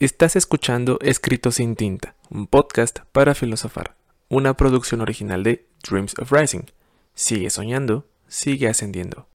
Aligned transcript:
Estás 0.00 0.34
escuchando 0.34 0.98
Escrito 1.02 1.52
sin 1.52 1.76
tinta, 1.76 2.14
un 2.30 2.46
podcast 2.46 3.00
para 3.12 3.34
filosofar, 3.34 3.96
una 4.30 4.56
producción 4.56 5.02
original 5.02 5.42
de 5.42 5.66
Dreams 5.86 6.18
of 6.18 6.32
Rising. 6.32 6.62
Sigue 7.12 7.50
soñando, 7.50 8.06
sigue 8.26 8.66
ascendiendo. 8.68 9.28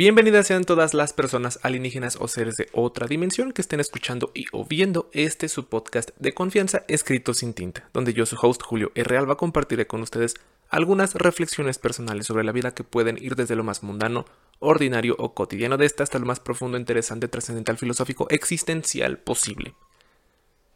Bienvenidas 0.00 0.46
sean 0.46 0.64
todas 0.64 0.94
las 0.94 1.12
personas 1.12 1.60
alienígenas 1.62 2.16
o 2.18 2.26
seres 2.26 2.56
de 2.56 2.70
otra 2.72 3.06
dimensión 3.06 3.52
que 3.52 3.60
estén 3.60 3.80
escuchando 3.80 4.30
y 4.34 4.46
o 4.50 4.64
viendo 4.64 5.10
este 5.12 5.46
su 5.46 5.68
podcast 5.68 6.08
de 6.18 6.32
confianza 6.32 6.86
escrito 6.88 7.34
sin 7.34 7.52
tinta, 7.52 7.86
donde 7.92 8.14
yo, 8.14 8.24
su 8.24 8.34
host 8.40 8.62
Julio 8.62 8.92
R. 8.94 9.18
Alba, 9.18 9.36
compartiré 9.36 9.86
con 9.86 10.00
ustedes 10.00 10.36
algunas 10.70 11.16
reflexiones 11.16 11.78
personales 11.78 12.26
sobre 12.26 12.44
la 12.44 12.52
vida 12.52 12.72
que 12.72 12.82
pueden 12.82 13.18
ir 13.22 13.36
desde 13.36 13.56
lo 13.56 13.62
más 13.62 13.82
mundano, 13.82 14.24
ordinario 14.58 15.16
o 15.18 15.34
cotidiano 15.34 15.76
de 15.76 15.84
esta 15.84 16.02
hasta 16.02 16.18
lo 16.18 16.24
más 16.24 16.40
profundo, 16.40 16.78
interesante, 16.78 17.28
trascendental, 17.28 17.76
filosófico, 17.76 18.26
existencial 18.30 19.18
posible. 19.18 19.74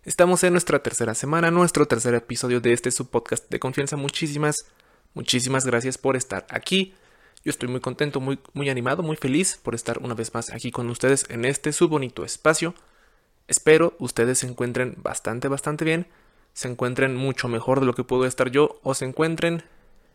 Estamos 0.02 0.44
en 0.44 0.52
nuestra 0.52 0.82
tercera 0.82 1.14
semana, 1.14 1.50
nuestro 1.50 1.86
tercer 1.86 2.12
episodio 2.12 2.60
de 2.60 2.74
este 2.74 2.90
su 2.90 3.08
podcast 3.08 3.50
de 3.50 3.58
confianza. 3.58 3.96
Muchísimas, 3.96 4.66
muchísimas 5.14 5.64
gracias 5.64 5.96
por 5.96 6.14
estar 6.14 6.46
aquí 6.50 6.92
yo 7.44 7.50
estoy 7.50 7.68
muy 7.68 7.80
contento, 7.80 8.20
muy, 8.20 8.38
muy 8.54 8.70
animado, 8.70 9.02
muy 9.02 9.16
feliz 9.16 9.60
por 9.62 9.74
estar 9.74 9.98
una 9.98 10.14
vez 10.14 10.32
más 10.32 10.50
aquí 10.50 10.70
con 10.70 10.88
ustedes 10.88 11.26
en 11.28 11.44
este 11.44 11.72
su 11.72 11.88
bonito 11.88 12.24
espacio. 12.24 12.74
Espero 13.48 13.94
ustedes 13.98 14.38
se 14.38 14.46
encuentren 14.46 14.94
bastante, 14.96 15.48
bastante 15.48 15.84
bien, 15.84 16.06
se 16.54 16.68
encuentren 16.68 17.14
mucho 17.14 17.48
mejor 17.48 17.80
de 17.80 17.86
lo 17.86 17.94
que 17.94 18.02
puedo 18.02 18.24
estar 18.24 18.50
yo 18.50 18.80
o 18.82 18.94
se 18.94 19.04
encuentren, 19.04 19.62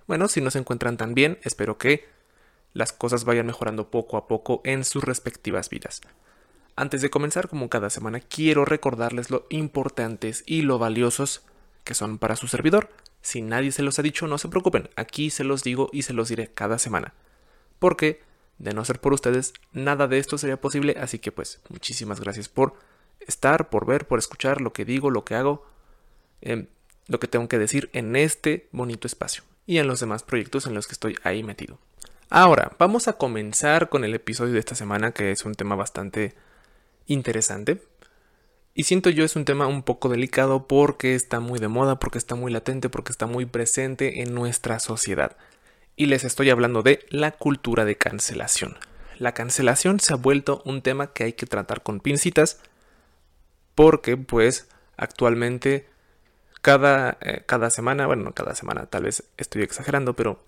bueno, 0.07 0.27
si 0.27 0.41
no 0.41 0.49
se 0.49 0.57
encuentran 0.57 0.97
tan 0.97 1.13
bien, 1.13 1.37
espero 1.43 1.77
que 1.77 2.07
las 2.73 2.93
cosas 2.93 3.25
vayan 3.25 3.45
mejorando 3.45 3.91
poco 3.91 4.17
a 4.17 4.27
poco 4.27 4.61
en 4.63 4.83
sus 4.83 5.03
respectivas 5.03 5.69
vidas. 5.69 6.01
Antes 6.75 7.01
de 7.01 7.09
comenzar, 7.11 7.47
como 7.47 7.69
cada 7.69 7.91
semana, 7.91 8.21
quiero 8.21 8.65
recordarles 8.65 9.29
lo 9.29 9.45
importantes 9.49 10.43
y 10.47 10.63
lo 10.63 10.79
valiosos 10.79 11.43
que 11.83 11.93
son 11.93 12.17
para 12.17 12.35
su 12.35 12.47
servidor. 12.47 12.89
Si 13.21 13.41
nadie 13.41 13.71
se 13.71 13.83
los 13.83 13.99
ha 13.99 14.01
dicho, 14.01 14.27
no 14.27 14.37
se 14.37 14.49
preocupen, 14.49 14.89
aquí 14.95 15.29
se 15.29 15.43
los 15.43 15.63
digo 15.63 15.89
y 15.91 16.03
se 16.03 16.13
los 16.13 16.29
diré 16.29 16.51
cada 16.53 16.79
semana. 16.79 17.13
Porque, 17.79 18.21
de 18.57 18.73
no 18.73 18.85
ser 18.85 18.99
por 18.99 19.13
ustedes, 19.13 19.53
nada 19.73 20.07
de 20.07 20.19
esto 20.19 20.37
sería 20.37 20.59
posible, 20.59 20.95
así 20.99 21.19
que 21.19 21.31
pues 21.31 21.61
muchísimas 21.69 22.19
gracias 22.19 22.49
por 22.49 22.73
estar, 23.19 23.69
por 23.69 23.85
ver, 23.85 24.07
por 24.07 24.19
escuchar 24.19 24.61
lo 24.61 24.73
que 24.73 24.85
digo, 24.85 25.09
lo 25.09 25.25
que 25.25 25.35
hago, 25.35 25.65
em, 26.41 26.67
lo 27.07 27.19
que 27.19 27.27
tengo 27.27 27.47
que 27.47 27.59
decir 27.59 27.89
en 27.93 28.15
este 28.15 28.67
bonito 28.71 29.07
espacio 29.07 29.43
y 29.65 29.77
en 29.77 29.87
los 29.87 29.99
demás 29.99 30.23
proyectos 30.23 30.65
en 30.65 30.73
los 30.73 30.87
que 30.87 30.93
estoy 30.93 31.17
ahí 31.23 31.43
metido. 31.43 31.79
Ahora, 32.29 32.71
vamos 32.77 33.07
a 33.07 33.13
comenzar 33.13 33.89
con 33.89 34.03
el 34.03 34.13
episodio 34.13 34.53
de 34.53 34.59
esta 34.59 34.75
semana, 34.75 35.11
que 35.11 35.31
es 35.31 35.45
un 35.45 35.55
tema 35.55 35.75
bastante 35.75 36.35
interesante. 37.07 37.81
Y 38.73 38.83
siento 38.83 39.09
yo 39.09 39.25
es 39.25 39.35
un 39.35 39.45
tema 39.45 39.67
un 39.67 39.83
poco 39.83 40.09
delicado 40.09 40.67
porque 40.67 41.15
está 41.15 41.39
muy 41.39 41.59
de 41.59 41.67
moda, 41.67 41.99
porque 41.99 42.17
está 42.17 42.35
muy 42.35 42.51
latente, 42.51 42.89
porque 42.89 43.11
está 43.11 43.25
muy 43.25 43.45
presente 43.45 44.21
en 44.21 44.33
nuestra 44.33 44.79
sociedad. 44.79 45.35
Y 45.95 46.05
les 46.05 46.23
estoy 46.23 46.49
hablando 46.49 46.81
de 46.81 47.05
la 47.09 47.31
cultura 47.31 47.83
de 47.83 47.97
cancelación. 47.97 48.77
La 49.17 49.33
cancelación 49.33 49.99
se 49.99 50.13
ha 50.13 50.15
vuelto 50.15 50.61
un 50.65 50.81
tema 50.81 51.11
que 51.11 51.25
hay 51.25 51.33
que 51.33 51.45
tratar 51.45 51.83
con 51.83 51.99
pincitas 51.99 52.61
porque 53.75 54.15
pues 54.15 54.69
actualmente 54.95 55.87
cada, 56.61 57.17
eh, 57.21 57.43
cada 57.45 57.69
semana, 57.69 58.07
bueno, 58.07 58.23
no 58.23 58.33
cada 58.33 58.55
semana, 58.55 58.85
tal 58.85 59.03
vez 59.03 59.23
estoy 59.37 59.63
exagerando, 59.63 60.15
pero 60.15 60.43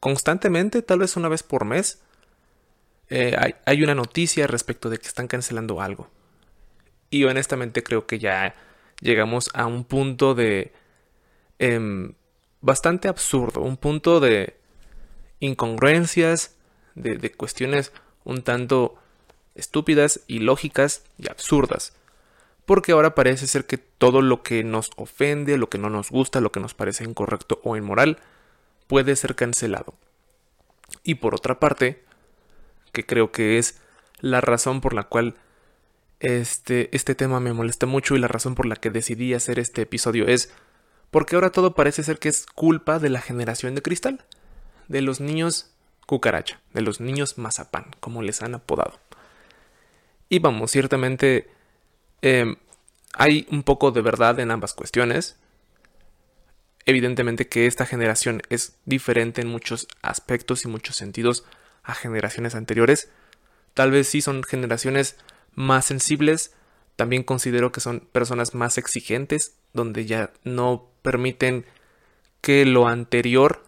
constantemente, 0.00 0.82
tal 0.82 0.98
vez 1.00 1.16
una 1.16 1.28
vez 1.28 1.42
por 1.42 1.64
mes, 1.64 2.00
eh, 3.08 3.36
hay, 3.38 3.54
hay 3.64 3.82
una 3.82 3.94
noticia 3.94 4.46
respecto 4.46 4.90
de 4.90 4.98
que 4.98 5.06
están 5.06 5.28
cancelando 5.28 5.80
algo. 5.80 6.08
Y 7.12 7.24
honestamente 7.24 7.82
creo 7.82 8.06
que 8.06 8.18
ya 8.18 8.54
llegamos 9.00 9.50
a 9.52 9.66
un 9.66 9.84
punto 9.84 10.34
de... 10.34 10.72
Em, 11.58 12.14
bastante 12.62 13.06
absurdo, 13.08 13.60
un 13.60 13.76
punto 13.76 14.18
de 14.18 14.56
incongruencias, 15.40 16.56
de, 16.94 17.18
de 17.18 17.30
cuestiones 17.30 17.92
un 18.24 18.42
tanto 18.42 18.96
estúpidas, 19.54 20.20
ilógicas 20.26 21.04
y 21.18 21.28
absurdas. 21.28 21.92
Porque 22.64 22.92
ahora 22.92 23.14
parece 23.14 23.46
ser 23.46 23.66
que 23.66 23.76
todo 23.76 24.22
lo 24.22 24.42
que 24.42 24.64
nos 24.64 24.90
ofende, 24.96 25.58
lo 25.58 25.68
que 25.68 25.78
no 25.78 25.90
nos 25.90 26.10
gusta, 26.10 26.40
lo 26.40 26.50
que 26.50 26.60
nos 26.60 26.72
parece 26.72 27.04
incorrecto 27.04 27.60
o 27.62 27.76
inmoral, 27.76 28.20
puede 28.86 29.16
ser 29.16 29.34
cancelado. 29.34 29.92
Y 31.04 31.16
por 31.16 31.34
otra 31.34 31.60
parte, 31.60 32.02
que 32.92 33.04
creo 33.04 33.32
que 33.32 33.58
es 33.58 33.82
la 34.20 34.40
razón 34.40 34.80
por 34.80 34.94
la 34.94 35.02
cual 35.02 35.34
este, 36.22 36.88
este 36.96 37.16
tema 37.16 37.40
me 37.40 37.52
molesta 37.52 37.86
mucho 37.86 38.14
y 38.14 38.20
la 38.20 38.28
razón 38.28 38.54
por 38.54 38.66
la 38.66 38.76
que 38.76 38.90
decidí 38.90 39.34
hacer 39.34 39.58
este 39.58 39.82
episodio 39.82 40.28
es 40.28 40.52
porque 41.10 41.34
ahora 41.34 41.50
todo 41.50 41.74
parece 41.74 42.04
ser 42.04 42.20
que 42.20 42.28
es 42.28 42.46
culpa 42.46 43.00
de 43.00 43.10
la 43.10 43.20
generación 43.20 43.74
de 43.74 43.82
cristal, 43.82 44.24
de 44.86 45.02
los 45.02 45.20
niños 45.20 45.72
cucaracha, 46.06 46.60
de 46.74 46.82
los 46.82 47.00
niños 47.00 47.38
mazapán, 47.38 47.86
como 47.98 48.22
les 48.22 48.40
han 48.40 48.54
apodado. 48.54 49.00
Y 50.28 50.38
vamos, 50.38 50.70
ciertamente 50.70 51.50
em, 52.22 52.54
hay 53.14 53.48
un 53.50 53.64
poco 53.64 53.90
de 53.90 54.00
verdad 54.00 54.38
en 54.38 54.52
ambas 54.52 54.74
cuestiones. 54.74 55.36
Evidentemente 56.86 57.48
que 57.48 57.66
esta 57.66 57.84
generación 57.84 58.42
es 58.48 58.76
diferente 58.84 59.40
en 59.40 59.48
muchos 59.48 59.88
aspectos 60.02 60.64
y 60.64 60.68
muchos 60.68 60.94
sentidos 60.94 61.44
a 61.82 61.94
generaciones 61.94 62.54
anteriores. 62.54 63.10
Tal 63.74 63.90
vez 63.90 64.08
sí 64.08 64.22
son 64.22 64.44
generaciones 64.44 65.16
más 65.54 65.86
sensibles. 65.86 66.54
También 66.96 67.22
considero 67.22 67.72
que 67.72 67.80
son 67.80 68.00
personas 68.00 68.54
más 68.54 68.78
exigentes, 68.78 69.56
donde 69.72 70.06
ya 70.06 70.30
no 70.44 70.88
permiten 71.02 71.64
que 72.40 72.66
lo 72.66 72.88
anterior 72.88 73.62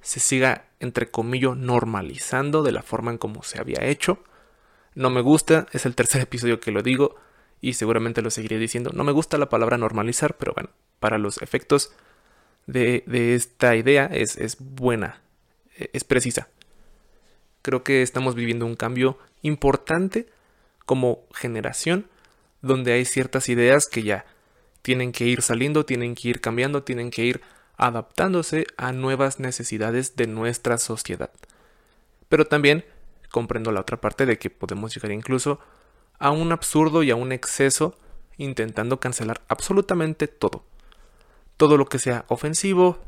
se 0.00 0.20
siga, 0.20 0.66
entre 0.80 1.10
comillas, 1.10 1.56
normalizando 1.56 2.62
de 2.62 2.72
la 2.72 2.82
forma 2.82 3.10
en 3.10 3.18
como 3.18 3.42
se 3.42 3.60
había 3.60 3.84
hecho. 3.84 4.22
No 4.94 5.10
me 5.10 5.20
gusta, 5.20 5.66
es 5.72 5.86
el 5.86 5.94
tercer 5.94 6.22
episodio 6.22 6.60
que 6.60 6.72
lo 6.72 6.82
digo 6.82 7.16
y 7.60 7.74
seguramente 7.74 8.22
lo 8.22 8.30
seguiré 8.30 8.58
diciendo. 8.58 8.90
No 8.92 9.04
me 9.04 9.12
gusta 9.12 9.38
la 9.38 9.48
palabra 9.48 9.78
normalizar, 9.78 10.36
pero 10.36 10.52
bueno, 10.54 10.70
para 11.00 11.18
los 11.18 11.42
efectos 11.42 11.92
de, 12.66 13.04
esta 13.34 13.76
idea 13.76 14.06
es, 14.06 14.36
es 14.36 14.56
buena, 14.58 15.20
es 15.76 16.04
precisa. 16.04 16.48
Creo 17.62 17.82
que 17.82 18.02
estamos 18.02 18.34
viviendo 18.34 18.66
un 18.66 18.76
cambio 18.76 19.18
importante 19.42 20.28
como 20.86 21.24
generación 21.34 22.08
donde 22.62 22.92
hay 22.92 23.04
ciertas 23.04 23.48
ideas 23.48 23.86
que 23.86 24.02
ya 24.02 24.24
tienen 24.82 25.12
que 25.12 25.26
ir 25.26 25.42
saliendo, 25.42 25.84
tienen 25.84 26.14
que 26.14 26.28
ir 26.28 26.40
cambiando, 26.40 26.82
tienen 26.82 27.10
que 27.10 27.24
ir 27.24 27.42
adaptándose 27.76 28.66
a 28.76 28.92
nuevas 28.92 29.40
necesidades 29.40 30.16
de 30.16 30.26
nuestra 30.26 30.78
sociedad. 30.78 31.30
Pero 32.28 32.46
también 32.46 32.84
comprendo 33.30 33.72
la 33.72 33.80
otra 33.80 34.00
parte 34.00 34.26
de 34.26 34.38
que 34.38 34.48
podemos 34.48 34.94
llegar 34.94 35.12
incluso 35.12 35.60
a 36.18 36.30
un 36.30 36.52
absurdo 36.52 37.02
y 37.02 37.10
a 37.10 37.16
un 37.16 37.32
exceso 37.32 37.96
intentando 38.38 39.00
cancelar 39.00 39.42
absolutamente 39.48 40.28
todo. 40.28 40.64
Todo 41.56 41.76
lo 41.76 41.86
que 41.86 41.98
sea 41.98 42.24
ofensivo, 42.28 42.98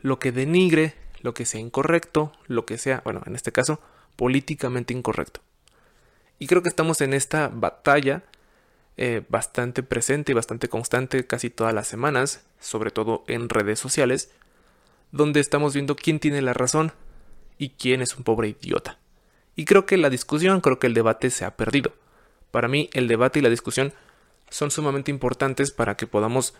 lo 0.00 0.18
que 0.18 0.32
denigre, 0.32 0.94
lo 1.22 1.34
que 1.34 1.44
sea 1.44 1.60
incorrecto, 1.60 2.32
lo 2.46 2.66
que 2.66 2.78
sea, 2.78 3.02
bueno, 3.04 3.22
en 3.26 3.34
este 3.34 3.52
caso, 3.52 3.80
políticamente 4.16 4.94
incorrecto. 4.94 5.40
Y 6.38 6.46
creo 6.46 6.62
que 6.62 6.68
estamos 6.68 7.00
en 7.00 7.14
esta 7.14 7.48
batalla 7.48 8.24
eh, 8.96 9.22
bastante 9.28 9.82
presente 9.82 10.32
y 10.32 10.34
bastante 10.34 10.68
constante 10.68 11.26
casi 11.26 11.50
todas 11.50 11.74
las 11.74 11.86
semanas, 11.86 12.44
sobre 12.60 12.90
todo 12.90 13.24
en 13.26 13.48
redes 13.48 13.78
sociales, 13.78 14.30
donde 15.12 15.40
estamos 15.40 15.74
viendo 15.74 15.96
quién 15.96 16.18
tiene 16.18 16.42
la 16.42 16.52
razón 16.52 16.92
y 17.58 17.70
quién 17.70 18.02
es 18.02 18.16
un 18.16 18.24
pobre 18.24 18.48
idiota. 18.48 18.98
Y 19.54 19.64
creo 19.64 19.86
que 19.86 19.96
la 19.96 20.10
discusión, 20.10 20.60
creo 20.60 20.78
que 20.78 20.86
el 20.86 20.94
debate 20.94 21.30
se 21.30 21.44
ha 21.44 21.56
perdido. 21.56 21.92
Para 22.50 22.68
mí 22.68 22.90
el 22.92 23.08
debate 23.08 23.38
y 23.38 23.42
la 23.42 23.50
discusión 23.50 23.92
son 24.50 24.70
sumamente 24.70 25.10
importantes 25.10 25.70
para 25.70 25.96
que 25.96 26.06
podamos 26.06 26.54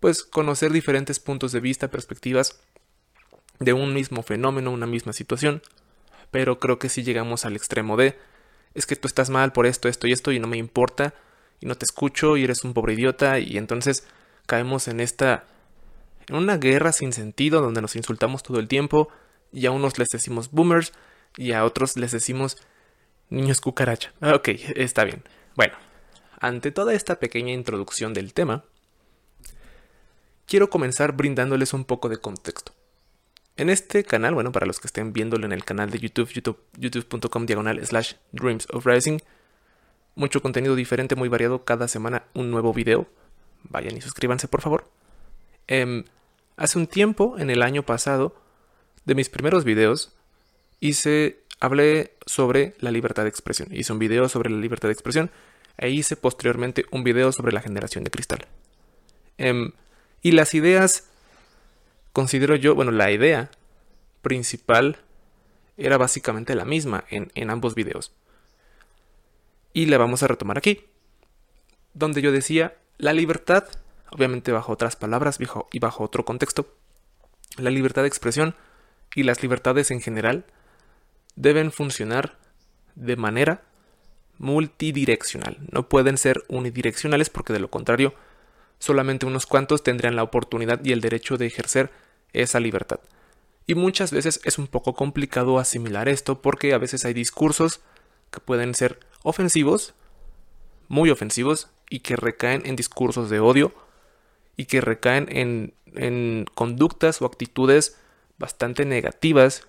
pues 0.00 0.22
conocer 0.22 0.72
diferentes 0.72 1.20
puntos 1.20 1.52
de 1.52 1.60
vista, 1.60 1.90
perspectivas 1.90 2.60
de 3.58 3.72
un 3.72 3.92
mismo 3.92 4.22
fenómeno, 4.22 4.70
una 4.70 4.86
misma 4.86 5.12
situación, 5.12 5.62
pero 6.30 6.58
creo 6.58 6.78
que 6.78 6.88
si 6.88 7.02
llegamos 7.02 7.44
al 7.44 7.56
extremo 7.56 7.96
de 7.96 8.16
es 8.74 8.86
que 8.86 8.96
tú 8.96 9.08
estás 9.08 9.30
mal 9.30 9.52
por 9.52 9.66
esto, 9.66 9.88
esto 9.88 10.06
y 10.06 10.12
esto 10.12 10.32
y 10.32 10.38
no 10.38 10.46
me 10.46 10.56
importa 10.56 11.14
y 11.60 11.66
no 11.66 11.74
te 11.74 11.84
escucho 11.84 12.36
y 12.36 12.44
eres 12.44 12.64
un 12.64 12.74
pobre 12.74 12.94
idiota 12.94 13.38
y 13.38 13.58
entonces 13.58 14.06
caemos 14.46 14.88
en 14.88 15.00
esta 15.00 15.44
en 16.28 16.36
una 16.36 16.56
guerra 16.56 16.92
sin 16.92 17.12
sentido 17.12 17.60
donde 17.60 17.82
nos 17.82 17.96
insultamos 17.96 18.42
todo 18.42 18.60
el 18.60 18.68
tiempo 18.68 19.08
y 19.52 19.66
a 19.66 19.70
unos 19.70 19.98
les 19.98 20.08
decimos 20.08 20.50
boomers 20.50 20.92
y 21.36 21.52
a 21.52 21.64
otros 21.64 21.96
les 21.96 22.12
decimos 22.12 22.56
niños 23.28 23.60
cucaracha. 23.60 24.12
Ok, 24.20 24.48
está 24.76 25.04
bien. 25.04 25.22
Bueno, 25.56 25.74
ante 26.38 26.70
toda 26.70 26.94
esta 26.94 27.18
pequeña 27.18 27.52
introducción 27.52 28.14
del 28.14 28.32
tema, 28.32 28.64
quiero 30.46 30.70
comenzar 30.70 31.12
brindándoles 31.12 31.72
un 31.72 31.84
poco 31.84 32.08
de 32.08 32.18
contexto. 32.18 32.72
En 33.60 33.68
este 33.68 34.04
canal, 34.04 34.32
bueno, 34.32 34.52
para 34.52 34.64
los 34.64 34.80
que 34.80 34.86
estén 34.86 35.12
viéndolo 35.12 35.44
en 35.44 35.52
el 35.52 35.66
canal 35.66 35.90
de 35.90 35.98
YouTube, 35.98 36.30
youtube.com 36.78 37.44
diagonal 37.44 37.86
slash 37.86 38.14
Dreams 38.32 38.66
of 38.72 38.86
Rising, 38.86 39.18
mucho 40.14 40.40
contenido 40.40 40.74
diferente, 40.74 41.14
muy 41.14 41.28
variado, 41.28 41.62
cada 41.66 41.86
semana 41.86 42.24
un 42.32 42.50
nuevo 42.50 42.72
video. 42.72 43.06
Vayan 43.64 43.98
y 43.98 44.00
suscríbanse, 44.00 44.48
por 44.48 44.62
favor. 44.62 44.88
Em, 45.66 46.04
hace 46.56 46.78
un 46.78 46.86
tiempo, 46.86 47.38
en 47.38 47.50
el 47.50 47.60
año 47.60 47.82
pasado, 47.82 48.34
de 49.04 49.14
mis 49.14 49.28
primeros 49.28 49.64
videos, 49.64 50.14
hice, 50.80 51.40
hablé 51.60 52.14
sobre 52.24 52.74
la 52.78 52.90
libertad 52.90 53.24
de 53.24 53.28
expresión. 53.28 53.68
Hice 53.72 53.92
un 53.92 53.98
video 53.98 54.30
sobre 54.30 54.48
la 54.48 54.56
libertad 54.56 54.88
de 54.88 54.94
expresión 54.94 55.30
e 55.76 55.90
hice 55.90 56.16
posteriormente 56.16 56.86
un 56.92 57.04
video 57.04 57.30
sobre 57.30 57.52
la 57.52 57.60
generación 57.60 58.04
de 58.04 58.10
cristal. 58.10 58.46
Em, 59.36 59.72
y 60.22 60.32
las 60.32 60.54
ideas 60.54 61.09
considero 62.12 62.56
yo, 62.56 62.74
bueno, 62.74 62.90
la 62.90 63.10
idea 63.10 63.50
principal 64.22 64.98
era 65.76 65.96
básicamente 65.96 66.54
la 66.54 66.64
misma 66.64 67.04
en, 67.08 67.50
ambos 67.50 67.74
videos. 67.74 68.12
Y 69.72 69.86
la 69.86 69.98
vamos 69.98 70.22
a 70.22 70.28
retomar 70.28 70.58
aquí, 70.58 70.84
donde 71.94 72.22
yo 72.22 72.32
decía, 72.32 72.76
la 72.98 73.12
libertad, 73.12 73.64
obviamente 74.10 74.52
bajo 74.52 74.72
otras 74.72 74.96
palabras 74.96 75.38
y 75.72 75.78
bajo 75.78 76.04
otro 76.04 76.24
contexto, 76.24 76.74
la 77.56 77.70
libertad 77.70 78.02
de 78.02 78.08
expresión 78.08 78.54
y 79.14 79.22
las 79.22 79.42
libertades 79.42 79.90
en 79.90 80.00
general 80.00 80.44
deben 81.36 81.72
funcionar 81.72 82.36
de 82.94 83.16
manera 83.16 83.62
multidireccional. 84.38 85.58
No 85.70 85.88
pueden 85.88 86.18
ser 86.18 86.44
unidireccionales 86.48 87.30
porque 87.30 87.52
de 87.52 87.60
lo 87.60 87.70
contrario 87.70 88.14
solamente 88.80 89.26
unos 89.26 89.46
cuantos 89.46 89.84
tendrían 89.84 90.16
la 90.16 90.24
oportunidad 90.24 90.84
y 90.84 90.90
el 90.90 91.00
derecho 91.00 91.36
de 91.36 91.46
ejercer 91.46 91.92
esa 92.32 92.58
libertad. 92.58 92.98
Y 93.66 93.76
muchas 93.76 94.10
veces 94.10 94.40
es 94.42 94.58
un 94.58 94.66
poco 94.66 94.94
complicado 94.94 95.60
asimilar 95.60 96.08
esto 96.08 96.42
porque 96.42 96.74
a 96.74 96.78
veces 96.78 97.04
hay 97.04 97.14
discursos 97.14 97.80
que 98.32 98.40
pueden 98.40 98.74
ser 98.74 98.98
ofensivos, 99.22 99.94
muy 100.88 101.10
ofensivos, 101.10 101.68
y 101.88 102.00
que 102.00 102.16
recaen 102.16 102.62
en 102.64 102.76
discursos 102.76 103.28
de 103.28 103.40
odio 103.40 103.74
y 104.56 104.64
que 104.66 104.80
recaen 104.80 105.26
en, 105.30 105.74
en 105.86 106.46
conductas 106.54 107.20
o 107.20 107.26
actitudes 107.26 107.98
bastante 108.38 108.86
negativas 108.86 109.66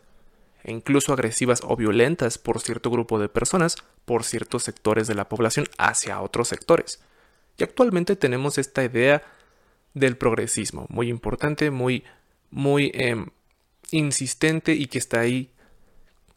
e 0.64 0.72
incluso 0.72 1.12
agresivas 1.12 1.62
o 1.64 1.76
violentas 1.76 2.38
por 2.38 2.62
cierto 2.62 2.92
grupo 2.92 3.20
de 3.20 3.28
personas, 3.28 3.76
por 4.06 4.24
ciertos 4.24 4.64
sectores 4.64 5.08
de 5.08 5.16
la 5.16 5.28
población 5.28 5.66
hacia 5.78 6.22
otros 6.22 6.48
sectores. 6.48 7.02
Actualmente 7.64 8.16
tenemos 8.16 8.58
esta 8.58 8.84
idea 8.84 9.24
del 9.94 10.18
progresismo, 10.18 10.86
muy 10.90 11.10
importante, 11.10 11.70
muy, 11.72 12.04
muy 12.50 12.92
em, 12.94 13.28
insistente 13.92 14.74
y 14.74 14.88
que 14.88 14.98
está 14.98 15.20
ahí 15.20 15.52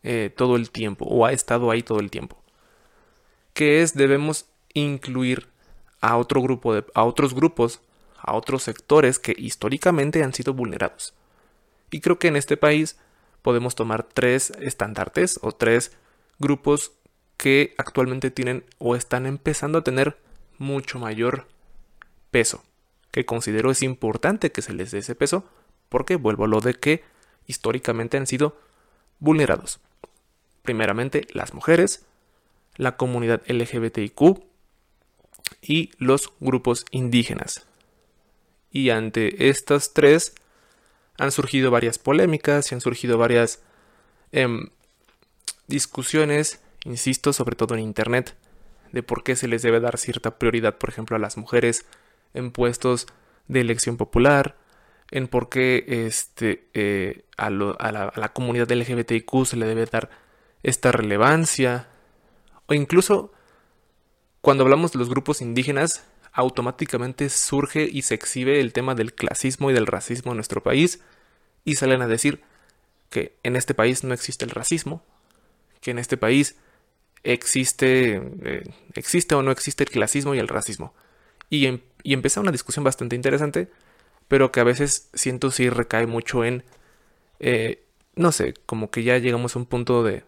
eh, 0.03 0.33
todo 0.37 0.57
el 0.57 0.71
tiempo, 0.71 1.07
o 1.07 1.25
ha 1.25 1.33
estado 1.33 1.71
ahí 1.71 1.83
todo 1.83 2.01
el 2.01 2.11
tiempo. 2.11 2.43
Que 3.53 3.83
es 3.83 3.95
debemos 3.95 4.47
incluir 4.75 5.49
a 6.01 6.17
otro 6.17 6.43
grupo 6.43 6.75
de, 6.75 6.85
a 6.95 7.05
otros 7.05 7.35
grupos, 7.35 7.81
a 8.19 8.35
otros 8.35 8.63
sectores 8.65 9.19
que 9.19 9.35
históricamente 9.39 10.23
han 10.23 10.35
sido 10.35 10.53
vulnerados. 10.53 11.15
Y 11.91 12.01
creo 12.01 12.19
que 12.19 12.29
en 12.29 12.37
este 12.37 12.57
país 12.57 12.99
podemos 13.43 13.75
tomar 13.75 14.03
tres 14.03 14.51
estandartes 14.61 15.39
o 15.43 15.53
tres 15.53 15.93
grupos 16.39 16.93
que 17.37 17.75
actualmente 17.79 18.31
tienen 18.31 18.65
o 18.79 18.97
están 18.97 19.27
empezando 19.27 19.79
a 19.79 19.85
tener 19.85 20.17
mucho 20.59 20.99
mayor 20.99 21.47
peso, 22.31 22.63
que 23.11 23.25
considero 23.25 23.71
es 23.71 23.83
importante 23.83 24.53
que 24.53 24.63
se 24.63 24.73
les 24.73 24.91
dé 24.91 24.99
ese 24.99 25.15
peso, 25.15 25.45
porque 25.89 26.17
vuelvo 26.17 26.45
a 26.45 26.49
lo 26.49 26.61
de 26.61 26.75
que 26.75 27.05
históricamente 27.47 28.17
han 28.17 28.27
sido 28.27 28.57
vulnerados. 29.19 29.81
Primeramente 30.63 31.27
las 31.33 31.55
mujeres, 31.55 32.05
la 32.77 32.97
comunidad 32.97 33.43
LGBTIQ 33.47 34.43
y 35.63 35.91
los 35.99 36.33
grupos 36.41 36.85
indígenas. 36.91 37.67
Y 38.71 38.91
ante 38.91 39.49
estas 39.49 39.93
tres 39.93 40.35
han 41.19 41.31
surgido 41.31 41.71
varias 41.71 41.99
polémicas 41.99 42.71
y 42.71 42.75
han 42.75 42.81
surgido 42.81 43.19
varias 43.19 43.63
em, 44.33 44.69
discusiones, 45.69 46.61
insisto, 46.85 47.33
sobre 47.33 47.57
todo 47.57 47.75
en 47.75 47.81
Internet, 47.81 48.35
de 48.95 49.03
por 49.03 49.25
qué 49.25 49.35
se 49.35 49.49
les 49.49 49.61
debe 49.63 49.81
dar 49.81 49.99
cierta 49.99 50.39
prioridad, 50.39 50.79
por 50.79 50.89
ejemplo, 50.89 51.17
a 51.17 51.19
las 51.19 51.37
mujeres 51.37 51.85
en 52.33 52.53
puestos 52.53 53.09
de 53.49 53.61
elección 53.61 53.97
popular, 53.97 54.57
en 55.11 55.27
por 55.27 55.49
qué 55.49 55.85
este, 56.07 56.69
eh, 56.75 57.25
a, 57.37 57.51
la, 57.51 57.73
a, 57.73 58.19
la, 58.19 58.33
comunidad 58.33 58.71
LGBTIQ 58.71 59.47
se 59.47 59.57
le 59.57 59.67
debe 59.67 59.85
dar 59.87 60.11
esta 60.63 60.93
relevancia, 60.93 61.89
o 62.67 62.75
incluso 62.75 63.33
cuando 64.41 64.63
hablamos 64.63 64.93
de 64.93 65.01
los 65.01 65.11
grupos 65.11 65.43
indígenas, 65.43 66.07
automáticamente 66.33 67.29
surge 67.31 67.89
y 67.91 68.03
se 68.03 68.15
exhibe 68.15 68.61
el 68.61 68.73
tema 68.73 68.95
del 68.95 69.13
clasismo 69.13 69.71
y 69.71 69.75
del 69.75 69.87
racismo 69.87 70.33
en 70.33 70.37
nuestro 70.37 70.63
país, 70.63 71.01
y 71.65 71.75
salen 71.75 72.01
a 72.01 72.07
decir 72.07 72.43
que 73.11 73.37
en 73.43 73.57
este 73.57 73.75
país 73.75 74.05
no 74.05 74.15
existe 74.15 74.45
el 74.45 74.53
racismo, 74.53 75.03
que 75.81 75.91
en 75.91 75.99
este 75.99 76.17
país 76.17 76.57
existe, 77.25 78.23
eh, 78.45 78.63
existe 78.95 79.35
o 79.35 79.43
no 79.43 79.51
existe 79.51 79.85
el 79.85 79.91
clasismo 79.91 80.35
y 80.35 80.39
el 80.39 80.49
racismo. 80.49 80.95
Y, 81.51 81.67
em, 81.67 81.81
y 82.03 82.13
empieza 82.15 82.41
una 82.41 82.53
discusión 82.53 82.85
bastante 82.85 83.17
interesante, 83.17 83.69
pero 84.29 84.53
que 84.53 84.61
a 84.61 84.65
veces 84.65 85.09
siento 85.15 85.51
si 85.51 85.69
recae 85.71 86.07
mucho 86.07 86.45
en, 86.45 86.65
eh, 87.41 87.83
no 88.15 88.33
sé, 88.33 88.55
como 88.67 88.91
que 88.91 89.03
ya 89.03 89.19
llegamos 89.19 89.57
a 89.57 89.59
un 89.59 89.67
punto 89.67 90.03
de, 90.05 90.25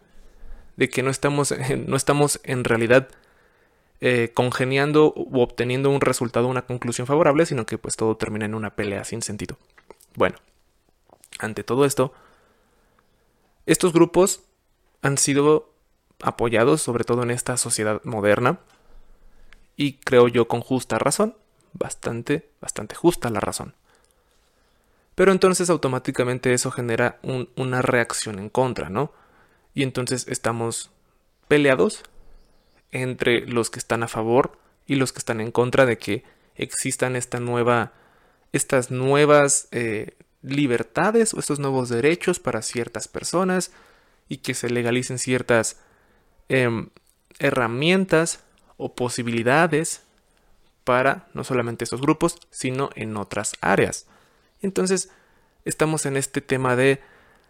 de 0.75 0.89
que 0.89 1.03
no 1.03 1.11
estamos, 1.11 1.53
no 1.87 1.95
estamos 1.95 2.41
en 2.43 2.63
realidad 2.63 3.09
eh, 3.99 4.31
congeniando 4.33 5.11
u 5.15 5.39
obteniendo 5.41 5.89
un 5.89 6.01
resultado, 6.01 6.47
una 6.47 6.65
conclusión 6.65 7.07
favorable, 7.07 7.45
sino 7.45 7.65
que 7.65 7.77
pues 7.77 7.95
todo 7.95 8.15
termina 8.17 8.45
en 8.45 8.55
una 8.55 8.75
pelea 8.75 9.03
sin 9.03 9.21
sentido. 9.21 9.57
Bueno, 10.15 10.37
ante 11.39 11.63
todo 11.63 11.85
esto, 11.85 12.13
estos 13.65 13.93
grupos 13.93 14.43
han 15.01 15.17
sido 15.17 15.73
apoyados, 16.21 16.81
sobre 16.81 17.03
todo 17.03 17.23
en 17.23 17.31
esta 17.31 17.57
sociedad 17.57 18.01
moderna, 18.03 18.59
y 19.75 19.93
creo 19.93 20.27
yo 20.27 20.47
con 20.47 20.61
justa 20.61 20.97
razón, 20.97 21.35
bastante, 21.73 22.49
bastante 22.59 22.95
justa 22.95 23.29
la 23.29 23.39
razón. 23.39 23.75
Pero 25.15 25.31
entonces 25.31 25.69
automáticamente 25.69 26.53
eso 26.53 26.71
genera 26.71 27.19
una 27.55 27.81
reacción 27.81 28.39
en 28.39 28.49
contra, 28.49 28.89
¿no? 28.89 29.11
Y 29.73 29.83
entonces 29.83 30.27
estamos 30.27 30.91
peleados 31.47 32.03
entre 32.91 33.41
los 33.47 33.69
que 33.69 33.79
están 33.79 34.03
a 34.03 34.07
favor 34.07 34.59
y 34.85 34.95
los 34.95 35.13
que 35.13 35.19
están 35.19 35.41
en 35.41 35.51
contra 35.51 35.85
de 35.85 35.97
que 35.97 36.23
existan 36.55 37.15
esta 37.15 37.39
nueva, 37.39 37.93
estas 38.53 38.91
nuevas 38.91 39.67
eh, 39.71 40.17
libertades 40.41 41.33
o 41.33 41.39
estos 41.39 41.59
nuevos 41.59 41.89
derechos 41.89 42.39
para 42.39 42.61
ciertas 42.61 43.07
personas 43.07 43.71
y 44.29 44.37
que 44.37 44.53
se 44.53 44.69
legalicen 44.69 45.19
ciertas 45.19 45.79
Em, 46.49 46.89
herramientas 47.39 48.43
o 48.77 48.95
posibilidades 48.95 50.03
para 50.83 51.27
no 51.33 51.43
solamente 51.43 51.83
estos 51.83 52.01
grupos, 52.01 52.37
sino 52.49 52.89
en 52.95 53.17
otras 53.17 53.53
áreas. 53.59 54.07
Entonces, 54.61 55.09
estamos 55.65 56.05
en 56.05 56.15
este 56.15 56.39
tema 56.41 56.75
de 56.75 57.01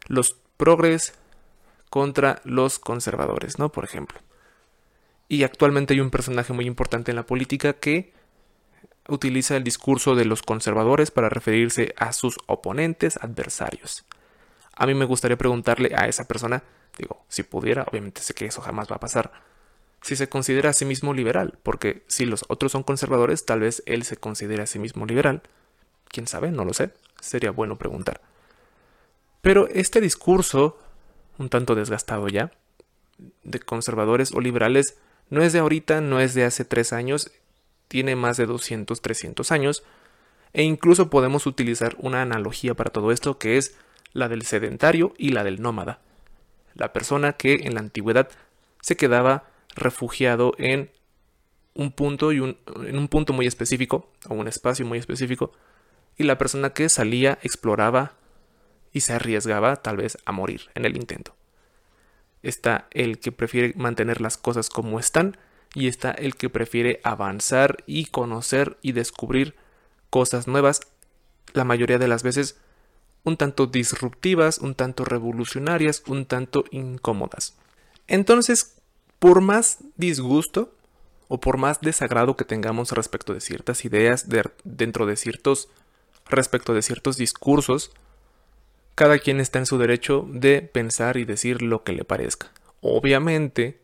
los 0.08 0.36
progres 0.58 1.14
contra 1.90 2.42
los 2.44 2.80
conservadores, 2.80 3.60
¿no? 3.60 3.72
Por 3.72 3.84
ejemplo. 3.84 4.20
Y 5.30 5.44
actualmente 5.44 5.94
hay 5.94 6.00
un 6.00 6.10
personaje 6.10 6.54
muy 6.54 6.66
importante 6.66 7.12
en 7.12 7.18
la 7.18 7.26
política 7.26 7.74
que 7.74 8.14
utiliza 9.08 9.56
el 9.56 9.64
discurso 9.64 10.16
de 10.16 10.26
los 10.26 10.42
conservadores 10.42 11.12
para 11.12 11.30
referirse 11.30 11.94
a 11.98 12.14
sus 12.14 12.38
oponentes, 12.48 13.18
adversarios. 13.18 14.06
A 14.74 14.86
mí 14.88 14.94
me 14.96 15.06
gustaría 15.06 15.38
preguntarle 15.38 15.94
a 15.96 16.08
esa 16.08 16.28
persona 16.28 16.64
Digo, 16.98 17.24
si 17.28 17.44
pudiera, 17.44 17.84
obviamente 17.84 18.22
sé 18.22 18.34
que 18.34 18.46
eso 18.46 18.62
jamás 18.62 18.90
va 18.92 18.96
a 18.96 19.00
pasar. 19.00 19.32
Si 20.02 20.16
se 20.16 20.30
considera 20.30 20.72
a 20.72 20.74
sí 20.74 20.86
mismo 20.86 21.14
liberal, 21.14 21.58
porque 21.64 22.04
si 22.08 22.26
los 22.26 22.46
otros 22.48 22.72
son 22.72 22.84
conservadores, 22.84 23.46
tal 23.46 23.62
vez 23.62 23.84
él 23.86 24.04
se 24.04 24.18
considere 24.18 24.64
a 24.64 24.68
sí 24.68 24.80
mismo 24.80 25.06
liberal. 25.06 25.42
Quién 26.10 26.28
sabe, 26.28 26.52
no 26.52 26.66
lo 26.66 26.74
sé. 26.74 26.92
Sería 27.20 27.52
bueno 27.52 27.78
preguntar. 27.78 28.22
Pero 29.42 29.68
este 29.68 30.02
discurso, 30.02 30.80
un 31.38 31.50
tanto 31.50 31.76
desgastado 31.76 32.28
ya, 32.28 32.52
de 33.44 33.60
conservadores 33.60 34.32
o 34.34 34.42
liberales, 34.42 34.98
no 35.30 35.44
es 35.44 35.54
de 35.54 35.60
ahorita, 35.60 36.02
no 36.02 36.20
es 36.20 36.34
de 36.34 36.46
hace 36.46 36.66
tres 36.66 36.94
años, 36.94 37.32
tiene 37.88 38.16
más 38.16 38.38
de 38.38 38.46
200, 38.46 39.02
300 39.02 39.52
años, 39.52 39.84
e 40.54 40.64
incluso 40.64 41.10
podemos 41.10 41.46
utilizar 41.46 41.96
una 42.00 42.22
analogía 42.22 42.74
para 42.74 42.92
todo 42.92 43.12
esto 43.12 43.38
que 43.38 43.58
es 43.58 43.76
la 44.14 44.30
del 44.30 44.44
sedentario 44.44 45.14
y 45.18 45.30
la 45.30 45.44
del 45.44 45.62
nómada 45.62 46.00
la 46.78 46.94
persona 46.94 47.34
que 47.34 47.62
en 47.64 47.74
la 47.74 47.80
antigüedad 47.80 48.30
se 48.82 48.96
quedaba 48.96 49.46
refugiado 49.76 50.54
en 50.58 50.92
un 51.74 51.92
punto 51.92 52.32
y 52.32 52.40
un, 52.40 52.58
en 52.86 52.98
un 52.98 53.08
punto 53.08 53.34
muy 53.34 53.46
específico 53.46 54.12
o 54.28 54.34
un 54.34 54.48
espacio 54.48 54.86
muy 54.86 54.98
específico 54.98 55.52
y 56.18 56.24
la 56.24 56.38
persona 56.38 56.72
que 56.72 56.90
salía 56.90 57.38
exploraba 57.44 58.14
y 58.92 59.02
se 59.02 59.14
arriesgaba 59.14 59.76
tal 59.76 59.98
vez 59.98 60.18
a 60.26 60.32
morir 60.32 60.62
en 60.74 60.86
el 60.86 60.98
intento. 60.98 61.36
Está 62.42 62.88
el 62.92 63.20
que 63.20 63.32
prefiere 63.32 63.74
mantener 63.76 64.22
las 64.22 64.38
cosas 64.38 64.70
como 64.70 65.00
están 65.00 65.38
y 65.76 65.88
está 65.88 66.12
el 66.12 66.36
que 66.36 66.50
prefiere 66.50 67.00
avanzar 67.04 67.84
y 67.86 68.06
conocer 68.06 68.78
y 68.82 68.94
descubrir 68.94 69.56
cosas 70.10 70.48
nuevas, 70.48 70.82
la 71.54 71.64
mayoría 71.64 71.98
de 72.00 72.08
las 72.08 72.24
veces 72.24 72.60
un 73.28 73.36
tanto 73.36 73.68
disruptivas, 73.68 74.60
un 74.60 74.74
tanto 74.74 75.04
revolucionarias, 75.04 76.02
un 76.08 76.26
tanto 76.26 76.64
incómodas. 76.72 77.56
Entonces, 78.08 78.78
por 79.20 79.42
más 79.42 79.80
disgusto 79.98 80.74
o 81.28 81.40
por 81.40 81.58
más 81.58 81.82
desagrado 81.82 82.38
que 82.38 82.46
tengamos 82.46 82.94
respecto 82.94 83.34
de 83.34 83.42
ciertas 83.42 83.84
ideas 83.84 84.28
dentro 84.64 85.06
de 85.06 85.18
ciertos 85.18 85.68
respecto 86.30 86.74
de 86.74 86.82
ciertos 86.82 87.18
discursos, 87.18 87.92
cada 88.96 89.20
quien 89.20 89.40
está 89.40 89.60
en 89.60 89.66
su 89.66 89.78
derecho 89.78 90.26
de 90.30 90.62
pensar 90.62 91.18
y 91.18 91.26
decir 91.26 91.62
lo 91.62 91.84
que 91.84 91.94
le 91.94 92.06
parezca. 92.06 92.52
Obviamente, 92.82 93.80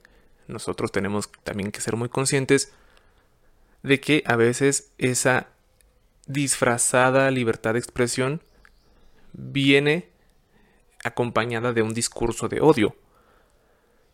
nosotros 0.47 0.91
tenemos 0.91 1.29
también 1.43 1.71
que 1.71 1.81
ser 1.81 1.95
muy 1.95 2.09
conscientes 2.09 2.71
de 3.81 4.00
que 4.00 4.23
a 4.25 4.38
veces 4.38 4.91
esa 4.97 5.47
disfrazada 6.27 7.29
libertad 7.31 7.73
de 7.73 7.79
expresión 7.79 8.41
viene 9.33 10.09
acompañada 11.03 11.73
de 11.73 11.81
un 11.81 11.93
discurso 11.93 12.47
de 12.47 12.61
odio 12.61 12.95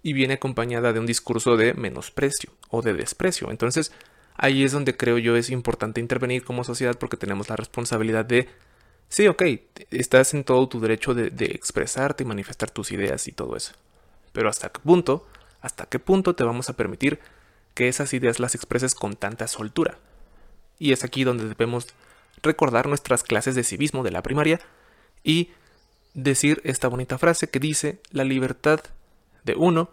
y 0.01 0.13
viene 0.13 0.35
acompañada 0.35 0.93
de 0.93 0.99
un 0.99 1.05
discurso 1.05 1.57
de 1.57 1.73
menosprecio 1.73 2.51
o 2.69 2.81
de 2.81 2.93
desprecio. 2.93 3.51
Entonces, 3.51 3.91
ahí 4.35 4.63
es 4.63 4.71
donde 4.71 4.95
creo 4.95 5.17
yo 5.17 5.35
es 5.35 5.49
importante 5.49 5.99
intervenir 5.99 6.43
como 6.43 6.63
sociedad 6.63 6.97
porque 6.97 7.17
tenemos 7.17 7.49
la 7.49 7.57
responsabilidad 7.57 8.25
de, 8.25 8.47
sí, 9.09 9.27
ok, 9.27 9.43
estás 9.91 10.33
en 10.33 10.43
todo 10.43 10.67
tu 10.69 10.79
derecho 10.79 11.13
de, 11.13 11.29
de 11.29 11.45
expresarte 11.45 12.23
y 12.23 12.27
manifestar 12.27 12.71
tus 12.71 12.91
ideas 12.91 13.27
y 13.27 13.33
todo 13.33 13.55
eso. 13.55 13.73
Pero 14.31 14.49
hasta 14.49 14.69
qué 14.69 14.79
punto, 14.79 15.27
hasta 15.61 15.85
qué 15.85 15.99
punto 15.99 16.35
te 16.35 16.43
vamos 16.43 16.69
a 16.69 16.77
permitir 16.77 17.19
que 17.73 17.88
esas 17.88 18.13
ideas 18.13 18.39
las 18.39 18.55
expreses 18.55 18.95
con 18.95 19.15
tanta 19.15 19.47
soltura. 19.47 19.97
Y 20.79 20.93
es 20.93 21.03
aquí 21.03 21.25
donde 21.25 21.47
debemos 21.47 21.88
recordar 22.41 22.88
nuestras 22.88 23.23
clases 23.23 23.55
de 23.55 23.63
civismo 23.65 24.03
de 24.03 24.11
la 24.11 24.23
primaria 24.23 24.61
y 25.23 25.51
decir 26.13 26.61
esta 26.63 26.88
bonita 26.88 27.17
frase 27.17 27.49
que 27.49 27.59
dice, 27.59 28.01
la 28.11 28.23
libertad 28.23 28.81
de 29.43 29.55
uno 29.55 29.91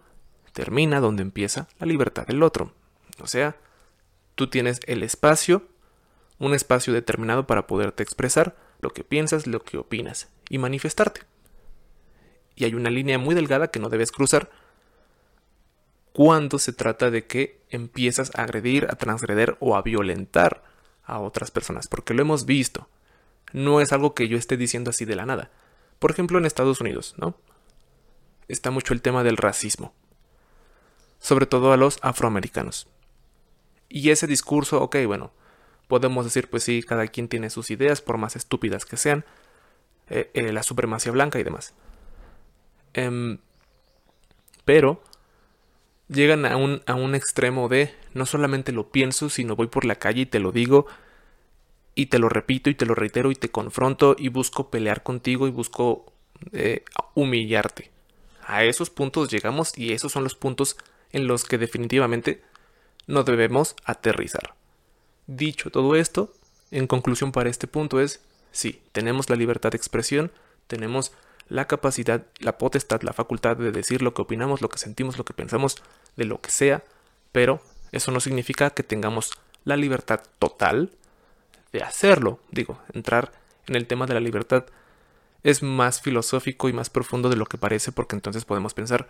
termina 0.52 1.00
donde 1.00 1.22
empieza 1.22 1.68
la 1.78 1.86
libertad 1.86 2.26
del 2.26 2.42
otro. 2.42 2.72
O 3.20 3.26
sea, 3.26 3.56
tú 4.34 4.48
tienes 4.48 4.80
el 4.86 5.02
espacio, 5.02 5.66
un 6.38 6.54
espacio 6.54 6.92
determinado 6.92 7.46
para 7.46 7.66
poderte 7.66 8.02
expresar 8.02 8.56
lo 8.80 8.90
que 8.90 9.04
piensas, 9.04 9.46
lo 9.46 9.62
que 9.62 9.78
opinas 9.78 10.28
y 10.48 10.58
manifestarte. 10.58 11.22
Y 12.54 12.64
hay 12.64 12.74
una 12.74 12.90
línea 12.90 13.18
muy 13.18 13.34
delgada 13.34 13.68
que 13.68 13.80
no 13.80 13.88
debes 13.88 14.12
cruzar 14.12 14.50
cuando 16.12 16.58
se 16.58 16.72
trata 16.72 17.10
de 17.10 17.26
que 17.26 17.60
empiezas 17.68 18.30
a 18.34 18.42
agredir, 18.42 18.86
a 18.90 18.96
transgreder 18.96 19.58
o 19.60 19.76
a 19.76 19.82
violentar 19.82 20.64
a 21.04 21.20
otras 21.20 21.50
personas, 21.50 21.88
porque 21.88 22.14
lo 22.14 22.22
hemos 22.22 22.46
visto. 22.46 22.88
No 23.52 23.80
es 23.80 23.92
algo 23.92 24.14
que 24.14 24.28
yo 24.28 24.36
esté 24.36 24.56
diciendo 24.56 24.90
así 24.90 25.04
de 25.04 25.16
la 25.16 25.26
nada. 25.26 25.50
Por 25.98 26.10
ejemplo, 26.10 26.38
en 26.38 26.46
Estados 26.46 26.80
Unidos, 26.80 27.14
¿no? 27.16 27.36
Está 28.48 28.70
mucho 28.70 28.92
el 28.92 29.02
tema 29.02 29.24
del 29.24 29.36
racismo, 29.36 29.94
sobre 31.18 31.46
todo 31.46 31.72
a 31.72 31.76
los 31.76 31.98
afroamericanos. 32.02 32.86
Y 33.88 34.10
ese 34.10 34.26
discurso, 34.26 34.82
ok, 34.82 34.96
bueno, 35.06 35.32
podemos 35.88 36.24
decir, 36.24 36.48
pues 36.50 36.64
sí, 36.64 36.82
cada 36.82 37.06
quien 37.08 37.28
tiene 37.28 37.50
sus 37.50 37.70
ideas, 37.70 38.00
por 38.00 38.18
más 38.18 38.36
estúpidas 38.36 38.84
que 38.84 38.96
sean, 38.96 39.24
eh, 40.08 40.30
eh, 40.34 40.52
la 40.52 40.62
supremacía 40.62 41.12
blanca 41.12 41.38
y 41.38 41.42
demás. 41.42 41.74
Em, 42.94 43.38
pero 44.64 45.02
llegan 46.08 46.46
a 46.46 46.56
un, 46.56 46.82
a 46.86 46.94
un 46.94 47.14
extremo 47.14 47.68
de 47.68 47.94
no 48.14 48.26
solamente 48.26 48.72
lo 48.72 48.90
pienso, 48.90 49.28
sino 49.28 49.56
voy 49.56 49.66
por 49.66 49.84
la 49.84 49.96
calle 49.96 50.22
y 50.22 50.26
te 50.26 50.38
lo 50.38 50.52
digo, 50.52 50.86
y 51.96 52.06
te 52.06 52.20
lo 52.20 52.28
repito 52.28 52.70
y 52.70 52.74
te 52.74 52.86
lo 52.86 52.94
reitero 52.94 53.32
y 53.32 53.34
te 53.34 53.50
confronto 53.50 54.14
y 54.16 54.28
busco 54.28 54.70
pelear 54.70 55.02
contigo 55.02 55.48
y 55.48 55.50
busco 55.50 56.12
eh, 56.52 56.84
humillarte. 57.14 57.90
A 58.46 58.62
esos 58.64 58.90
puntos 58.90 59.30
llegamos 59.30 59.76
y 59.76 59.92
esos 59.92 60.12
son 60.12 60.22
los 60.22 60.36
puntos 60.36 60.76
en 61.10 61.26
los 61.26 61.44
que 61.44 61.58
definitivamente 61.58 62.42
no 63.06 63.24
debemos 63.24 63.74
aterrizar. 63.84 64.54
Dicho 65.26 65.70
todo 65.70 65.96
esto, 65.96 66.32
en 66.70 66.86
conclusión 66.86 67.32
para 67.32 67.48
este 67.48 67.66
punto 67.66 67.98
es, 67.98 68.20
sí, 68.52 68.82
tenemos 68.92 69.30
la 69.30 69.36
libertad 69.36 69.70
de 69.70 69.78
expresión, 69.78 70.30
tenemos 70.66 71.12
la 71.48 71.66
capacidad, 71.66 72.26
la 72.40 72.58
potestad, 72.58 73.00
la 73.02 73.14
facultad 73.14 73.56
de 73.56 73.72
decir 73.72 74.02
lo 74.02 74.12
que 74.12 74.22
opinamos, 74.22 74.60
lo 74.60 74.68
que 74.68 74.78
sentimos, 74.78 75.16
lo 75.16 75.24
que 75.24 75.32
pensamos, 75.32 75.82
de 76.16 76.26
lo 76.26 76.42
que 76.42 76.50
sea, 76.50 76.84
pero 77.32 77.62
eso 77.90 78.12
no 78.12 78.20
significa 78.20 78.70
que 78.70 78.82
tengamos 78.82 79.32
la 79.64 79.76
libertad 79.76 80.20
total 80.38 80.90
de 81.76 81.82
hacerlo. 81.82 82.40
Digo, 82.50 82.78
entrar 82.94 83.32
en 83.66 83.76
el 83.76 83.86
tema 83.86 84.06
de 84.06 84.14
la 84.14 84.20
libertad 84.20 84.64
es 85.42 85.62
más 85.62 86.00
filosófico 86.00 86.68
y 86.68 86.72
más 86.72 86.88
profundo 86.88 87.28
de 87.28 87.36
lo 87.36 87.44
que 87.44 87.58
parece 87.58 87.92
porque 87.92 88.16
entonces 88.16 88.44
podemos 88.44 88.72
pensar, 88.72 89.08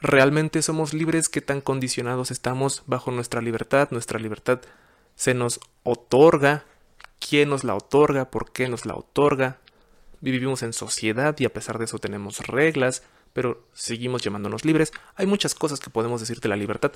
¿realmente 0.00 0.62
somos 0.62 0.94
libres? 0.94 1.28
¿Qué 1.28 1.42
tan 1.42 1.60
condicionados 1.60 2.30
estamos 2.30 2.82
bajo 2.86 3.10
nuestra 3.10 3.42
libertad? 3.42 3.88
¿Nuestra 3.90 4.18
libertad 4.18 4.60
se 5.14 5.34
nos 5.34 5.60
otorga? 5.82 6.64
¿Quién 7.20 7.50
nos 7.50 7.62
la 7.62 7.74
otorga? 7.74 8.30
¿Por 8.30 8.52
qué 8.52 8.68
nos 8.68 8.86
la 8.86 8.94
otorga? 8.94 9.58
Vivimos 10.20 10.62
en 10.62 10.72
sociedad 10.72 11.36
y 11.38 11.44
a 11.44 11.52
pesar 11.52 11.78
de 11.78 11.84
eso 11.84 11.98
tenemos 11.98 12.38
reglas, 12.46 13.02
pero 13.34 13.66
seguimos 13.74 14.22
llamándonos 14.22 14.64
libres. 14.64 14.92
Hay 15.14 15.26
muchas 15.26 15.54
cosas 15.54 15.78
que 15.78 15.90
podemos 15.90 16.20
decir 16.20 16.40
de 16.40 16.48
la 16.48 16.56
libertad, 16.56 16.92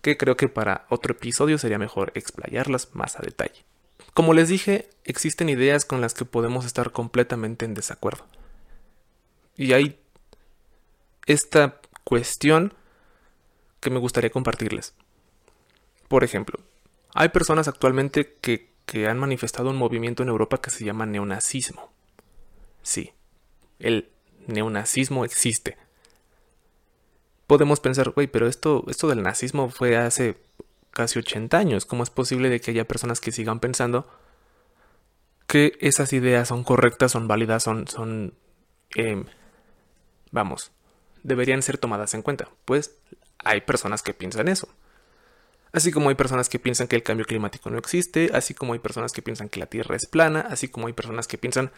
que 0.00 0.16
creo 0.16 0.36
que 0.36 0.48
para 0.48 0.86
otro 0.90 1.12
episodio 1.12 1.58
sería 1.58 1.78
mejor 1.78 2.12
explayarlas 2.14 2.94
más 2.94 3.18
a 3.18 3.22
detalle. 3.22 3.64
Como 4.14 4.34
les 4.34 4.48
dije, 4.48 4.90
existen 5.04 5.48
ideas 5.48 5.84
con 5.84 6.00
las 6.00 6.14
que 6.14 6.24
podemos 6.24 6.64
estar 6.64 6.92
completamente 6.92 7.64
en 7.64 7.74
desacuerdo. 7.74 8.26
Y 9.56 9.72
hay 9.72 10.00
esta 11.26 11.80
cuestión 12.04 12.74
que 13.80 13.90
me 13.90 13.98
gustaría 13.98 14.30
compartirles. 14.30 14.94
Por 16.08 16.24
ejemplo, 16.24 16.58
hay 17.14 17.28
personas 17.28 17.68
actualmente 17.68 18.36
que, 18.40 18.68
han 19.06 19.18
manifestado 19.18 19.68
un 19.68 19.76
movimiento 19.76 20.22
en 20.22 20.30
Europa 20.30 20.62
que 20.62 20.70
se 20.70 20.82
llama 20.82 21.04
neonazismo. 21.04 21.92
Sí, 22.82 23.12
el 23.78 24.10
neonazismo 24.46 25.26
existe. 25.26 25.76
Podemos 27.46 27.80
pensar, 27.80 28.10
güey, 28.10 28.28
pero 28.28 28.46
esto, 28.46 28.84
esto 28.88 29.08
del 29.08 29.22
nazismo 29.22 29.68
fue 29.68 29.98
hace 29.98 30.38
casi 30.98 31.20
80 31.20 31.56
años. 31.56 31.86
¿Cómo 31.86 32.02
es 32.02 32.10
posible 32.10 32.50
de 32.50 32.60
que 32.60 32.72
haya 32.72 32.88
personas 32.88 33.20
que 33.20 33.30
sigan 33.30 33.60
pensando 33.60 34.08
que 35.46 35.78
esas 35.80 36.12
ideas 36.12 36.48
son 36.48 36.64
correctas, 36.64 37.12
son 37.12 37.28
válidas, 37.28 37.62
son, 37.62 37.86
son, 37.86 38.34
em, 38.96 39.24
vamos, 40.32 40.72
deberían 41.22 41.62
ser 41.62 41.78
tomadas 41.78 42.14
en 42.14 42.22
cuenta? 42.22 42.48
Pues 42.64 42.96
hay 43.38 43.60
personas 43.60 44.02
que 44.02 44.12
piensan 44.12 44.48
eso. 44.48 44.68
Así 45.70 45.92
como 45.92 46.08
hay 46.08 46.16
personas 46.16 46.48
que 46.48 46.58
piensan 46.58 46.88
que 46.88 46.96
el 46.96 47.04
cambio 47.04 47.26
climático 47.26 47.70
no 47.70 47.78
existe, 47.78 48.30
así 48.34 48.52
como 48.54 48.72
hay 48.72 48.80
personas 48.80 49.12
que 49.12 49.22
piensan 49.22 49.48
que 49.48 49.60
la 49.60 49.66
Tierra 49.66 49.94
es 49.94 50.06
plana, 50.06 50.40
así 50.50 50.66
como 50.66 50.88
hay 50.88 50.94
personas 50.94 51.28
que 51.28 51.38
piensan 51.38 51.70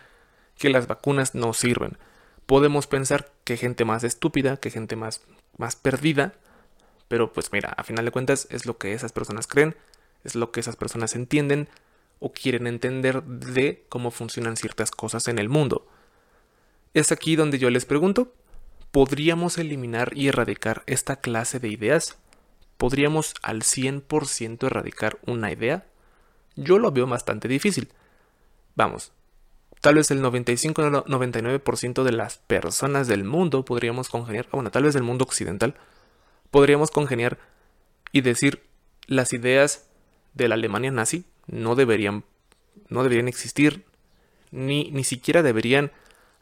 que 0.56 0.70
las 0.70 0.86
vacunas 0.86 1.34
no 1.34 1.52
sirven. 1.52 1.98
Podemos 2.46 2.86
pensar 2.86 3.30
que 3.44 3.58
gente 3.58 3.84
más 3.84 4.02
estúpida, 4.02 4.56
que 4.56 4.70
gente 4.70 4.96
más, 4.96 5.20
más 5.58 5.76
perdida, 5.76 6.32
pero 7.10 7.32
pues 7.32 7.52
mira, 7.52 7.70
a 7.76 7.82
final 7.82 8.04
de 8.04 8.12
cuentas 8.12 8.46
es 8.52 8.66
lo 8.66 8.78
que 8.78 8.92
esas 8.92 9.10
personas 9.10 9.48
creen, 9.48 9.74
es 10.22 10.36
lo 10.36 10.52
que 10.52 10.60
esas 10.60 10.76
personas 10.76 11.16
entienden 11.16 11.68
o 12.20 12.32
quieren 12.32 12.68
entender 12.68 13.24
de 13.24 13.84
cómo 13.88 14.12
funcionan 14.12 14.56
ciertas 14.56 14.92
cosas 14.92 15.26
en 15.26 15.40
el 15.40 15.48
mundo. 15.48 15.88
Es 16.94 17.10
aquí 17.10 17.34
donde 17.34 17.58
yo 17.58 17.68
les 17.68 17.84
pregunto, 17.84 18.32
¿podríamos 18.92 19.58
eliminar 19.58 20.12
y 20.16 20.28
erradicar 20.28 20.84
esta 20.86 21.16
clase 21.16 21.58
de 21.58 21.70
ideas? 21.70 22.16
¿Podríamos 22.76 23.34
al 23.42 23.62
100% 23.62 24.64
erradicar 24.64 25.18
una 25.26 25.50
idea? 25.50 25.86
Yo 26.54 26.78
lo 26.78 26.92
veo 26.92 27.08
bastante 27.08 27.48
difícil. 27.48 27.88
Vamos, 28.76 29.10
tal 29.80 29.96
vez 29.96 30.12
el 30.12 30.22
95-99% 30.22 32.04
de 32.04 32.12
las 32.12 32.38
personas 32.38 33.08
del 33.08 33.24
mundo 33.24 33.64
podríamos 33.64 34.08
congeniar, 34.10 34.46
bueno, 34.52 34.70
tal 34.70 34.84
vez 34.84 34.94
del 34.94 35.02
mundo 35.02 35.24
occidental, 35.24 35.74
podríamos 36.50 36.90
congeniar 36.90 37.38
y 38.12 38.20
decir 38.22 38.62
las 39.06 39.32
ideas 39.32 39.88
de 40.34 40.48
la 40.48 40.54
Alemania 40.54 40.90
nazi 40.90 41.24
no 41.46 41.74
deberían, 41.74 42.24
no 42.88 43.02
deberían 43.02 43.28
existir, 43.28 43.84
ni, 44.50 44.90
ni 44.90 45.04
siquiera 45.04 45.42
deberían 45.42 45.92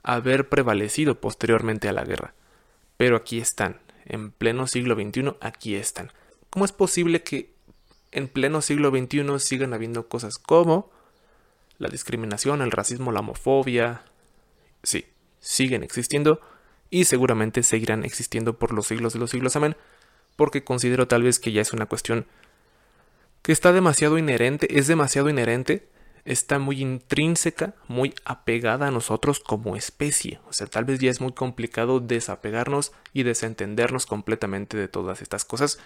haber 0.02 0.48
prevalecido 0.48 1.20
posteriormente 1.20 1.88
a 1.88 1.92
la 1.92 2.04
guerra. 2.04 2.34
Pero 2.96 3.16
aquí 3.16 3.38
están, 3.38 3.80
en 4.04 4.30
pleno 4.30 4.66
siglo 4.66 4.94
XXI, 4.94 5.34
aquí 5.40 5.74
están. 5.76 6.12
¿Cómo 6.50 6.64
es 6.64 6.72
posible 6.72 7.22
que 7.22 7.52
en 8.10 8.28
pleno 8.28 8.62
siglo 8.62 8.90
XXI 8.90 9.38
sigan 9.38 9.74
habiendo 9.74 10.08
cosas 10.08 10.38
como 10.38 10.90
la 11.78 11.88
discriminación, 11.88 12.62
el 12.62 12.70
racismo, 12.70 13.12
la 13.12 13.20
homofobia? 13.20 14.02
Sí, 14.82 15.06
siguen 15.40 15.82
existiendo 15.82 16.40
y 16.90 17.04
seguramente 17.04 17.62
seguirán 17.62 18.04
existiendo 18.04 18.58
por 18.58 18.72
los 18.72 18.86
siglos 18.86 19.12
de 19.12 19.18
los 19.18 19.30
siglos. 19.30 19.56
Amén. 19.56 19.76
Porque 20.38 20.62
considero 20.62 21.08
tal 21.08 21.24
vez 21.24 21.40
que 21.40 21.50
ya 21.50 21.60
es 21.60 21.72
una 21.72 21.86
cuestión 21.86 22.24
que 23.42 23.50
está 23.50 23.72
demasiado 23.72 24.18
inherente, 24.18 24.78
es 24.78 24.86
demasiado 24.86 25.28
inherente, 25.28 25.88
está 26.24 26.60
muy 26.60 26.80
intrínseca, 26.80 27.74
muy 27.88 28.14
apegada 28.24 28.86
a 28.86 28.92
nosotros 28.92 29.40
como 29.40 29.74
especie. 29.74 30.38
O 30.48 30.52
sea, 30.52 30.68
tal 30.68 30.84
vez 30.84 31.00
ya 31.00 31.10
es 31.10 31.20
muy 31.20 31.32
complicado 31.32 31.98
desapegarnos 31.98 32.92
y 33.12 33.24
desentendernos 33.24 34.06
completamente 34.06 34.76
de 34.76 34.86
todas 34.86 35.22
estas 35.22 35.44
cosas 35.44 35.80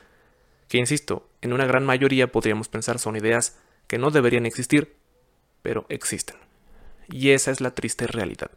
que, 0.68 0.76
insisto, 0.76 1.26
en 1.40 1.54
una 1.54 1.64
gran 1.64 1.86
mayoría 1.86 2.30
podríamos 2.30 2.68
pensar 2.68 2.98
son 2.98 3.16
ideas 3.16 3.56
que 3.86 3.96
no 3.96 4.10
deberían 4.10 4.44
existir, 4.44 4.96
pero 5.62 5.86
existen. 5.88 6.36
Y 7.08 7.30
esa 7.30 7.52
es 7.52 7.62
la 7.62 7.74
triste 7.74 8.06
realidad. 8.06 8.50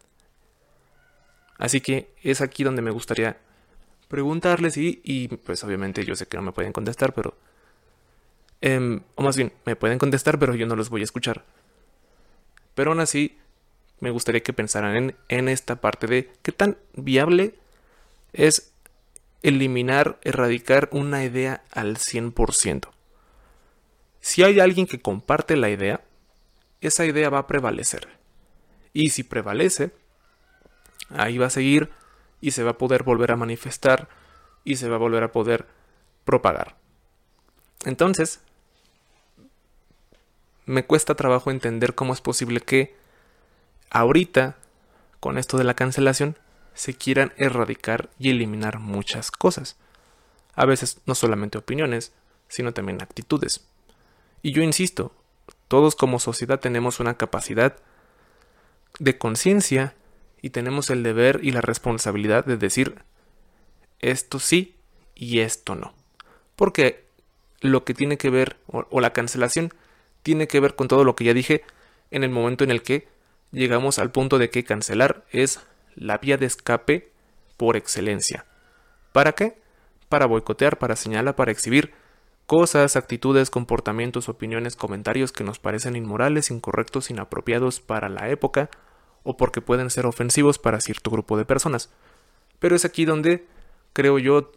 Así 1.57 1.79
que 1.79 2.13
es 2.21 2.41
aquí 2.41 2.65
donde 2.65 2.81
me 2.81 2.91
gustaría 2.91 3.37
preguntarles 4.07 4.77
y, 4.77 5.01
y 5.03 5.27
pues 5.27 5.63
obviamente 5.63 6.05
yo 6.05 6.15
sé 6.15 6.27
que 6.27 6.37
no 6.37 6.43
me 6.43 6.51
pueden 6.51 6.73
contestar, 6.73 7.13
pero... 7.13 7.35
Em, 8.61 9.01
o 9.15 9.23
más 9.23 9.35
bien, 9.37 9.53
me 9.65 9.75
pueden 9.75 9.99
contestar, 9.99 10.39
pero 10.39 10.55
yo 10.55 10.65
no 10.65 10.75
los 10.75 10.89
voy 10.89 11.01
a 11.01 11.03
escuchar. 11.03 11.43
Pero 12.73 12.91
aún 12.91 12.99
así, 12.99 13.37
me 13.99 14.11
gustaría 14.11 14.41
que 14.41 14.53
pensaran 14.53 14.95
en, 14.95 15.15
en 15.29 15.49
esta 15.49 15.75
parte 15.81 16.07
de 16.07 16.31
qué 16.41 16.51
tan 16.51 16.77
viable 16.95 17.55
es 18.33 18.71
eliminar, 19.43 20.17
erradicar 20.23 20.89
una 20.91 21.23
idea 21.23 21.63
al 21.71 21.97
100%. 21.97 22.89
Si 24.21 24.43
hay 24.43 24.59
alguien 24.59 24.87
que 24.87 24.99
comparte 24.99 25.55
la 25.55 25.69
idea, 25.69 26.01
esa 26.81 27.05
idea 27.05 27.29
va 27.29 27.39
a 27.39 27.47
prevalecer. 27.47 28.07
Y 28.91 29.09
si 29.09 29.23
prevalece, 29.23 29.91
ahí 31.09 31.37
va 31.37 31.47
a 31.47 31.51
seguir 31.51 31.91
y 32.45 32.51
se 32.51 32.61
va 32.61 32.71
a 32.71 32.77
poder 32.77 33.01
volver 33.01 33.31
a 33.31 33.37
manifestar 33.37 34.07
y 34.63 34.75
se 34.75 34.87
va 34.87 34.97
a 34.97 34.99
volver 34.99 35.23
a 35.23 35.31
poder 35.31 35.65
propagar. 36.25 36.75
Entonces, 37.85 38.39
me 40.67 40.85
cuesta 40.85 41.15
trabajo 41.15 41.49
entender 41.49 41.95
cómo 41.95 42.13
es 42.13 42.21
posible 42.21 42.59
que 42.59 42.95
ahorita, 43.89 44.57
con 45.19 45.39
esto 45.39 45.57
de 45.57 45.63
la 45.63 45.73
cancelación, 45.73 46.37
se 46.75 46.93
quieran 46.93 47.33
erradicar 47.37 48.11
y 48.19 48.29
eliminar 48.29 48.77
muchas 48.77 49.31
cosas. 49.31 49.75
A 50.53 50.65
veces 50.65 51.01
no 51.07 51.15
solamente 51.15 51.57
opiniones, 51.57 52.13
sino 52.47 52.73
también 52.73 53.01
actitudes. 53.01 53.65
Y 54.43 54.51
yo 54.51 54.61
insisto, 54.61 55.15
todos 55.67 55.95
como 55.95 56.19
sociedad 56.19 56.59
tenemos 56.59 56.99
una 56.99 57.17
capacidad 57.17 57.75
de 58.99 59.17
conciencia 59.17 59.95
y 60.45 60.51
tenemos 60.51 60.91
el 60.91 61.01
deber 61.01 61.39
y 61.41 61.49
la 61.49 61.61
responsabilidad 61.61 62.45
de 62.45 62.55
decir 62.55 63.01
esto 63.99 64.37
sí 64.37 64.75
y 65.15 65.39
esto 65.39 65.73
no. 65.73 65.95
Porque 66.55 67.03
lo 67.61 67.83
que 67.83 67.95
tiene 67.95 68.19
que 68.19 68.29
ver, 68.29 68.57
o, 68.67 69.01
la 69.01 69.11
cancelación, 69.11 69.73
tiene 70.21 70.47
que 70.47 70.59
ver 70.59 70.75
con 70.75 70.87
todo 70.87 71.03
lo 71.03 71.15
que 71.15 71.23
ya 71.23 71.33
dije 71.33 71.63
en 72.11 72.23
el 72.23 72.29
momento 72.29 72.63
en 72.63 72.69
el 72.69 72.83
que 72.83 73.07
llegamos 73.51 73.97
al 73.97 74.11
punto 74.11 74.37
de 74.37 74.51
que 74.51 74.63
cancelar 74.63 75.25
es 75.31 75.61
la 75.95 76.19
vía 76.19 76.37
de 76.37 76.45
escape 76.45 77.09
por 77.57 77.75
excelencia. 77.75 78.45
¿Para 79.13 79.31
qué? 79.31 79.57
Para 80.09 80.27
boicotear, 80.27 80.77
para 80.77 80.95
señalar, 80.95 81.35
para 81.35 81.51
exhibir 81.51 81.91
cosas, 82.45 82.95
actitudes, 82.95 83.49
comportamientos, 83.49 84.29
opiniones, 84.29 84.75
comentarios 84.75 85.31
que 85.31 85.43
nos 85.43 85.57
parecen 85.57 85.95
inmorales, 85.95 86.51
incorrectos, 86.51 87.09
inapropiados 87.09 87.79
para 87.79 88.09
la 88.09 88.29
época 88.29 88.69
o 89.25 89.35
porque 89.35 89.59
pueden 89.59 89.89
ser 89.89 90.05
ofensivos 90.05 90.57
para 90.57 90.79
cierto 90.79 91.11
grupo 91.11 91.37
de 91.37 91.43
personas. 91.43 91.89
Pero 92.59 92.75
es 92.75 92.85
aquí 92.85 93.03
donde, 93.03 93.45
creo 93.91 94.17
yo, 94.19 94.51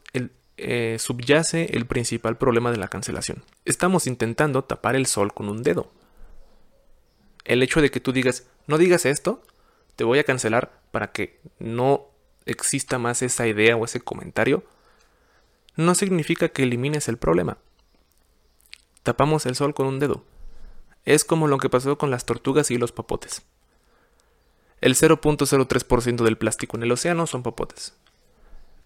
eh, 0.56 0.96
subyace 1.00 1.70
el 1.72 1.86
principal 1.86 2.38
problema 2.38 2.70
de 2.70 2.76
la 2.76 2.88
cancelación. 2.88 3.42
Estamos 3.64 4.06
intentando 4.06 4.62
tapar 4.62 4.94
el 4.94 5.06
sol 5.06 5.34
con 5.34 5.48
un 5.48 5.62
dedo. 5.64 5.90
El 7.44 7.62
hecho 7.62 7.80
de 7.80 7.90
que 7.90 7.98
tú 7.98 8.12
digas, 8.12 8.46
no 8.66 8.78
digas 8.78 9.06
esto, 9.06 9.42
te 9.96 10.04
voy 10.04 10.18
a 10.18 10.24
cancelar 10.24 10.80
para 10.92 11.10
que 11.12 11.40
no 11.58 12.06
exista 12.44 12.98
más 12.98 13.22
esa 13.22 13.46
idea 13.46 13.76
o 13.76 13.84
ese 13.84 14.00
comentario, 14.00 14.64
no 15.76 15.94
significa 15.94 16.48
que 16.50 16.64
elimines 16.64 17.08
el 17.08 17.16
problema. 17.16 17.58
Tapamos 19.02 19.46
el 19.46 19.54
sol 19.54 19.74
con 19.74 19.86
un 19.86 19.98
dedo. 19.98 20.24
Es 21.04 21.24
como 21.24 21.46
lo 21.46 21.58
que 21.58 21.70
pasó 21.70 21.96
con 21.96 22.10
las 22.10 22.26
tortugas 22.26 22.70
y 22.70 22.76
los 22.76 22.92
papotes. 22.92 23.42
El 24.80 24.94
0.03% 24.94 26.24
del 26.24 26.38
plástico 26.38 26.76
en 26.76 26.84
el 26.84 26.92
océano 26.92 27.26
son 27.26 27.42
popotes. 27.42 27.96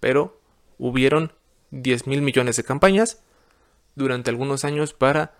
Pero 0.00 0.40
hubieron 0.78 1.32
10 1.70 2.06
mil 2.06 2.22
millones 2.22 2.56
de 2.56 2.64
campañas 2.64 3.22
durante 3.94 4.30
algunos 4.30 4.64
años 4.64 4.94
para 4.94 5.34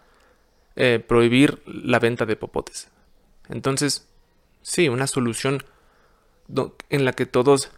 eh, 0.76 1.02
prohibir 1.06 1.62
la 1.66 1.98
venta 1.98 2.26
de 2.26 2.36
popotes. 2.36 2.88
Entonces, 3.48 4.08
sí, 4.62 4.88
una 4.88 5.06
solución 5.06 5.64
en 6.90 7.04
la 7.04 7.12
que 7.12 7.26
todos, 7.26 7.70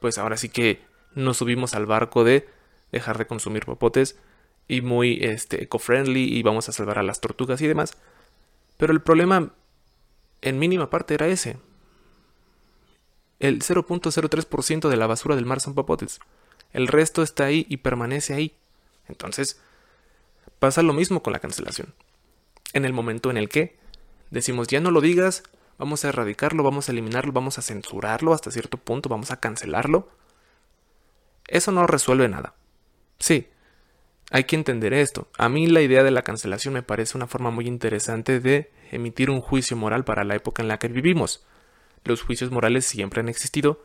pues 0.00 0.18
ahora 0.18 0.36
sí 0.36 0.48
que 0.48 0.82
nos 1.14 1.38
subimos 1.38 1.74
al 1.74 1.86
barco 1.86 2.24
de 2.24 2.48
dejar 2.90 3.18
de 3.18 3.26
consumir 3.26 3.66
popotes 3.66 4.18
y 4.66 4.80
muy 4.80 5.18
este, 5.22 5.64
eco-friendly 5.64 6.24
y 6.24 6.42
vamos 6.42 6.68
a 6.68 6.72
salvar 6.72 6.98
a 6.98 7.02
las 7.02 7.20
tortugas 7.20 7.60
y 7.60 7.66
demás. 7.66 7.96
Pero 8.78 8.92
el 8.92 9.02
problema 9.02 9.52
en 10.40 10.58
mínima 10.58 10.88
parte 10.90 11.14
era 11.14 11.28
ese 11.28 11.58
el 13.42 13.60
0.03% 13.60 14.88
de 14.88 14.96
la 14.96 15.08
basura 15.08 15.34
del 15.34 15.46
mar 15.46 15.60
son 15.60 15.74
popotes. 15.74 16.20
El 16.72 16.86
resto 16.86 17.24
está 17.24 17.44
ahí 17.44 17.66
y 17.68 17.78
permanece 17.78 18.34
ahí. 18.34 18.54
Entonces, 19.08 19.60
pasa 20.60 20.80
lo 20.82 20.92
mismo 20.92 21.24
con 21.24 21.32
la 21.32 21.40
cancelación. 21.40 21.92
En 22.72 22.84
el 22.84 22.92
momento 22.92 23.32
en 23.32 23.36
el 23.36 23.48
que 23.48 23.76
decimos 24.30 24.68
ya 24.68 24.80
no 24.80 24.92
lo 24.92 25.00
digas, 25.00 25.42
vamos 25.76 26.04
a 26.04 26.10
erradicarlo, 26.10 26.62
vamos 26.62 26.88
a 26.88 26.92
eliminarlo, 26.92 27.32
vamos 27.32 27.58
a 27.58 27.62
censurarlo 27.62 28.32
hasta 28.32 28.52
cierto 28.52 28.78
punto, 28.78 29.08
vamos 29.08 29.32
a 29.32 29.40
cancelarlo, 29.40 30.08
eso 31.48 31.72
no 31.72 31.88
resuelve 31.88 32.28
nada. 32.28 32.54
Sí, 33.18 33.48
hay 34.30 34.44
que 34.44 34.54
entender 34.54 34.94
esto. 34.94 35.26
A 35.36 35.48
mí 35.48 35.66
la 35.66 35.82
idea 35.82 36.04
de 36.04 36.12
la 36.12 36.22
cancelación 36.22 36.74
me 36.74 36.84
parece 36.84 37.18
una 37.18 37.26
forma 37.26 37.50
muy 37.50 37.66
interesante 37.66 38.38
de 38.38 38.70
emitir 38.92 39.30
un 39.30 39.40
juicio 39.40 39.76
moral 39.76 40.04
para 40.04 40.22
la 40.22 40.36
época 40.36 40.62
en 40.62 40.68
la 40.68 40.78
que 40.78 40.86
vivimos. 40.86 41.44
Los 42.04 42.22
juicios 42.22 42.50
morales 42.50 42.84
siempre 42.84 43.20
han 43.20 43.28
existido 43.28 43.84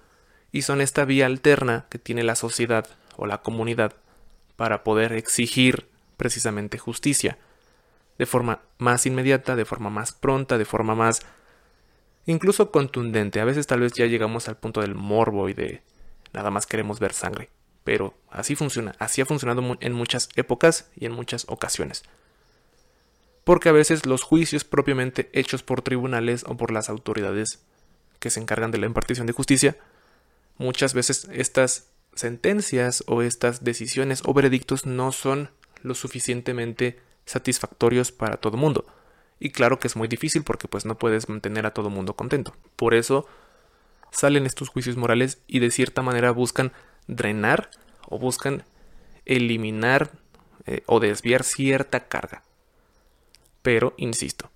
y 0.52 0.64
son 0.64 0.82
esta 0.82 1.06
vía 1.06 1.26
alterna 1.26 1.86
que 1.90 2.00
tiene 2.00 2.24
la 2.24 2.36
sociedad 2.36 2.88
o 3.16 3.26
la 3.26 3.42
comunidad 3.42 3.94
para 4.56 4.84
poder 4.84 5.14
exigir 5.14 5.88
precisamente 6.18 6.78
justicia 6.78 7.38
de 8.18 8.26
forma 8.26 8.62
más 8.78 9.06
inmediata, 9.06 9.56
de 9.56 9.66
forma 9.66 9.90
más 9.90 10.12
pronta, 10.12 10.58
de 10.58 10.66
forma 10.66 10.96
más 10.96 11.22
incluso 12.26 12.72
contundente. 12.72 13.40
A 13.40 13.46
veces 13.46 13.68
tal 13.68 13.82
vez 13.82 13.94
ya 13.94 14.06
llegamos 14.06 14.48
al 14.48 14.58
punto 14.58 14.82
del 14.82 14.96
morbo 14.96 15.50
y 15.50 15.54
de 15.54 15.82
nada 16.34 16.50
más 16.52 16.66
queremos 16.66 17.00
ver 17.00 17.14
sangre. 17.14 17.50
Pero 17.84 18.16
así 18.30 18.56
funciona, 18.56 18.96
así 19.00 19.22
ha 19.22 19.26
funcionado 19.26 19.78
en 19.80 19.94
muchas 19.94 20.30
épocas 20.36 20.90
y 20.96 21.06
en 21.06 21.14
muchas 21.14 21.46
ocasiones. 21.48 22.04
Porque 23.44 23.70
a 23.70 23.72
veces 23.74 24.06
los 24.06 24.24
juicios 24.24 24.66
propiamente 24.66 25.30
hechos 25.32 25.64
por 25.64 25.82
tribunales 25.82 26.44
o 26.46 26.58
por 26.58 26.72
las 26.72 26.90
autoridades 26.90 27.64
que 28.20 28.30
se 28.30 28.40
encargan 28.40 28.72
de 28.72 28.78
la 28.78 28.86
impartición 28.86 29.28
de 29.28 29.34
justicia, 29.34 29.78
muchas 30.58 30.94
veces 30.94 31.28
estas 31.32 31.90
sentencias 32.14 33.04
o 33.08 33.22
estas 33.22 33.64
decisiones 33.64 34.22
o 34.26 34.34
veredictos 34.34 34.86
no 34.86 35.12
son 35.12 35.52
lo 35.84 35.94
suficientemente 35.94 37.00
satisfactorios 37.26 38.12
para 38.12 38.38
todo 38.38 38.58
mundo. 38.58 38.86
Y 39.40 39.52
claro 39.52 39.80
que 39.80 39.88
es 39.88 39.96
muy 39.96 40.08
difícil 40.08 40.44
porque 40.44 40.68
pues 40.68 40.86
no 40.86 40.98
puedes 40.98 41.30
mantener 41.30 41.66
a 41.66 41.74
todo 41.74 41.90
mundo 41.90 42.16
contento. 42.16 42.56
Por 42.76 42.94
eso 42.94 43.28
salen 44.12 44.46
estos 44.46 44.70
juicios 44.70 44.98
morales 44.98 45.40
y 45.48 45.60
de 45.60 45.70
cierta 45.70 46.02
manera 46.02 46.32
buscan 46.32 46.72
drenar 47.08 47.70
o 48.08 48.18
buscan 48.18 48.64
eliminar 49.26 50.12
eh, 50.66 50.82
o 50.88 51.00
desviar 51.00 51.44
cierta 51.44 52.08
carga. 52.08 52.44
Pero, 53.62 53.94
insisto, 53.98 54.50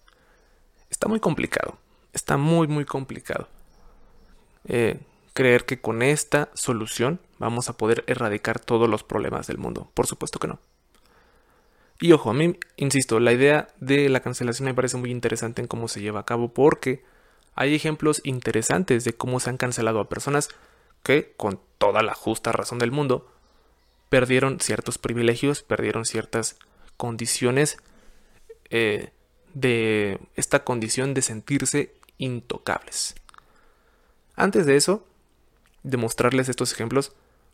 está 0.89 1.07
muy 1.07 1.19
complicado 1.19 1.77
está 2.13 2.37
muy 2.37 2.67
muy 2.67 2.85
complicado. 2.85 3.47
Eh, 4.65 4.99
creer 5.33 5.65
que 5.65 5.79
con 5.79 6.01
esta 6.01 6.49
solución 6.53 7.19
vamos 7.39 7.69
a 7.69 7.77
poder 7.77 8.03
erradicar 8.07 8.59
todos 8.59 8.89
los 8.89 9.03
problemas 9.03 9.47
del 9.47 9.57
mundo. 9.57 9.89
Por 9.93 10.07
supuesto 10.07 10.39
que 10.39 10.47
no. 10.47 10.59
Y 11.99 12.13
ojo, 12.13 12.31
a 12.31 12.33
mí, 12.33 12.57
insisto, 12.77 13.19
la 13.19 13.31
idea 13.31 13.67
de 13.79 14.09
la 14.09 14.21
cancelación 14.21 14.65
me 14.65 14.73
parece 14.73 14.97
muy 14.97 15.11
interesante 15.11 15.61
en 15.61 15.67
cómo 15.67 15.87
se 15.87 16.01
lleva 16.01 16.21
a 16.21 16.25
cabo 16.25 16.51
porque 16.51 17.03
hay 17.53 17.75
ejemplos 17.75 18.21
interesantes 18.23 19.03
de 19.03 19.13
cómo 19.13 19.39
se 19.39 19.51
han 19.51 19.57
cancelado 19.57 19.99
a 19.99 20.09
personas 20.09 20.49
que, 21.03 21.33
con 21.37 21.59
toda 21.77 22.01
la 22.01 22.15
justa 22.15 22.51
razón 22.51 22.79
del 22.79 22.91
mundo, 22.91 23.31
perdieron 24.09 24.59
ciertos 24.59 24.97
privilegios, 24.97 25.61
perdieron 25.61 26.05
ciertas 26.05 26.57
condiciones 26.97 27.77
eh, 28.69 29.11
de 29.53 30.19
esta 30.35 30.63
condición 30.63 31.13
de 31.13 31.21
sentirse 31.21 31.93
intocables. 32.21 33.15
Antes 34.35 34.65
de 34.65 34.77
eso, 34.77 35.05
de 35.83 35.97
mostrarles 35.97 36.47
estos 36.47 36.71
ejemplos, 36.71 37.13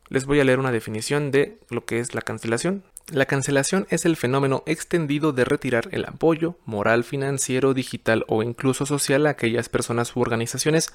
les 0.10 0.26
voy 0.26 0.40
a 0.40 0.44
leer 0.44 0.60
una 0.60 0.72
definición 0.72 1.32
de 1.32 1.60
lo 1.70 1.86
que 1.86 2.00
es 2.00 2.14
la 2.14 2.22
cancelación. 2.22 2.84
La 3.12 3.26
cancelación 3.26 3.88
es 3.90 4.06
el 4.06 4.16
fenómeno 4.16 4.64
extendido 4.66 5.32
de 5.32 5.46
retirar 5.46 5.90
el 5.92 6.06
apoyo 6.06 6.56
moral, 6.66 7.04
financiero, 7.04 7.74
digital 7.74 8.26
o 8.28 8.44
incluso 8.44 8.86
social 8.86 9.26
a 9.26 9.32
aquellas 9.32 9.70
personas 9.70 10.16
u 10.16 10.22
organizaciones 10.22 10.94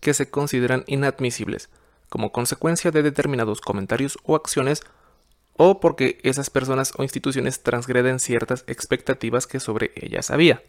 que 0.00 0.14
se 0.14 0.30
consideran 0.30 0.84
inadmisibles, 0.86 1.70
como 2.08 2.32
consecuencia 2.32 2.90
de 2.90 3.02
determinados 3.02 3.60
comentarios 3.60 4.18
o 4.24 4.36
acciones 4.36 4.82
o 5.56 5.80
porque 5.80 6.18
esas 6.22 6.50
personas 6.50 6.92
o 6.96 7.02
instituciones 7.02 7.62
transgreden 7.62 8.18
ciertas 8.18 8.64
expectativas 8.66 9.46
que 9.46 9.60
sobre 9.60 9.92
ellas 9.94 10.30
había. 10.30 10.62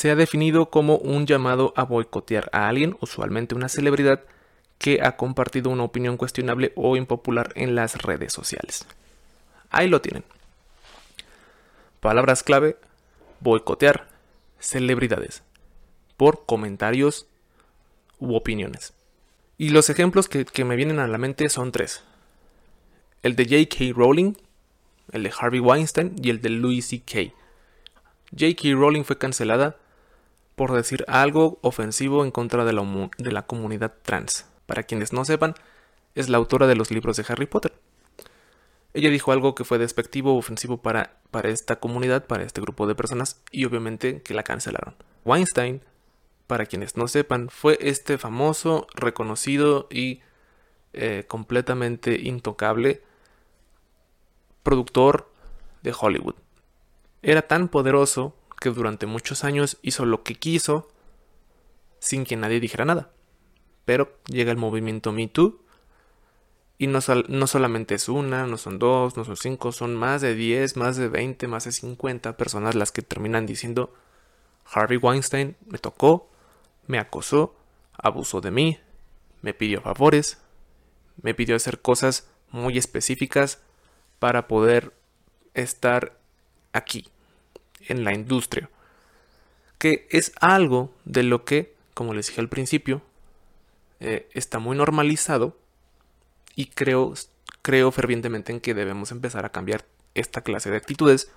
Se 0.00 0.10
ha 0.10 0.16
definido 0.16 0.70
como 0.70 0.96
un 0.96 1.26
llamado 1.26 1.74
a 1.76 1.82
boicotear 1.82 2.48
a 2.54 2.68
alguien, 2.68 2.96
usualmente 3.02 3.54
una 3.54 3.68
celebridad, 3.68 4.24
que 4.78 5.00
ha 5.02 5.18
compartido 5.18 5.68
una 5.68 5.82
opinión 5.82 6.16
cuestionable 6.16 6.72
o 6.74 6.96
impopular 6.96 7.52
en 7.54 7.74
las 7.74 8.00
redes 8.00 8.32
sociales. 8.32 8.86
Ahí 9.68 9.88
lo 9.88 10.00
tienen. 10.00 10.24
Palabras 12.00 12.42
clave, 12.42 12.78
boicotear 13.40 14.08
celebridades 14.58 15.42
por 16.16 16.46
comentarios 16.46 17.26
u 18.18 18.34
opiniones. 18.34 18.94
Y 19.58 19.68
los 19.68 19.90
ejemplos 19.90 20.30
que, 20.30 20.64
me 20.64 20.76
vienen 20.76 20.98
a 20.98 21.08
la 21.08 21.18
mente 21.18 21.50
son 21.50 21.72
tres. 21.72 22.04
El 23.22 23.36
de 23.36 23.44
J.K. 23.44 23.92
Rowling, 23.94 24.32
el 25.12 25.24
de 25.24 25.32
Harvey 25.38 25.60
Weinstein 25.60 26.16
y 26.22 26.30
el 26.30 26.40
de 26.40 26.48
Louis 26.48 26.86
C.K. 26.86 27.34
J.K. 28.30 28.72
Rowling 28.72 29.04
fue 29.04 29.18
cancelada 29.18 29.76
por 30.60 30.72
decir 30.72 31.06
algo 31.08 31.58
ofensivo 31.62 32.22
en 32.22 32.30
contra 32.30 32.66
de 32.66 32.74
la, 32.74 33.10
de 33.16 33.32
la 33.32 33.46
comunidad 33.46 33.94
trans. 34.02 34.44
Para 34.66 34.82
quienes 34.82 35.10
no 35.10 35.24
sepan, 35.24 35.54
es 36.14 36.28
la 36.28 36.36
autora 36.36 36.66
de 36.66 36.74
los 36.74 36.90
libros 36.90 37.16
de 37.16 37.24
Harry 37.26 37.46
Potter. 37.46 37.72
Ella 38.92 39.08
dijo 39.08 39.32
algo 39.32 39.54
que 39.54 39.64
fue 39.64 39.78
despectivo 39.78 40.34
o 40.34 40.36
ofensivo 40.36 40.82
para, 40.82 41.16
para 41.30 41.48
esta 41.48 41.76
comunidad, 41.76 42.26
para 42.26 42.44
este 42.44 42.60
grupo 42.60 42.86
de 42.86 42.94
personas, 42.94 43.40
y 43.50 43.64
obviamente 43.64 44.20
que 44.20 44.34
la 44.34 44.42
cancelaron. 44.42 44.96
Weinstein, 45.24 45.80
para 46.46 46.66
quienes 46.66 46.94
no 46.94 47.08
sepan, 47.08 47.48
fue 47.48 47.78
este 47.80 48.18
famoso, 48.18 48.86
reconocido 48.94 49.88
y 49.90 50.20
eh, 50.92 51.24
completamente 51.26 52.20
intocable 52.20 53.02
productor 54.62 55.32
de 55.80 55.94
Hollywood. 55.98 56.34
Era 57.22 57.48
tan 57.48 57.68
poderoso 57.68 58.34
que 58.60 58.70
durante 58.70 59.06
muchos 59.06 59.42
años 59.42 59.78
hizo 59.82 60.06
lo 60.06 60.22
que 60.22 60.36
quiso 60.36 60.88
sin 61.98 62.24
que 62.24 62.36
nadie 62.36 62.60
dijera 62.60 62.84
nada. 62.84 63.10
Pero 63.84 64.16
llega 64.26 64.52
el 64.52 64.58
movimiento 64.58 65.10
Me 65.10 65.26
Too 65.26 65.64
y 66.78 66.86
no, 66.86 67.00
no, 67.28 67.46
solamente 67.46 67.94
es 67.94 68.08
una, 68.08 68.46
no 68.46 68.56
son 68.56 68.78
dos, 68.78 69.16
no 69.16 69.24
son 69.24 69.36
cinco, 69.36 69.72
son 69.72 69.96
más 69.96 70.22
de 70.22 70.34
10, 70.34 70.78
más 70.78 70.96
de 70.96 71.08
20, 71.08 71.46
más 71.46 71.64
de 71.64 71.72
50 71.72 72.38
personas 72.38 72.74
las 72.74 72.90
que 72.90 73.02
terminan 73.02 73.44
diciendo, 73.44 73.92
Harvey 74.64 74.96
Weinstein 74.96 75.56
me 75.66 75.76
tocó, 75.76 76.30
me 76.86 76.98
acosó, 76.98 77.54
abusó 77.92 78.40
de 78.40 78.50
mí, 78.50 78.78
me 79.42 79.52
pidió 79.52 79.82
favores, 79.82 80.38
me 81.20 81.34
pidió 81.34 81.54
hacer 81.54 81.82
cosas 81.82 82.30
muy 82.50 82.78
específicas 82.78 83.60
para 84.18 84.48
poder 84.48 84.94
estar 85.52 86.18
aquí, 86.72 87.08
en 87.90 88.04
la 88.04 88.14
industria. 88.14 88.70
Que 89.78 90.06
es 90.10 90.32
algo 90.40 90.92
de 91.04 91.22
lo 91.22 91.44
que, 91.44 91.74
como 91.94 92.14
les 92.14 92.28
dije 92.28 92.40
al 92.40 92.48
principio, 92.48 93.02
eh, 94.00 94.28
está 94.32 94.58
muy 94.58 94.76
normalizado 94.76 95.56
y 96.54 96.66
creo, 96.66 97.14
creo 97.62 97.92
fervientemente 97.92 98.52
en 98.52 98.60
que 98.60 98.74
debemos 98.74 99.10
empezar 99.12 99.44
a 99.44 99.52
cambiar 99.52 99.84
esta 100.14 100.40
clase 100.40 100.70
de 100.70 100.76
actitudes 100.76 101.30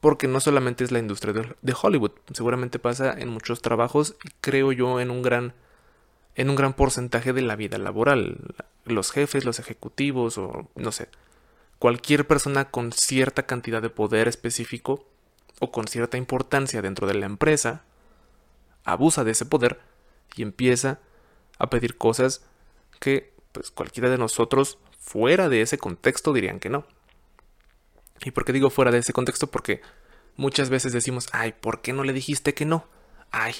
porque 0.00 0.28
no 0.28 0.38
solamente 0.38 0.84
es 0.84 0.92
la 0.92 0.98
industria 0.98 1.32
de, 1.32 1.74
Hollywood, 1.80 2.12
seguramente 2.34 2.78
pasa 2.78 3.14
en 3.18 3.30
muchos 3.30 3.62
trabajos 3.62 4.16
y 4.22 4.28
creo 4.42 4.70
yo 4.70 5.00
en 5.00 5.10
un 5.10 5.22
gran 5.22 5.54
en 6.36 6.50
un 6.50 6.56
gran 6.56 6.74
porcentaje 6.74 7.32
de 7.32 7.42
la 7.42 7.56
vida 7.56 7.78
laboral. 7.78 8.54
Los 8.84 9.12
jefes, 9.12 9.44
los 9.44 9.60
ejecutivos 9.60 10.36
o 10.36 10.68
no 10.74 10.92
sé, 10.92 11.08
cualquier 11.78 12.26
persona 12.26 12.66
con 12.66 12.92
cierta 12.92 13.44
cantidad 13.44 13.80
de 13.80 13.88
poder 13.88 14.28
específico 14.28 15.06
o 15.60 15.70
con 15.70 15.88
cierta 15.88 16.16
importancia 16.16 16.82
dentro 16.82 17.06
de 17.06 17.14
la 17.14 17.26
empresa 17.26 17.84
abusa 18.84 19.24
de 19.24 19.32
ese 19.32 19.46
poder 19.46 19.80
y 20.36 20.42
empieza 20.42 21.00
a 21.58 21.70
pedir 21.70 21.96
cosas 21.96 22.42
que 23.00 23.32
pues 23.52 23.70
cualquiera 23.70 24.10
de 24.10 24.18
nosotros 24.18 24.78
fuera 24.98 25.48
de 25.48 25.62
ese 25.62 25.78
contexto 25.78 26.32
dirían 26.32 26.60
que 26.60 26.70
no. 26.70 26.86
¿Y 28.22 28.30
por 28.30 28.44
qué 28.44 28.52
digo 28.52 28.70
fuera 28.70 28.90
de 28.90 28.98
ese 28.98 29.12
contexto? 29.12 29.48
Porque 29.48 29.80
muchas 30.36 30.70
veces 30.70 30.92
decimos, 30.92 31.28
ay, 31.32 31.52
¿por 31.52 31.80
qué 31.80 31.92
no 31.92 32.04
le 32.04 32.12
dijiste 32.12 32.54
que 32.54 32.64
no? 32.64 32.86
Ay, 33.30 33.54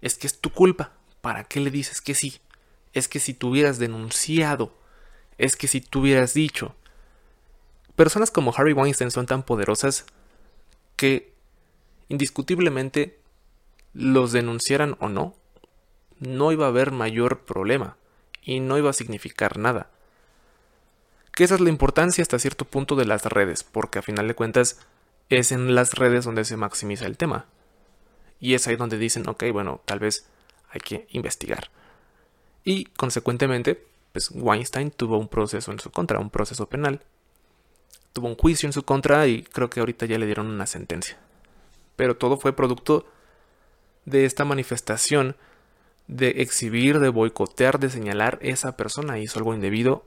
es 0.00 0.16
que 0.16 0.26
es 0.26 0.40
tu 0.40 0.50
culpa. 0.50 0.92
¿Para 1.20 1.44
qué 1.44 1.60
le 1.60 1.70
dices 1.70 2.00
que 2.00 2.14
sí? 2.14 2.40
Es 2.92 3.08
que 3.08 3.20
si 3.20 3.34
tú 3.34 3.50
hubieras 3.50 3.78
denunciado, 3.78 4.74
es 5.38 5.56
que 5.56 5.68
si 5.68 5.80
tú 5.80 6.00
hubieras 6.00 6.34
dicho. 6.34 6.74
Personas 7.96 8.30
como 8.30 8.54
Harry 8.56 8.72
Weinstein 8.72 9.10
son 9.10 9.26
tan 9.26 9.42
poderosas 9.42 10.06
que 10.96 11.32
indiscutiblemente 12.10 13.18
los 13.94 14.32
denunciaran 14.32 14.96
o 14.98 15.08
no, 15.08 15.34
no 16.18 16.52
iba 16.52 16.66
a 16.66 16.68
haber 16.68 16.90
mayor 16.90 17.44
problema 17.44 17.96
y 18.42 18.60
no 18.60 18.76
iba 18.76 18.90
a 18.90 18.94
significar 18.94 19.58
nada. 19.58 19.90
Que 21.32 21.44
esa 21.44 21.54
es 21.54 21.60
la 21.60 21.70
importancia 21.70 22.20
hasta 22.20 22.38
cierto 22.38 22.64
punto 22.64 22.96
de 22.96 23.06
las 23.06 23.24
redes, 23.24 23.62
porque 23.62 24.00
a 24.00 24.02
final 24.02 24.26
de 24.26 24.34
cuentas 24.34 24.80
es 25.30 25.52
en 25.52 25.74
las 25.74 25.94
redes 25.94 26.24
donde 26.24 26.44
se 26.44 26.56
maximiza 26.56 27.06
el 27.06 27.16
tema. 27.16 27.46
Y 28.40 28.54
es 28.54 28.66
ahí 28.66 28.74
donde 28.74 28.98
dicen, 28.98 29.26
ok, 29.28 29.44
bueno, 29.52 29.80
tal 29.84 30.00
vez 30.00 30.26
hay 30.70 30.80
que 30.80 31.06
investigar. 31.10 31.70
Y 32.64 32.86
consecuentemente, 32.86 33.86
pues 34.12 34.30
Weinstein 34.32 34.90
tuvo 34.90 35.16
un 35.16 35.28
proceso 35.28 35.70
en 35.70 35.78
su 35.78 35.90
contra, 35.92 36.18
un 36.18 36.30
proceso 36.30 36.68
penal. 36.68 37.02
Tuvo 38.12 38.26
un 38.26 38.34
juicio 38.34 38.66
en 38.66 38.72
su 38.72 38.82
contra 38.82 39.28
y 39.28 39.44
creo 39.44 39.70
que 39.70 39.78
ahorita 39.78 40.06
ya 40.06 40.18
le 40.18 40.26
dieron 40.26 40.48
una 40.48 40.66
sentencia. 40.66 41.18
Pero 42.00 42.16
todo 42.16 42.38
fue 42.38 42.54
producto 42.54 43.04
de 44.06 44.24
esta 44.24 44.46
manifestación 44.46 45.36
de 46.06 46.30
exhibir, 46.40 46.98
de 46.98 47.10
boicotear, 47.10 47.78
de 47.78 47.90
señalar 47.90 48.38
esa 48.40 48.74
persona 48.74 49.18
hizo 49.18 49.38
algo 49.38 49.52
indebido, 49.52 50.06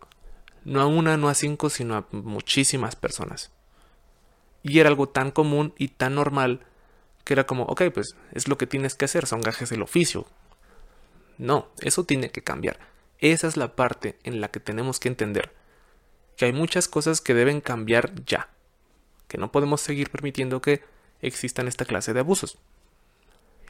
no 0.66 0.82
a 0.82 0.88
una, 0.88 1.18
no 1.18 1.30
a 1.30 1.36
cinco, 1.36 1.70
sino 1.70 1.96
a 1.96 2.08
muchísimas 2.10 2.96
personas. 2.96 3.52
Y 4.64 4.80
era 4.80 4.90
algo 4.90 5.08
tan 5.08 5.30
común 5.30 5.76
y 5.78 5.90
tan 5.90 6.16
normal 6.16 6.62
que 7.26 7.36
era 7.36 7.46
como, 7.46 7.66
ok, 7.66 7.84
pues 7.94 8.16
es 8.32 8.48
lo 8.48 8.58
que 8.58 8.66
tienes 8.66 8.96
que 8.96 9.06
hacer, 9.06 9.28
son 9.28 9.42
gajes 9.42 9.70
del 9.70 9.84
oficio. 9.84 10.26
No, 11.38 11.68
eso 11.80 12.06
tiene 12.06 12.32
que 12.32 12.42
cambiar. 12.42 12.80
Esa 13.20 13.46
es 13.46 13.56
la 13.56 13.76
parte 13.76 14.18
en 14.24 14.42
la 14.42 14.48
que 14.48 14.60
tenemos 14.60 15.00
que 15.00 15.10
entender 15.10 15.54
que 16.38 16.46
hay 16.46 16.54
muchas 16.54 16.88
cosas 16.88 17.22
que 17.22 17.36
deben 17.36 17.62
cambiar 17.62 18.26
ya, 18.26 18.50
que 19.28 19.38
no 19.38 19.52
podemos 19.52 19.80
seguir 19.80 20.10
permitiendo 20.10 20.60
que 20.60 20.92
existan 21.24 21.68
esta 21.68 21.86
clase 21.86 22.14
de 22.14 22.20
abusos 22.20 22.60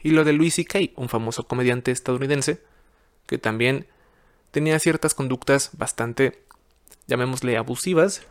y 0.04 0.10
lo 0.10 0.22
de 0.22 0.34
Louis 0.34 0.54
C.K., 0.54 0.90
un 0.96 1.08
famoso 1.08 1.48
comediante 1.48 1.90
estadounidense, 1.90 2.62
que 3.26 3.38
también 3.38 3.88
tenía 4.50 4.78
ciertas 4.78 5.14
conductas 5.14 5.70
bastante, 5.72 6.44
llamémosle, 7.06 7.56
abusivas 7.56 8.26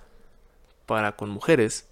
para 0.85 1.15
con 1.15 1.31
mujeres, 1.31 1.87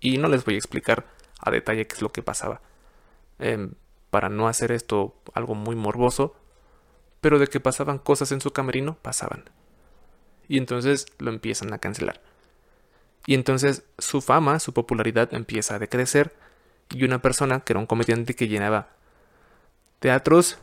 y 0.00 0.18
no 0.18 0.28
les 0.28 0.44
voy 0.44 0.54
a 0.54 0.58
explicar 0.58 1.06
a 1.40 1.50
detalle 1.50 1.86
qué 1.86 1.94
es 1.94 2.02
lo 2.02 2.12
que 2.12 2.22
pasaba, 2.22 2.60
em, 3.38 3.72
para 4.10 4.28
no 4.28 4.48
hacer 4.48 4.70
esto 4.70 5.16
algo 5.32 5.54
muy 5.54 5.76
morboso, 5.76 6.36
pero 7.22 7.38
de 7.38 7.46
que 7.46 7.58
pasaban 7.58 7.98
cosas 7.98 8.32
en 8.32 8.42
su 8.42 8.50
camerino, 8.50 8.98
pasaban. 9.00 9.48
Y 10.46 10.58
entonces 10.58 11.06
lo 11.18 11.30
empiezan 11.30 11.72
a 11.72 11.78
cancelar. 11.78 12.20
Y 13.30 13.34
entonces 13.34 13.84
su 13.96 14.22
fama, 14.22 14.58
su 14.58 14.74
popularidad 14.74 15.32
empieza 15.32 15.76
a 15.76 15.78
decrecer 15.78 16.34
y 16.88 17.04
una 17.04 17.22
persona 17.22 17.60
que 17.60 17.74
era 17.74 17.78
un 17.78 17.86
comediante 17.86 18.34
que 18.34 18.48
llenaba 18.48 18.88
teatros 20.00 20.58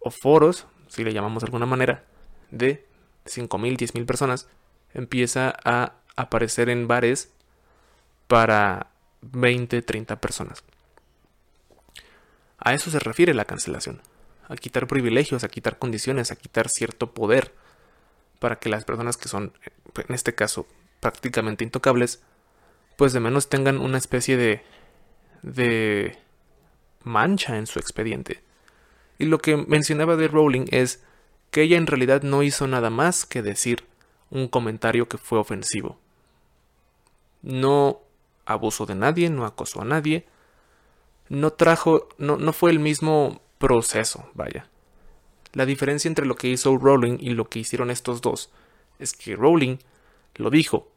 o 0.00 0.10
foros, 0.10 0.66
si 0.88 1.04
le 1.04 1.12
llamamos 1.12 1.44
de 1.44 1.46
alguna 1.46 1.66
manera, 1.66 2.02
de 2.50 2.84
5.000, 3.26 3.76
10.000 3.76 4.06
personas, 4.06 4.48
empieza 4.92 5.54
a 5.62 5.92
aparecer 6.16 6.68
en 6.68 6.88
bares 6.88 7.30
para 8.26 8.88
20, 9.20 9.80
30 9.80 10.20
personas. 10.20 10.64
A 12.58 12.74
eso 12.74 12.90
se 12.90 12.98
refiere 12.98 13.34
la 13.34 13.44
cancelación, 13.44 14.02
a 14.48 14.56
quitar 14.56 14.88
privilegios, 14.88 15.44
a 15.44 15.48
quitar 15.48 15.78
condiciones, 15.78 16.32
a 16.32 16.34
quitar 16.34 16.68
cierto 16.68 17.14
poder 17.14 17.54
para 18.40 18.56
que 18.58 18.68
las 18.68 18.84
personas 18.84 19.16
que 19.16 19.28
son, 19.28 19.52
en 20.08 20.12
este 20.12 20.34
caso, 20.34 20.66
prácticamente 21.04 21.64
intocables, 21.64 22.22
pues 22.96 23.12
de 23.12 23.20
menos 23.20 23.50
tengan 23.50 23.76
una 23.76 23.98
especie 23.98 24.38
de 24.38 24.62
de 25.42 26.16
mancha 27.02 27.58
en 27.58 27.66
su 27.66 27.78
expediente. 27.78 28.42
Y 29.18 29.26
lo 29.26 29.36
que 29.38 29.58
mencionaba 29.58 30.16
de 30.16 30.28
Rowling 30.28 30.64
es 30.70 31.02
que 31.50 31.60
ella 31.60 31.76
en 31.76 31.86
realidad 31.86 32.22
no 32.22 32.42
hizo 32.42 32.66
nada 32.66 32.88
más 32.88 33.26
que 33.26 33.42
decir 33.42 33.84
un 34.30 34.48
comentario 34.48 35.06
que 35.06 35.18
fue 35.18 35.38
ofensivo. 35.38 35.98
No 37.42 38.00
abusó 38.46 38.86
de 38.86 38.94
nadie, 38.94 39.28
no 39.28 39.44
acosó 39.44 39.82
a 39.82 39.84
nadie, 39.84 40.24
no 41.28 41.52
trajo, 41.52 42.08
no, 42.16 42.38
no 42.38 42.54
fue 42.54 42.70
el 42.70 42.78
mismo 42.78 43.42
proceso, 43.58 44.30
vaya. 44.32 44.70
La 45.52 45.66
diferencia 45.66 46.08
entre 46.08 46.24
lo 46.24 46.36
que 46.36 46.48
hizo 46.48 46.78
Rowling 46.78 47.18
y 47.20 47.30
lo 47.30 47.50
que 47.50 47.58
hicieron 47.58 47.90
estos 47.90 48.22
dos 48.22 48.50
es 48.98 49.12
que 49.12 49.36
Rowling 49.36 49.76
lo 50.36 50.48
dijo, 50.48 50.88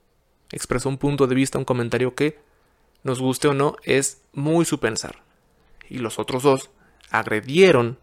expresó 0.52 0.90
un 0.90 0.98
punto 0.98 1.28
de 1.28 1.36
vista, 1.36 1.58
un 1.58 1.66
comentario 1.66 2.16
que, 2.16 2.40
nos 3.04 3.22
guste 3.22 3.48
o 3.48 3.54
no, 3.54 3.78
es 3.84 4.22
muy 4.34 4.66
su 4.66 4.80
pensar. 4.80 5.24
Y 5.90 6.00
los 6.00 6.20
otros 6.20 6.44
dos 6.44 6.70
agredieron 7.10 7.98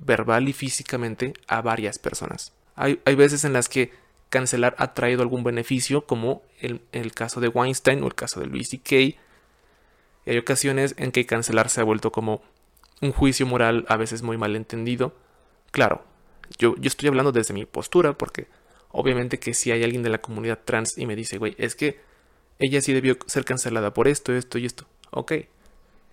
verbal 0.00 0.48
y 0.48 0.52
físicamente 0.52 1.34
a 1.46 1.62
varias 1.62 1.98
personas. 1.98 2.52
Hay, 2.74 3.00
hay 3.04 3.14
veces 3.14 3.44
en 3.44 3.52
las 3.52 3.68
que 3.68 3.92
cancelar 4.28 4.74
ha 4.78 4.94
traído 4.94 5.22
algún 5.22 5.44
beneficio, 5.44 6.04
como 6.04 6.42
el, 6.60 6.82
el 6.92 7.12
caso 7.12 7.40
de 7.40 7.48
Weinstein 7.48 8.02
o 8.02 8.06
el 8.06 8.14
caso 8.14 8.40
del 8.40 8.50
BCK. 8.50 8.92
Y 8.92 9.16
hay 10.26 10.38
ocasiones 10.38 10.94
en 10.98 11.12
que 11.12 11.26
cancelar 11.26 11.70
se 11.70 11.80
ha 11.80 11.84
vuelto 11.84 12.12
como 12.12 12.42
un 13.00 13.12
juicio 13.12 13.46
moral 13.46 13.86
a 13.88 13.96
veces 13.96 14.22
muy 14.22 14.36
mal 14.36 14.56
entendido. 14.56 15.14
Claro, 15.70 16.04
yo, 16.58 16.74
yo 16.76 16.88
estoy 16.88 17.08
hablando 17.08 17.32
desde 17.32 17.54
mi 17.54 17.64
postura 17.66 18.14
porque 18.14 18.48
obviamente 18.90 19.38
que 19.38 19.54
si 19.54 19.70
hay 19.70 19.82
alguien 19.82 20.02
de 20.02 20.10
la 20.10 20.20
comunidad 20.20 20.60
trans 20.64 20.98
y 20.98 21.06
me 21.06 21.16
dice, 21.16 21.38
güey, 21.38 21.54
es 21.58 21.74
que 21.74 22.00
ella 22.58 22.80
sí 22.80 22.92
debió 22.92 23.16
ser 23.26 23.44
cancelada 23.44 23.94
por 23.94 24.08
esto, 24.08 24.34
esto 24.34 24.58
y 24.58 24.66
esto. 24.66 24.86
Ok, 25.10 25.32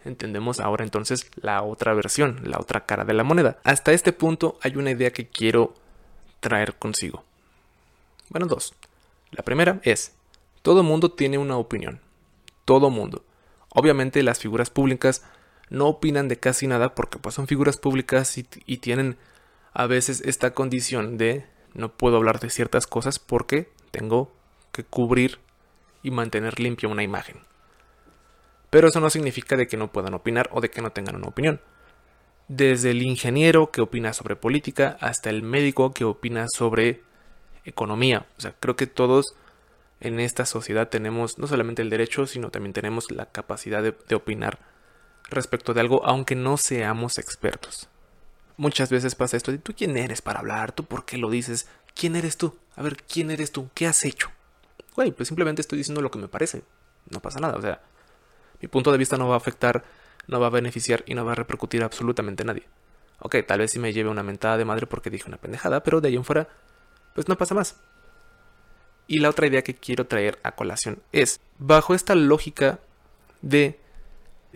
entendemos 0.04 0.60
ahora 0.60 0.84
entonces 0.84 1.30
la 1.36 1.64
otra 1.64 1.94
versión, 1.94 2.42
la 2.44 2.60
otra 2.60 2.86
cara 2.86 3.06
de 3.06 3.14
la 3.14 3.24
moneda. 3.24 3.60
Hasta 3.64 3.94
este 3.94 4.14
punto 4.14 4.58
hay 4.62 4.76
una 4.76 4.92
idea 4.92 5.12
que 5.12 5.28
quiero 5.28 5.74
traer 6.40 6.76
consigo. 6.76 7.24
Bueno, 8.30 8.48
dos. 8.48 8.74
La 9.32 9.44
primera 9.44 9.80
es, 9.84 10.14
todo 10.62 10.84
mundo 10.84 11.12
tiene 11.12 11.38
una 11.38 11.58
opinión. 11.58 12.02
Todo 12.64 12.90
mundo. 12.90 13.24
Obviamente 13.70 14.24
las 14.24 14.40
figuras 14.40 14.70
públicas 14.70 15.24
no 15.70 15.88
opinan 15.88 16.28
de 16.28 16.38
casi 16.38 16.68
nada 16.68 16.96
porque 16.96 17.18
pues 17.18 17.36
son 17.36 17.48
figuras 17.48 17.78
públicas 17.78 18.38
y, 18.38 18.48
y 18.66 18.78
tienen 18.78 19.18
a 19.74 19.88
veces 19.88 20.22
esta 20.22 20.54
condición 20.54 21.18
de 21.18 21.46
no 21.76 21.90
puedo 21.90 22.18
hablar 22.18 22.40
de 22.40 22.50
ciertas 22.50 22.88
cosas 22.88 23.20
porque 23.20 23.70
tengo 23.92 24.32
que 24.72 24.84
cubrir 24.84 25.40
y 26.02 26.12
mantener 26.12 26.60
limpia 26.60 26.90
una 26.90 27.04
imagen. 27.04 27.38
Pero 28.70 28.88
eso 28.88 29.00
no 29.00 29.10
significa 29.10 29.56
de 29.56 29.68
que 29.68 29.78
no 29.78 29.92
puedan 29.92 30.14
opinar 30.14 30.50
o 30.52 30.62
de 30.62 30.70
que 30.70 30.82
no 30.82 30.92
tengan 30.92 31.16
una 31.16 31.28
opinión. 31.28 31.62
Desde 32.48 32.92
el 32.92 33.02
ingeniero 33.02 33.72
que 33.72 33.82
opina 33.82 34.14
sobre 34.14 34.36
política 34.36 34.98
hasta 35.00 35.30
el 35.30 35.44
médico 35.44 35.94
que 35.94 36.06
opina 36.06 36.48
sobre 36.48 37.02
economía. 37.64 38.28
O 38.38 38.42
sea, 38.42 38.54
creo 38.60 38.76
que 38.76 38.88
todos 38.88 39.36
en 40.00 40.20
esta 40.20 40.46
sociedad 40.46 40.90
tenemos 40.90 41.38
no 41.38 41.48
solamente 41.48 41.82
el 41.82 41.90
derecho, 41.90 42.28
sino 42.28 42.52
también 42.52 42.74
tenemos 42.74 43.12
la 43.12 43.28
capacidad 43.28 43.82
de, 43.82 43.96
de 44.08 44.16
opinar 44.16 44.60
respecto 45.30 45.74
de 45.74 45.82
algo, 45.82 46.06
aunque 46.06 46.36
no 46.36 46.58
seamos 46.58 47.18
expertos. 47.18 47.90
Muchas 48.58 48.89
veces 48.89 49.15
pasa 49.15 49.36
esto 49.36 49.52
de 49.52 49.58
tú 49.58 49.74
quién 49.76 49.98
eres 49.98 50.22
para 50.22 50.39
hablar, 50.39 50.72
tú 50.72 50.86
por 50.86 51.06
qué 51.06 51.18
lo 51.18 51.30
dices, 51.30 51.68
quién 51.94 52.15
eres 52.15 52.38
tú, 52.38 52.56
a 52.76 52.84
ver, 52.84 52.98
quién 53.04 53.32
eres 53.32 53.52
tú, 53.52 53.70
qué 53.74 53.88
has 53.88 54.06
hecho. 54.06 54.30
Güey, 54.96 55.12
pues 55.12 55.28
simplemente 55.28 55.62
estoy 55.62 55.78
diciendo 55.78 56.02
lo 56.02 56.10
que 56.10 56.20
me 56.20 56.30
parece, 56.30 56.63
no 57.10 57.20
pasa 57.20 57.39
nada, 57.39 57.58
o 57.58 57.62
sea, 57.62 57.82
mi 58.62 58.70
punto 58.70 58.91
de 58.91 58.98
vista 58.98 59.18
no 59.18 59.28
va 59.28 59.34
a 59.34 59.38
afectar, 59.38 59.84
no 60.28 60.39
va 60.39 60.48
a 60.48 60.52
beneficiar 60.52 61.04
y 61.06 61.15
no 61.15 61.26
va 61.26 61.34
a 61.34 61.36
repercutir 61.36 61.84
absolutamente 61.84 62.44
a 62.44 62.46
nadie. 62.46 62.63
Ok, 63.20 63.36
tal 63.46 63.60
vez 63.60 63.72
sí 63.72 63.80
me 63.80 63.94
lleve 63.94 64.10
una 64.10 64.24
mentada 64.24 64.58
de 64.58 64.65
madre 64.65 64.88
porque 64.88 65.10
dije 65.10 65.28
una 65.28 65.38
pendejada, 65.38 65.84
pero 65.84 66.00
de 66.00 66.10
ahí 66.10 66.15
en 66.15 66.24
fuera, 66.24 66.48
pues 67.13 67.28
no 67.28 67.38
pasa 67.38 67.56
más. 67.56 67.76
Y 69.08 69.20
la 69.20 69.30
otra 69.30 69.48
idea 69.48 69.63
que 69.63 69.76
quiero 69.76 70.08
traer 70.08 70.39
a 70.44 70.54
colación 70.54 71.00
es, 71.12 71.39
bajo 71.60 71.94
esta 71.94 72.15
lógica 72.15 72.80
de 73.41 73.80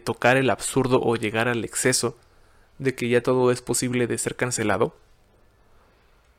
tocar 0.03 0.37
el 0.37 0.49
absurdo 0.49 0.99
o 1.01 1.15
llegar 1.15 1.47
al 1.47 1.63
exceso 1.63 2.17
de 2.79 2.95
que 2.95 3.09
ya 3.09 3.21
todo 3.21 3.51
es 3.51 3.61
posible 3.61 4.07
de 4.07 4.17
ser 4.17 4.35
cancelado, 4.35 4.95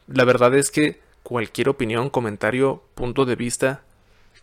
la 0.08 0.24
verdad 0.24 0.54
es 0.54 0.70
que 0.70 1.00
cualquier 1.22 1.68
opinión, 1.68 2.10
comentario, 2.10 2.82
punto 2.94 3.24
de 3.24 3.36
vista 3.36 3.82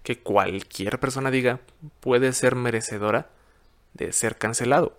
que 0.04 0.20
cualquier 0.20 1.00
persona 1.00 1.32
diga 1.32 1.60
puede 2.00 2.32
ser 2.32 2.56
merecedora 2.56 3.30
de 3.94 4.14
ser 4.14 4.38
cancelado. 4.38 4.96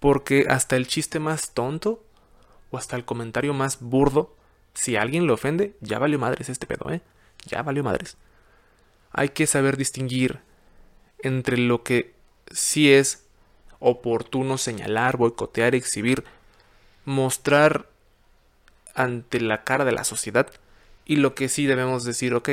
Porque 0.00 0.46
hasta 0.48 0.76
el 0.76 0.86
chiste 0.86 1.18
más 1.18 1.52
tonto 1.52 2.02
o 2.70 2.78
hasta 2.78 2.96
el 2.96 3.04
comentario 3.04 3.52
más 3.52 3.80
burdo, 3.80 4.34
si 4.72 4.96
alguien 4.96 5.26
lo 5.26 5.34
ofende, 5.34 5.74
ya 5.80 5.98
valió 5.98 6.18
madres 6.18 6.48
este 6.48 6.66
pedo, 6.66 6.90
¿eh? 6.90 7.02
Ya 7.46 7.62
valió 7.62 7.82
madres. 7.82 8.16
Hay 9.12 9.30
que 9.30 9.46
saber 9.46 9.76
distinguir 9.76 10.40
entre 11.18 11.58
lo 11.58 11.82
que 11.82 12.14
sí 12.50 12.92
es 12.92 13.25
oportuno 13.88 14.58
señalar, 14.58 15.16
boicotear, 15.16 15.76
exhibir, 15.76 16.24
mostrar 17.04 17.86
ante 18.94 19.40
la 19.40 19.62
cara 19.62 19.84
de 19.84 19.92
la 19.92 20.02
sociedad 20.02 20.48
y 21.04 21.16
lo 21.16 21.36
que 21.36 21.48
sí 21.48 21.66
debemos 21.66 22.04
decir, 22.04 22.34
ok, 22.34 22.48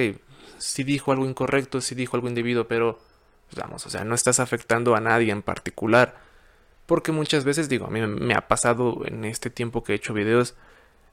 si 0.59 0.83
dijo 0.83 1.11
algo 1.11 1.25
incorrecto, 1.25 1.81
si 1.81 1.95
dijo 1.95 2.15
algo 2.15 2.27
indebido, 2.27 2.67
pero 2.67 2.99
pues, 3.49 3.59
vamos, 3.59 3.83
o 3.87 3.89
sea, 3.89 4.03
no 4.03 4.13
estás 4.13 4.39
afectando 4.39 4.95
a 4.95 5.01
nadie 5.01 5.31
en 5.31 5.41
particular. 5.41 6.21
Porque 6.85 7.11
muchas 7.11 7.45
veces, 7.45 7.67
digo, 7.67 7.87
a 7.87 7.89
mí 7.89 7.99
me 8.01 8.35
ha 8.35 8.47
pasado 8.47 9.01
en 9.05 9.25
este 9.25 9.49
tiempo 9.49 9.83
que 9.83 9.93
he 9.93 9.95
hecho 9.95 10.13
videos, 10.13 10.53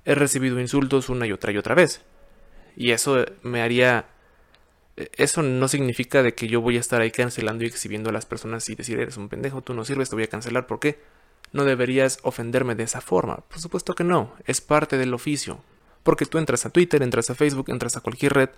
he 0.04 0.14
recibido 0.14 0.61
insultos 0.61 1.09
una 1.09 1.26
y 1.26 1.33
otra 1.33 1.52
y 1.52 1.56
otra 1.56 1.74
vez. 1.74 2.02
Y 2.76 2.90
eso 2.90 3.24
me 3.42 3.62
haría... 3.62 4.06
E, 5.00 5.10
eso 5.16 5.42
no 5.42 5.68
significa 5.68 6.22
de 6.22 6.34
que 6.34 6.48
yo 6.48 6.60
voy 6.60 6.76
a 6.76 6.80
estar 6.80 7.00
ahí 7.00 7.10
cancelando 7.10 7.64
y 7.64 7.66
exhibiendo 7.66 8.10
a 8.10 8.12
las 8.12 8.26
personas 8.26 8.68
y 8.68 8.74
decir, 8.74 9.00
eres 9.00 9.16
un 9.16 9.28
pendejo, 9.28 9.62
tú 9.62 9.74
no 9.74 9.84
sirves, 9.84 10.10
te 10.10 10.16
voy 10.16 10.24
a 10.24 10.28
cancelar. 10.28 10.66
¿Por 10.66 10.80
qué? 10.80 11.00
No 11.52 11.64
deberías 11.64 12.18
ofenderme 12.22 12.74
de 12.74 12.84
esa 12.84 13.00
forma. 13.00 13.38
Por 13.48 13.60
supuesto 13.60 13.94
que 13.94 14.04
no, 14.04 14.34
es 14.46 14.60
parte 14.60 14.98
del 14.98 15.14
oficio. 15.14 15.60
Porque 16.02 16.26
tú 16.26 16.38
entras 16.38 16.64
a 16.64 16.70
Twitter, 16.70 17.02
entras 17.02 17.30
a 17.30 17.34
Facebook, 17.34 17.68
entras 17.68 17.96
a 17.96 18.00
cualquier 18.00 18.32
red 18.32 18.50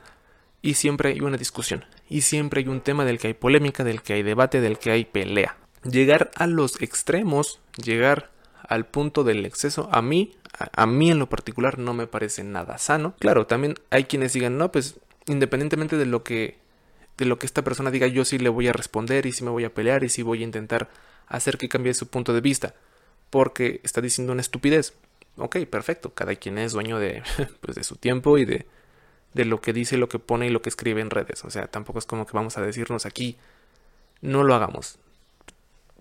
y 0.63 0.75
siempre 0.75 1.11
hay 1.11 1.21
una 1.21 1.37
discusión. 1.37 1.85
Y 2.09 2.23
siempre 2.23 2.61
hay 2.61 2.69
un 2.69 2.81
tema 2.81 3.05
del 3.05 3.19
que 3.19 3.29
hay 3.29 3.35
polémica, 3.35 3.83
del 3.85 4.03
que 4.03 4.15
hay 4.15 4.23
debate, 4.23 4.61
del 4.61 4.79
que 4.79 4.93
hay 4.93 5.05
pelea. 5.05 5.57
Llegar 5.83 6.31
a 6.37 6.47
los 6.47 6.81
extremos, 6.81 7.61
llegar 7.83 8.31
al 8.69 8.87
punto 8.87 9.25
del 9.25 9.45
exceso, 9.45 9.89
a 9.93 10.01
mí, 10.01 10.37
a, 10.57 10.87
mí 10.87 11.11
en 11.11 11.19
lo 11.19 11.29
particular 11.29 11.79
no 11.79 11.95
me 11.95 12.07
parece 12.07 12.45
nada 12.45 12.79
sano. 12.79 13.15
Claro, 13.19 13.47
también 13.47 13.75
hay 13.91 14.05
quienes 14.05 14.33
digan, 14.33 14.57
no, 14.57 14.71
pues 14.71 15.01
independientemente 15.27 15.97
de 15.97 16.07
lo 16.07 16.23
que 16.25 16.61
de 17.19 17.27
lo 17.27 17.39
que 17.39 17.47
esta 17.47 17.63
persona 17.63 17.91
diga, 17.91 18.07
yo 18.07 18.25
sí 18.25 18.39
le 18.39 18.49
voy 18.49 18.69
a 18.69 18.73
responder 18.73 19.27
y 19.27 19.33
sí 19.33 19.45
me 19.45 19.51
voy 19.51 19.65
a 19.65 19.75
pelear 19.75 20.03
y 20.03 20.09
sí 20.09 20.23
voy 20.23 20.41
a 20.41 20.45
intentar 20.45 20.89
hacer 21.29 21.59
que 21.59 21.69
cambie 21.69 21.95
su 21.95 22.09
punto 22.09 22.33
de 22.33 22.41
vista, 22.41 22.75
porque 23.31 23.81
está 23.85 24.01
diciendo 24.01 24.33
una 24.33 24.41
estupidez. 24.41 24.95
Ok, 25.37 25.59
perfecto, 25.71 26.13
cada 26.15 26.35
quien 26.37 26.59
es 26.59 26.73
dueño 26.73 26.99
de, 26.99 27.23
pues, 27.61 27.77
de 27.77 27.85
su 27.85 27.97
tiempo 27.97 28.39
y 28.39 28.45
de, 28.45 28.67
de 29.35 29.45
lo 29.45 29.61
que 29.61 29.73
dice, 29.73 29.97
lo 29.97 30.09
que 30.09 30.19
pone 30.19 30.47
y 30.47 30.51
lo 30.51 30.63
que 30.63 30.69
escribe 30.69 31.01
en 31.01 31.11
redes. 31.11 31.45
O 31.45 31.51
sea, 31.51 31.67
tampoco 31.69 31.99
es 31.99 32.07
como 32.07 32.27
que 32.27 32.33
vamos 32.33 32.59
a 32.59 32.63
decirnos 32.63 33.07
aquí, 33.07 33.37
no 34.21 34.43
lo 34.43 34.55
hagamos. 34.55 34.99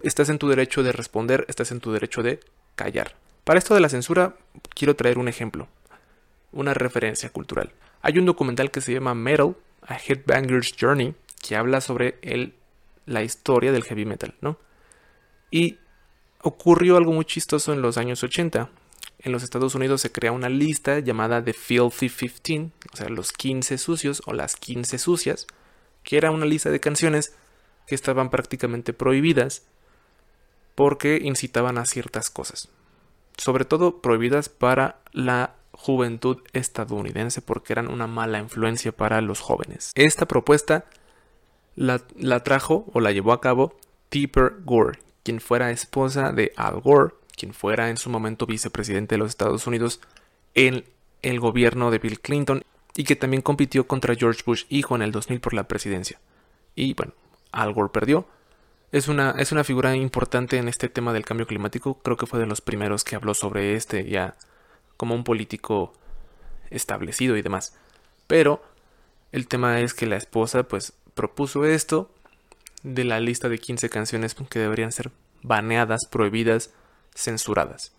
Estás 0.01 0.29
en 0.29 0.39
tu 0.39 0.49
derecho 0.49 0.83
de 0.83 0.91
responder, 0.91 1.45
estás 1.47 1.71
en 1.71 1.79
tu 1.79 1.91
derecho 1.91 2.23
de 2.23 2.39
callar. 2.75 3.15
Para 3.43 3.59
esto 3.59 3.73
de 3.73 3.81
la 3.81 3.89
censura, 3.89 4.35
quiero 4.73 4.95
traer 4.95 5.17
un 5.17 5.27
ejemplo, 5.27 5.67
una 6.51 6.73
referencia 6.73 7.29
cultural. 7.29 7.71
Hay 8.01 8.17
un 8.17 8.25
documental 8.25 8.71
que 8.71 8.81
se 8.81 8.93
llama 8.93 9.13
Metal, 9.13 9.55
A 9.83 9.97
Headbanger's 9.97 10.73
Journey, 10.79 11.15
que 11.41 11.55
habla 11.55 11.81
sobre 11.81 12.19
la 13.05 13.23
historia 13.23 13.71
del 13.71 13.83
heavy 13.83 14.05
metal, 14.05 14.35
¿no? 14.41 14.57
Y 15.49 15.77
ocurrió 16.41 16.97
algo 16.97 17.13
muy 17.13 17.25
chistoso 17.25 17.73
en 17.73 17.81
los 17.81 17.97
años 17.97 18.23
80. 18.23 18.69
En 19.19 19.31
los 19.31 19.43
Estados 19.43 19.75
Unidos 19.75 20.01
se 20.01 20.11
crea 20.11 20.31
una 20.31 20.49
lista 20.49 20.99
llamada 20.99 21.43
The 21.43 21.53
Filthy 21.53 22.09
15, 22.09 22.71
o 22.93 22.97
sea, 22.97 23.09
los 23.09 23.31
15 23.31 23.77
sucios 23.77 24.21
o 24.25 24.33
las 24.33 24.55
15 24.55 24.97
sucias, 24.97 25.45
que 26.03 26.17
era 26.17 26.31
una 26.31 26.45
lista 26.45 26.71
de 26.71 26.79
canciones 26.79 27.35
que 27.85 27.95
estaban 27.95 28.29
prácticamente 28.29 28.93
prohibidas 28.93 29.63
porque 30.75 31.19
incitaban 31.21 31.77
a 31.77 31.85
ciertas 31.85 32.29
cosas. 32.29 32.69
Sobre 33.37 33.65
todo 33.65 34.01
prohibidas 34.01 34.49
para 34.49 35.01
la 35.11 35.55
juventud 35.81 36.37
estadounidense 36.53 37.41
porque 37.41 37.73
eran 37.73 37.87
una 37.87 38.05
mala 38.05 38.37
influencia 38.37 38.91
para 38.91 39.19
los 39.21 39.39
jóvenes. 39.39 39.91
Esta 39.95 40.27
propuesta 40.27 40.85
la, 41.75 42.01
la 42.15 42.43
trajo 42.43 42.85
o 42.93 42.99
la 42.99 43.11
llevó 43.11 43.33
a 43.33 43.41
cabo 43.41 43.75
Tipper 44.09 44.57
Gore, 44.63 44.99
quien 45.23 45.41
fuera 45.41 45.71
esposa 45.71 46.31
de 46.31 46.53
Al 46.55 46.81
Gore, 46.81 47.15
quien 47.35 47.53
fuera 47.53 47.89
en 47.89 47.97
su 47.97 48.11
momento 48.11 48.45
vicepresidente 48.45 49.15
de 49.15 49.19
los 49.19 49.29
Estados 49.29 49.65
Unidos 49.65 50.01
en 50.53 50.85
el 51.23 51.39
gobierno 51.39 51.89
de 51.89 51.97
Bill 51.97 52.19
Clinton 52.19 52.63
y 52.95 53.03
que 53.03 53.15
también 53.15 53.41
compitió 53.41 53.87
contra 53.87 54.15
George 54.15 54.43
Bush 54.45 54.65
hijo 54.69 54.95
en 54.95 55.01
el 55.01 55.11
2000 55.11 55.39
por 55.39 55.53
la 55.55 55.67
presidencia. 55.67 56.19
Y 56.75 56.93
bueno, 56.93 57.13
Al 57.51 57.73
Gore 57.73 57.89
perdió. 57.91 58.27
Es 58.91 59.07
una, 59.07 59.31
es 59.31 59.51
una 59.51 59.63
figura 59.63 59.95
importante 59.95 60.57
en 60.57 60.67
este 60.67 60.89
tema 60.89 61.13
del 61.13 61.25
cambio 61.25 61.47
climático. 61.47 61.95
Creo 62.03 62.17
que 62.17 62.27
fue 62.27 62.39
de 62.39 62.45
los 62.45 62.61
primeros 62.61 63.03
que 63.03 63.15
habló 63.15 63.33
sobre 63.33 63.75
este 63.75 64.07
ya 64.07 64.35
como 65.01 65.15
un 65.15 65.23
político 65.23 65.93
establecido 66.69 67.35
y 67.35 67.41
demás. 67.41 67.75
Pero 68.27 68.61
el 69.31 69.47
tema 69.47 69.79
es 69.79 69.95
que 69.95 70.05
la 70.05 70.15
esposa 70.15 70.61
pues 70.61 70.93
propuso 71.15 71.65
esto 71.65 72.13
de 72.83 73.03
la 73.03 73.19
lista 73.19 73.49
de 73.49 73.57
15 73.57 73.89
canciones 73.89 74.35
que 74.35 74.59
deberían 74.59 74.91
ser 74.91 75.09
baneadas, 75.41 76.01
prohibidas, 76.05 76.69
censuradas. 77.15 77.93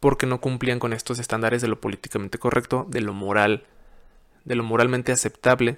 Porque 0.00 0.24
no 0.24 0.40
cumplían 0.40 0.78
con 0.78 0.94
estos 0.94 1.18
estándares 1.18 1.60
de 1.60 1.68
lo 1.68 1.82
políticamente 1.82 2.38
correcto, 2.38 2.86
de 2.88 3.02
lo 3.02 3.12
moral, 3.12 3.66
de 4.46 4.54
lo 4.54 4.62
moralmente 4.62 5.12
aceptable. 5.12 5.76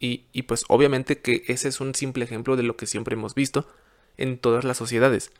Y, 0.00 0.24
y 0.32 0.44
pues 0.44 0.64
obviamente 0.68 1.20
que 1.20 1.44
ese 1.46 1.68
es 1.68 1.82
un 1.82 1.94
simple 1.94 2.24
ejemplo 2.24 2.56
de 2.56 2.62
lo 2.62 2.78
que 2.78 2.86
siempre 2.86 3.16
hemos 3.16 3.34
visto 3.34 3.68
en 4.16 4.38
todas 4.38 4.64
las 4.64 4.78
sociedades. 4.78 5.30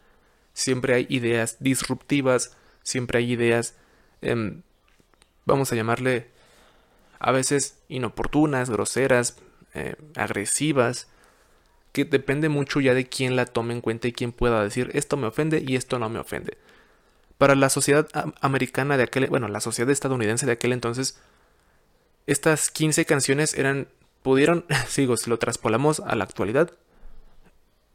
Siempre 0.52 0.92
hay 0.92 1.06
ideas 1.08 1.56
disruptivas, 1.60 2.54
siempre 2.82 3.20
hay 3.20 3.32
ideas, 3.32 3.78
em, 4.24 4.62
vamos 5.44 5.72
a 5.72 5.76
llamarle, 5.76 6.28
a 7.18 7.32
veces 7.32 7.78
inoportunas, 7.88 8.70
groseras, 8.70 9.36
eh, 9.74 9.96
agresivas, 10.16 11.08
que 11.92 12.04
depende 12.04 12.48
mucho 12.48 12.80
ya 12.80 12.92
de 12.92 13.06
quién 13.08 13.36
la 13.36 13.46
tome 13.46 13.72
en 13.72 13.80
cuenta 13.80 14.08
y 14.08 14.12
quién 14.12 14.32
pueda 14.32 14.62
decir 14.64 14.90
esto 14.94 15.16
me 15.16 15.28
ofende 15.28 15.62
y 15.64 15.76
esto 15.76 15.98
no 15.98 16.08
me 16.08 16.18
ofende. 16.18 16.58
Para 17.38 17.54
la 17.54 17.68
sociedad 17.68 18.08
americana 18.40 18.96
de 18.96 19.04
aquel, 19.04 19.28
bueno, 19.28 19.48
la 19.48 19.60
sociedad 19.60 19.90
estadounidense 19.90 20.44
de 20.46 20.52
aquel 20.52 20.72
entonces, 20.72 21.20
estas 22.26 22.70
15 22.70 23.04
canciones 23.04 23.54
eran, 23.54 23.88
pudieron, 24.22 24.64
sigo, 24.88 25.16
si 25.16 25.30
lo 25.30 25.38
traspolamos 25.38 26.00
a 26.00 26.14
la 26.16 26.24
actualidad, 26.24 26.72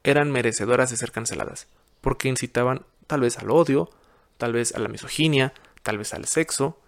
eran 0.04 0.32
merecedoras 0.32 0.92
de 0.92 0.98
ser 0.98 1.12
canceladas, 1.12 1.68
porque 2.02 2.30
incitaban 2.30 2.86
tal 3.08 3.22
vez 3.22 3.38
al 3.38 3.52
odio, 3.52 3.90
tal 4.38 4.54
vez 4.54 4.74
a 4.74 4.80
la 4.80 4.88
misoginia, 4.88 5.54
tal 5.84 5.98
vez 5.98 6.14
al 6.14 6.26
sexo, 6.26 6.80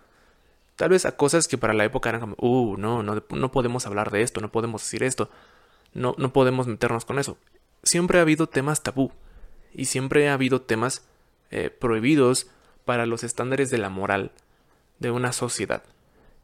tal 0.76 0.90
vez 0.90 1.06
a 1.06 1.16
cosas 1.16 1.48
que 1.48 1.58
para 1.58 1.74
la 1.74 1.86
época 1.86 2.10
eran 2.10 2.22
como, 2.22 2.36
uh, 2.40 2.78
no, 2.78 3.04
no, 3.04 3.24
no 3.30 3.52
podemos 3.52 3.86
hablar 3.86 4.12
de 4.12 4.22
esto, 4.22 4.42
no 4.42 4.52
podemos 4.52 4.82
decir 4.82 5.04
esto, 5.04 5.30
no, 5.94 6.16
no 6.18 6.34
podemos 6.34 6.68
meternos 6.68 7.06
con 7.06 7.20
eso. 7.20 7.38
Siempre 7.84 8.20
ha 8.20 8.22
habido 8.22 8.48
temas 8.48 8.84
tabú 8.84 9.12
y 9.74 9.86
siempre 9.86 10.30
ha 10.30 10.34
habido 10.34 10.62
temas 10.62 11.04
eh, 11.50 11.70
prohibidos 11.70 12.48
para 12.86 13.06
los 13.06 13.24
estándares 13.24 13.70
de 13.70 13.78
la 13.78 13.90
moral 13.90 14.32
de 15.00 15.12
una 15.12 15.34
sociedad. 15.34 15.84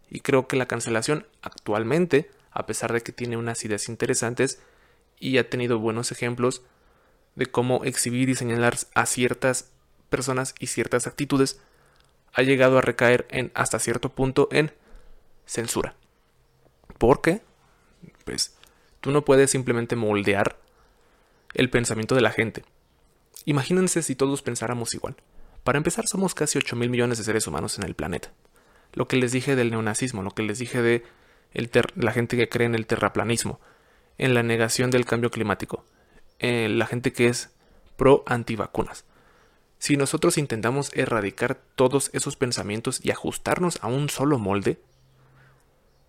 Y 0.09 0.21
creo 0.21 0.47
que 0.47 0.57
la 0.57 0.67
cancelación 0.67 1.27
actualmente, 1.41 2.29
a 2.51 2.65
pesar 2.65 2.93
de 2.93 3.01
que 3.01 3.11
tiene 3.11 3.37
unas 3.37 3.63
ideas 3.65 3.89
interesantes 3.89 4.59
y 5.19 5.37
ha 5.37 5.49
tenido 5.49 5.79
buenos 5.79 6.11
ejemplos 6.11 6.61
de 7.35 7.45
cómo 7.45 7.83
exhibir 7.83 8.29
y 8.29 8.35
señalar 8.35 8.77
a 8.95 9.05
ciertas 9.05 9.69
personas 10.09 10.55
y 10.59 10.67
ciertas 10.67 11.07
actitudes, 11.07 11.59
ha 12.37 12.43
llegado 12.43 12.77
a 12.77 12.81
recaer 12.81 13.27
en 13.29 13.51
hasta 13.53 13.79
cierto 13.79 14.09
punto 14.09 14.47
en 14.51 14.71
censura. 15.45 15.95
¿Por 16.97 17.21
qué? 17.21 17.41
Pues 18.23 18.57
Tú 19.01 19.11
no 19.11 19.23
puedes 19.23 19.51
simplemente 19.51 19.95
moldear 19.95 20.57
el 21.53 21.69
pensamiento 21.69 22.15
de 22.15 22.21
la 22.21 22.31
gente. 22.31 22.63
Imagínense 23.45 24.01
si 24.01 24.15
todos 24.15 24.41
pensáramos 24.41 24.93
igual. 24.93 25.15
Para 25.63 25.77
empezar, 25.77 26.05
somos 26.07 26.35
casi 26.35 26.57
8 26.57 26.75
mil 26.75 26.89
millones 26.89 27.17
de 27.17 27.23
seres 27.23 27.47
humanos 27.47 27.77
en 27.77 27.85
el 27.85 27.95
planeta. 27.95 28.33
Lo 28.93 29.07
que 29.07 29.17
les 29.17 29.31
dije 29.31 29.55
del 29.55 29.71
neonazismo, 29.71 30.23
lo 30.23 30.31
que 30.31 30.43
les 30.43 30.59
dije 30.59 30.81
de 30.81 31.03
la 31.95 32.11
gente 32.11 32.37
que 32.37 32.49
cree 32.49 32.65
en 32.65 32.75
el 32.75 32.87
terraplanismo, 32.87 33.59
en 34.17 34.33
la 34.33 34.43
negación 34.43 34.91
del 34.91 35.05
cambio 35.05 35.31
climático, 35.31 35.85
en 36.39 36.77
la 36.79 36.85
gente 36.85 37.13
que 37.13 37.27
es 37.27 37.51
pro 37.95 38.23
antivacunas. 38.25 39.05
Si 39.79 39.95
nosotros 39.97 40.37
intentamos 40.37 40.91
erradicar 40.93 41.61
todos 41.75 42.09
esos 42.13 42.35
pensamientos 42.35 42.99
y 43.03 43.11
ajustarnos 43.11 43.79
a 43.81 43.87
un 43.87 44.09
solo 44.09 44.39
molde, 44.39 44.79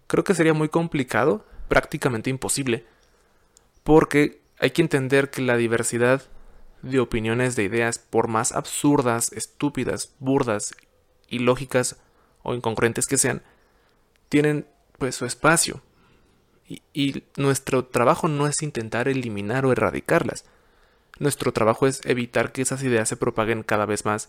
creo 0.07 0.25
que 0.25 0.35
sería 0.35 0.55
muy 0.55 0.69
complicado 0.69 1.45
prácticamente 1.69 2.31
imposible, 2.31 2.87
porque 3.85 4.41
hay 4.59 4.71
que 4.71 4.83
entender 4.83 5.31
que 5.31 5.43
la 5.43 5.57
diversidad 5.57 6.23
de 6.83 7.01
opiniones, 7.01 7.57
de 7.57 7.65
ideas, 7.65 7.99
por 7.99 8.29
más 8.29 8.53
absurdas, 8.53 9.33
estúpidas, 9.33 10.15
burdas, 10.19 10.75
ilógicas 11.29 11.97
o 12.43 12.55
incongruentes 12.55 13.07
que 13.07 13.19
sean, 13.19 13.43
tienen 14.29 14.67
pues 14.99 15.15
su 15.15 15.27
espacio. 15.27 15.83
Y, 16.67 16.83
y, 16.93 17.25
nuestro 17.37 17.87
trabajo 17.87 18.29
no 18.29 18.47
es 18.47 18.63
intentar 18.63 19.09
eliminar 19.09 19.65
o 19.65 19.73
erradicarlas. 19.73 20.45
Nuestro 21.19 21.53
trabajo 21.53 21.87
es 21.87 22.01
evitar 22.05 22.53
que 22.53 22.63
esas 22.63 22.83
ideas 22.83 23.09
se 23.09 23.17
propaguen 23.17 23.63
cada 23.63 23.87
vez 23.87 24.05
más 24.05 24.29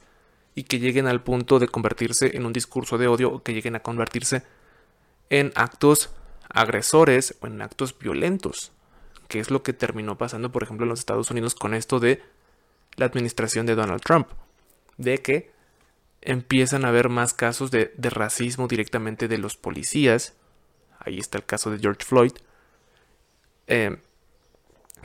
y 0.56 0.63
que 0.63 0.80
lleguen 0.80 1.08
al 1.08 1.21
punto 1.21 1.60
de 1.60 1.67
convertirse 1.67 2.36
en 2.36 2.45
un 2.45 2.54
discurso 2.54 2.97
de 2.97 3.08
odio 3.08 3.32
o 3.32 3.43
que 3.43 3.54
lleguen 3.54 3.75
a 3.75 3.82
convertirse 3.82 4.43
en 5.30 5.52
actos 5.56 6.10
agresores 6.49 7.36
o 7.41 7.47
en 7.47 7.62
actos 7.62 7.97
violentos, 7.97 8.71
que 9.28 9.39
es 9.39 9.52
lo 9.52 9.62
que 9.62 9.73
terminó 9.73 10.17
pasando, 10.17 10.52
por 10.52 10.63
ejemplo, 10.63 10.86
en 10.86 10.89
los 10.89 10.99
Estados 10.99 11.30
Unidos 11.30 11.54
con 11.54 11.73
esto 11.73 11.99
de 11.99 12.23
la 12.95 13.06
administración 13.06 13.65
de 13.65 13.75
Donald 13.75 14.02
Trump, 14.02 14.28
de 14.97 15.19
que 15.19 15.52
empiezan 16.21 16.84
a 16.84 16.89
haber 16.89 17.10
más 17.10 17.34
casos 17.34 17.71
de, 17.71 17.91
racismo 17.97 18.67
directamente 18.67 19.28
de 19.28 19.38
los 19.38 19.56
policías, 19.56 20.34
ahí 20.99 21.19
está 21.19 21.38
el 21.38 21.45
caso 21.45 21.71
de 21.71 21.80
George 21.80 22.04
Floyd, 22.04 22.34
eh, 23.67 23.97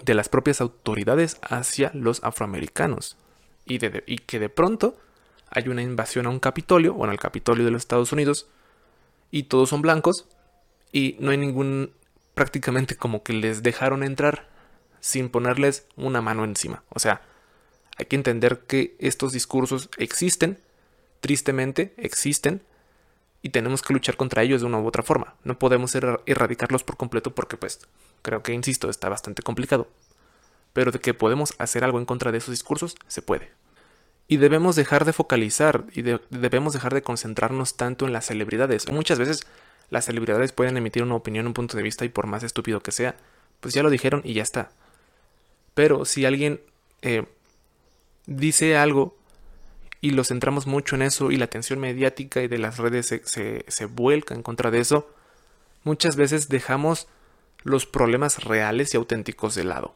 de 0.03 0.15
las 0.15 0.29
propias 0.29 0.61
autoridades 0.61 1.39
hacia 1.43 1.91
los 1.95 2.23
afroamericanos, 2.25 3.17
y, 3.67 3.79
que 3.79 4.39
de 4.39 4.49
pronto 4.49 4.97
hay 5.51 5.69
una 5.69 5.83
invasión 5.83 6.27
a 6.27 6.31
un 6.31 6.41
Capitolio, 6.41 6.95
bueno, 6.95 7.13
al 7.13 7.19
Capitolio 7.19 7.65
de 7.65 7.71
los 7.71 7.83
Estados 7.83 8.13
Unidos, 8.13 8.47
y 9.31 9.45
todos 9.45 9.71
son 9.71 9.83
blancos, 9.83 10.27
y 10.93 11.17
no 11.21 11.31
hay 11.31 11.39
ningún 11.39 11.93
prácticamente 12.35 12.97
como 12.97 13.23
que 13.23 13.33
les 13.33 13.63
dejaron 13.63 14.03
entrar 14.03 14.49
sin 15.01 15.29
ponerles 15.29 15.87
una 15.97 16.21
mano 16.21 16.45
encima. 16.45 16.83
O 16.89 16.99
sea, 16.99 17.23
hay 17.97 18.07
que 18.07 18.17
entender 18.17 18.61
que 18.67 18.97
estos 18.99 19.33
discursos 19.33 19.89
existen, 19.99 20.59
tristemente 21.21 21.95
existen, 21.97 22.63
y 23.45 23.51
tenemos 23.51 23.83
que 23.83 23.93
luchar 23.93 24.17
contra 24.17 24.43
ellos 24.43 24.63
de 24.63 24.67
una 24.67 24.81
u 24.81 24.87
otra 24.87 25.03
forma. 25.03 25.35
No 25.45 25.59
podemos 25.59 25.95
erradicarlos 25.95 26.83
por 26.83 26.97
completo 26.97 27.35
porque 27.35 27.59
pues 27.59 27.81
creo 28.25 28.43
que, 28.43 28.55
insisto, 28.55 28.89
está 28.89 29.09
bastante 29.09 29.43
complicado. 29.43 29.87
Pero 30.73 30.91
de 30.91 30.99
que 30.99 31.15
podemos 31.15 31.55
hacer 31.59 31.85
algo 31.85 31.99
en 31.99 32.07
contra 32.07 32.33
de 32.33 32.39
esos 32.39 32.51
discursos, 32.51 32.97
se 33.07 33.23
puede. 33.23 33.53
Y 34.27 34.39
debemos 34.39 34.75
dejar 34.75 35.05
de 35.05 35.13
focalizar 35.13 35.85
y 35.93 36.03
debemos 36.03 36.73
dejar 36.73 36.95
de 36.95 37.03
concentrarnos 37.03 37.77
tanto 37.77 38.07
en 38.07 38.13
las 38.13 38.27
celebridades. 38.27 38.91
Muchas 38.91 39.19
veces 39.19 39.47
las 39.91 40.07
celebridades 40.07 40.53
pueden 40.53 40.77
emitir 40.79 41.03
una 41.03 41.15
opinión, 41.15 41.47
un 41.47 41.53
punto 41.53 41.77
de 41.77 41.83
vista 41.83 42.07
y 42.07 42.09
por 42.09 42.27
más 42.27 42.43
estúpido 42.43 42.81
que 42.81 42.91
sea, 42.91 43.15
pues 43.61 43.75
ya 43.75 43.83
lo 43.83 43.91
dijeron 43.91 44.23
y 44.25 44.33
ya 44.33 44.43
está. 44.43 44.71
Pero 45.75 46.07
si 46.07 46.25
alguien 46.25 46.61
eh, 47.03 47.27
dice 48.27 48.79
algo 48.79 49.15
y 50.01 50.13
lo 50.13 50.25
centramos 50.25 50.67
mucho 50.67 50.97
en 50.97 51.03
eso 51.03 51.31
y 51.31 51.37
la 51.37 51.45
atención 51.45 51.79
mediática 51.79 52.41
y 52.43 52.49
de 52.49 52.59
las 52.59 52.79
redes 52.79 53.07
se, 53.07 53.65
se 53.69 53.85
vuelca 53.85 54.35
en 54.35 54.43
contra 54.43 54.71
de 54.71 54.81
eso, 54.81 55.11
muchas 55.83 56.17
veces 56.17 56.49
dejamos 56.49 57.07
los 57.65 57.87
problemas 57.87 58.45
reales 58.45 58.95
y 58.95 58.97
auténticos 58.97 59.55
de 59.55 59.65
lado. 59.65 59.95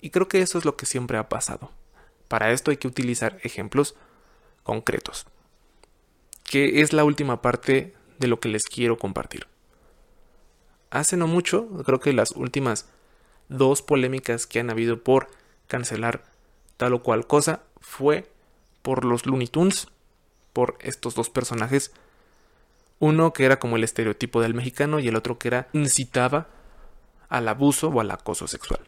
Y 0.00 0.10
creo 0.10 0.28
que 0.28 0.40
eso 0.40 0.58
es 0.58 0.64
lo 0.64 0.76
que 0.76 0.86
siempre 0.86 1.18
ha 1.18 1.28
pasado. 1.28 1.70
Para 2.28 2.52
esto 2.52 2.70
hay 2.70 2.78
que 2.78 2.88
utilizar 2.88 3.38
ejemplos 3.42 3.96
concretos. 4.62 5.26
Que 6.44 6.80
es 6.80 6.92
la 6.92 7.04
última 7.04 7.42
parte 7.42 7.94
de 8.18 8.28
lo 8.28 8.40
que 8.40 8.48
les 8.48 8.64
quiero 8.64 8.98
compartir. 8.98 9.46
Hace 10.90 11.16
no 11.16 11.26
mucho, 11.26 11.68
creo 11.84 12.00
que 12.00 12.12
las 12.12 12.32
últimas 12.32 12.88
dos 13.48 13.82
polémicas 13.82 14.46
que 14.46 14.60
han 14.60 14.70
habido 14.70 15.02
por 15.02 15.28
cancelar 15.66 16.24
tal 16.76 16.94
o 16.94 17.02
cual 17.02 17.26
cosa 17.26 17.62
fue 17.80 18.30
por 18.82 19.04
los 19.04 19.26
Looney 19.26 19.48
Tunes, 19.48 19.88
por 20.52 20.78
estos 20.80 21.14
dos 21.14 21.30
personajes. 21.30 21.92
Uno 22.98 23.32
que 23.32 23.44
era 23.44 23.58
como 23.58 23.76
el 23.76 23.84
estereotipo 23.84 24.40
del 24.40 24.54
mexicano 24.54 25.00
y 25.00 25.08
el 25.08 25.16
otro 25.16 25.38
que 25.38 25.48
era 25.48 25.68
incitaba 25.72 26.48
al 27.30 27.48
abuso 27.48 27.88
o 27.88 28.00
al 28.00 28.10
acoso 28.10 28.46
sexual. 28.46 28.80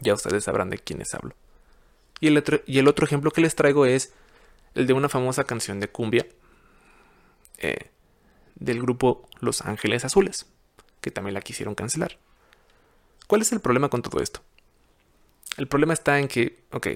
Ya 0.00 0.14
ustedes 0.14 0.44
sabrán 0.44 0.70
de 0.70 0.78
quiénes 0.78 1.14
hablo. 1.14 1.34
Y 2.20 2.28
el, 2.28 2.38
otro, 2.38 2.60
y 2.66 2.78
el 2.78 2.88
otro 2.88 3.04
ejemplo 3.04 3.30
que 3.30 3.42
les 3.42 3.54
traigo 3.54 3.84
es 3.84 4.14
el 4.74 4.86
de 4.86 4.94
una 4.94 5.08
famosa 5.08 5.44
canción 5.44 5.80
de 5.80 5.88
cumbia 5.88 6.26
eh, 7.58 7.90
del 8.54 8.80
grupo 8.80 9.28
Los 9.40 9.60
Ángeles 9.62 10.04
Azules, 10.04 10.46
que 11.00 11.10
también 11.10 11.34
la 11.34 11.40
quisieron 11.40 11.74
cancelar. 11.74 12.18
¿Cuál 13.26 13.42
es 13.42 13.52
el 13.52 13.60
problema 13.60 13.88
con 13.88 14.02
todo 14.02 14.22
esto? 14.22 14.40
El 15.56 15.66
problema 15.68 15.92
está 15.92 16.18
en 16.18 16.28
que, 16.28 16.64
ok, 16.72 16.88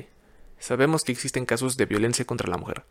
sabemos 0.59 1.03
que 1.03 1.13
existen 1.13 1.47
casos 1.47 1.77
de 1.77 1.87
violencia 1.87 2.25
contra 2.25 2.49
la 2.49 2.59
mujer. 2.59 2.85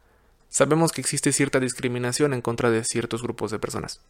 Sabemos 0.49 0.91
que 0.91 1.01
existe 1.01 1.31
cierta 1.31 1.59
discriminación 1.59 2.33
en 2.33 2.41
contra 2.41 2.71
de 2.71 2.83
ciertos 2.83 3.21
grupos 3.21 3.51
de 3.51 3.59
personas. 3.59 4.01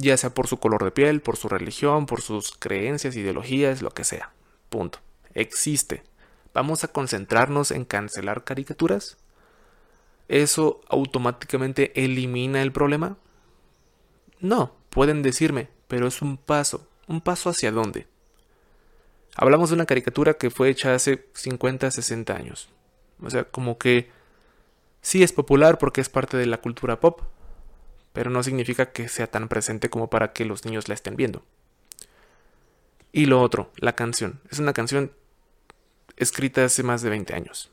Ya 0.00 0.16
sea 0.16 0.30
por 0.30 0.46
su 0.46 0.58
color 0.58 0.84
de 0.84 0.90
piel, 0.90 1.20
por 1.20 1.36
su 1.36 1.48
religión, 1.48 2.06
por 2.06 2.22
sus 2.22 2.52
creencias, 2.56 3.16
ideologías, 3.16 3.82
lo 3.82 3.90
que 3.90 4.04
sea. 4.04 4.32
Punto. 4.70 5.00
Existe. 5.34 6.02
¿Vamos 6.54 6.84
a 6.84 6.88
concentrarnos 6.88 7.70
en 7.70 7.84
cancelar 7.84 8.44
caricaturas? 8.44 9.18
¿eso 10.28 10.82
automáticamente 10.88 12.04
elimina 12.04 12.62
el 12.62 12.72
problema? 12.72 13.16
No, 14.40 14.74
pueden 14.90 15.22
decirme, 15.22 15.68
pero 15.88 16.06
es 16.06 16.22
un 16.22 16.36
paso. 16.36 16.86
¿Un 17.08 17.22
paso 17.22 17.50
hacia 17.50 17.72
dónde? 17.72 18.06
Hablamos 19.34 19.70
de 19.70 19.76
una 19.76 19.86
caricatura 19.86 20.34
que 20.34 20.50
fue 20.50 20.68
hecha 20.68 20.94
hace 20.94 21.26
50, 21.32 21.90
60 21.90 22.36
años. 22.36 22.68
O 23.22 23.30
sea, 23.30 23.44
como 23.44 23.78
que 23.78 24.10
sí 25.00 25.22
es 25.22 25.32
popular 25.32 25.78
porque 25.78 26.00
es 26.00 26.08
parte 26.08 26.36
de 26.36 26.46
la 26.46 26.60
cultura 26.60 27.00
pop, 27.00 27.22
pero 28.18 28.30
no 28.30 28.42
significa 28.42 28.86
que 28.86 29.06
sea 29.06 29.28
tan 29.28 29.46
presente 29.46 29.90
como 29.90 30.10
para 30.10 30.32
que 30.32 30.44
los 30.44 30.64
niños 30.64 30.88
la 30.88 30.94
estén 30.94 31.14
viendo. 31.14 31.44
Y 33.12 33.26
lo 33.26 33.40
otro, 33.40 33.70
la 33.76 33.94
canción. 33.94 34.40
Es 34.50 34.58
una 34.58 34.72
canción 34.72 35.12
escrita 36.16 36.64
hace 36.64 36.82
más 36.82 37.00
de 37.02 37.10
20 37.10 37.32
años. 37.36 37.70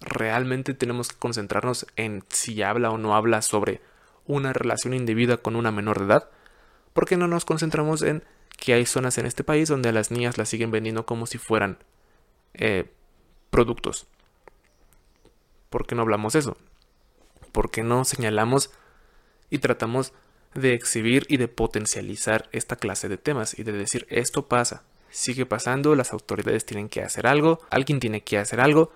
Realmente 0.00 0.72
tenemos 0.72 1.08
que 1.08 1.18
concentrarnos 1.18 1.84
en 1.96 2.22
si 2.28 2.62
habla 2.62 2.92
o 2.92 2.96
no 2.96 3.16
habla 3.16 3.42
sobre 3.42 3.80
una 4.24 4.52
relación 4.52 4.94
indebida 4.94 5.38
con 5.38 5.56
una 5.56 5.72
menor 5.72 5.98
de 5.98 6.04
edad, 6.04 6.30
porque 6.92 7.16
no 7.16 7.26
nos 7.26 7.44
concentramos 7.44 8.02
en 8.02 8.22
que 8.56 8.74
hay 8.74 8.86
zonas 8.86 9.18
en 9.18 9.26
este 9.26 9.42
país 9.42 9.68
donde 9.68 9.90
las 9.90 10.12
niñas 10.12 10.38
las 10.38 10.48
siguen 10.48 10.70
vendiendo 10.70 11.06
como 11.06 11.26
si 11.26 11.38
fueran 11.38 11.78
eh, 12.52 12.88
productos. 13.50 14.06
¿Por 15.70 15.88
qué 15.88 15.96
no 15.96 16.02
hablamos 16.02 16.36
eso? 16.36 16.56
¿Por 17.50 17.72
qué 17.72 17.82
no 17.82 18.04
señalamos 18.04 18.70
y 19.50 19.58
tratamos 19.58 20.12
de 20.54 20.74
exhibir 20.74 21.26
y 21.28 21.36
de 21.36 21.48
potencializar 21.48 22.48
esta 22.52 22.76
clase 22.76 23.08
de 23.08 23.18
temas 23.18 23.58
y 23.58 23.64
de 23.64 23.72
decir 23.72 24.06
esto 24.08 24.46
pasa, 24.46 24.84
sigue 25.10 25.46
pasando, 25.46 25.94
las 25.94 26.12
autoridades 26.12 26.64
tienen 26.64 26.88
que 26.88 27.02
hacer 27.02 27.26
algo, 27.26 27.60
alguien 27.70 28.00
tiene 28.00 28.22
que 28.22 28.38
hacer 28.38 28.60
algo, 28.60 28.92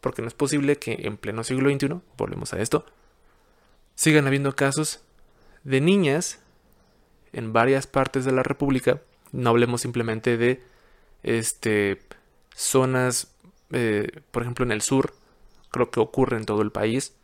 porque 0.00 0.22
no 0.22 0.28
es 0.28 0.34
posible 0.34 0.76
que 0.76 0.98
en 1.02 1.16
pleno 1.16 1.44
siglo 1.44 1.70
XXI, 1.70 2.00
volvemos 2.16 2.52
a 2.52 2.60
esto, 2.60 2.86
sigan 3.94 4.26
habiendo 4.26 4.54
casos 4.54 5.02
de 5.64 5.80
niñas 5.80 6.40
en 7.32 7.52
varias 7.52 7.86
partes 7.86 8.24
de 8.24 8.32
la 8.32 8.42
República, 8.42 9.02
no 9.32 9.50
hablemos 9.50 9.80
simplemente 9.80 10.36
de 10.36 10.62
este, 11.22 12.00
zonas, 12.54 13.34
eh, 13.72 14.22
por 14.30 14.42
ejemplo 14.42 14.64
en 14.64 14.72
el 14.72 14.82
sur, 14.82 15.14
creo 15.70 15.90
que 15.90 16.00
ocurre 16.00 16.36
en 16.36 16.46
todo 16.46 16.62
el 16.62 16.72
país, 16.72 17.14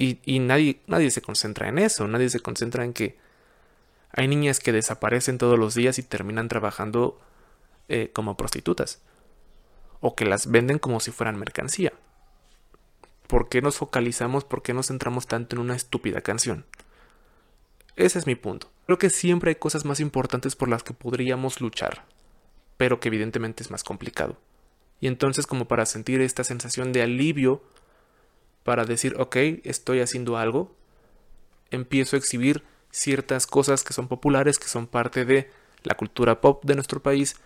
y, 0.00 0.38
nadie, 0.38 0.80
nadie 0.86 1.10
se 1.10 1.22
concentra 1.22 1.68
en 1.68 1.78
eso, 1.78 2.06
nadie 2.06 2.30
se 2.30 2.38
concentra 2.38 2.84
en 2.84 2.92
que 2.92 3.18
hay 4.12 4.28
niñas 4.28 4.60
que 4.60 4.70
desaparecen 4.70 5.38
todos 5.38 5.58
los 5.58 5.74
días 5.74 5.98
y 5.98 6.04
terminan 6.04 6.46
trabajando 6.46 7.20
eh, 7.88 8.10
como 8.12 8.36
prostitutas, 8.36 9.00
o 10.00 10.14
que 10.14 10.24
las 10.24 10.52
venden 10.52 10.78
como 10.78 11.00
si 11.00 11.10
fueran 11.10 11.36
mercancía. 11.36 11.92
¿Por 13.26 13.48
qué 13.48 13.60
nos 13.60 13.76
focalizamos, 13.76 14.44
por 14.44 14.62
qué 14.62 14.72
nos 14.72 14.86
centramos 14.86 15.26
tanto 15.26 15.56
en 15.56 15.62
una 15.62 15.74
estúpida 15.74 16.20
canción? 16.20 16.64
Ese 17.96 18.20
es 18.20 18.26
mi 18.28 18.36
punto. 18.36 18.70
Creo 18.86 18.98
que 18.98 19.10
siempre 19.10 19.50
hay 19.50 19.56
cosas 19.56 19.84
más 19.84 19.98
importantes 19.98 20.54
por 20.54 20.68
las 20.68 20.84
que 20.84 20.94
podríamos 20.94 21.60
luchar, 21.60 22.04
pero 22.76 23.00
que 23.00 23.08
evidentemente 23.08 23.64
es 23.64 23.72
más 23.72 23.82
complicado. 23.82 24.38
Y 25.00 25.08
entonces 25.08 25.48
como 25.48 25.66
para 25.66 25.86
sentir 25.86 26.20
esta 26.20 26.44
sensación 26.44 26.92
de 26.92 27.02
alivio, 27.02 27.64
para 28.68 28.84
decir, 28.84 29.14
ok, 29.18 29.34
estoy 29.64 30.00
haciendo 30.00 30.36
algo, 30.36 30.70
empiezo 31.70 32.16
a 32.16 32.18
exhibir 32.18 32.64
ciertas 32.90 33.46
cosas 33.46 33.82
que 33.82 33.94
son 33.94 34.08
populares, 34.08 34.58
que 34.58 34.68
son 34.68 34.86
parte 34.86 35.24
de 35.24 35.50
la 35.84 35.94
cultura 35.94 36.42
pop 36.42 36.62
de 36.66 36.74
nuestro 36.74 37.02
país 37.02 37.36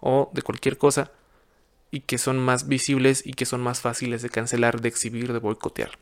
o 0.00 0.30
de 0.32 0.40
cualquier 0.40 0.78
cosa, 0.78 1.12
y 1.90 2.00
que 2.00 2.16
son 2.16 2.38
más 2.38 2.66
visibles 2.66 3.26
y 3.26 3.34
que 3.34 3.44
son 3.44 3.60
más 3.60 3.82
fáciles 3.82 4.22
de 4.22 4.30
cancelar, 4.30 4.80
de 4.80 4.88
exhibir, 4.88 5.34
de 5.34 5.38
boicotear. 5.38 5.98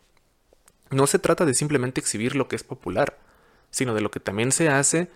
No 0.90 1.08
se 1.08 1.18
trata 1.18 1.44
de 1.44 1.54
simplemente 1.54 2.00
exhibir 2.00 2.36
lo 2.36 2.46
que 2.46 2.54
es 2.54 2.62
popular, 2.62 3.18
sino 3.72 3.94
de 3.94 4.00
lo 4.00 4.12
que 4.12 4.20
también 4.20 4.52
se 4.52 4.68
hace 4.68 5.10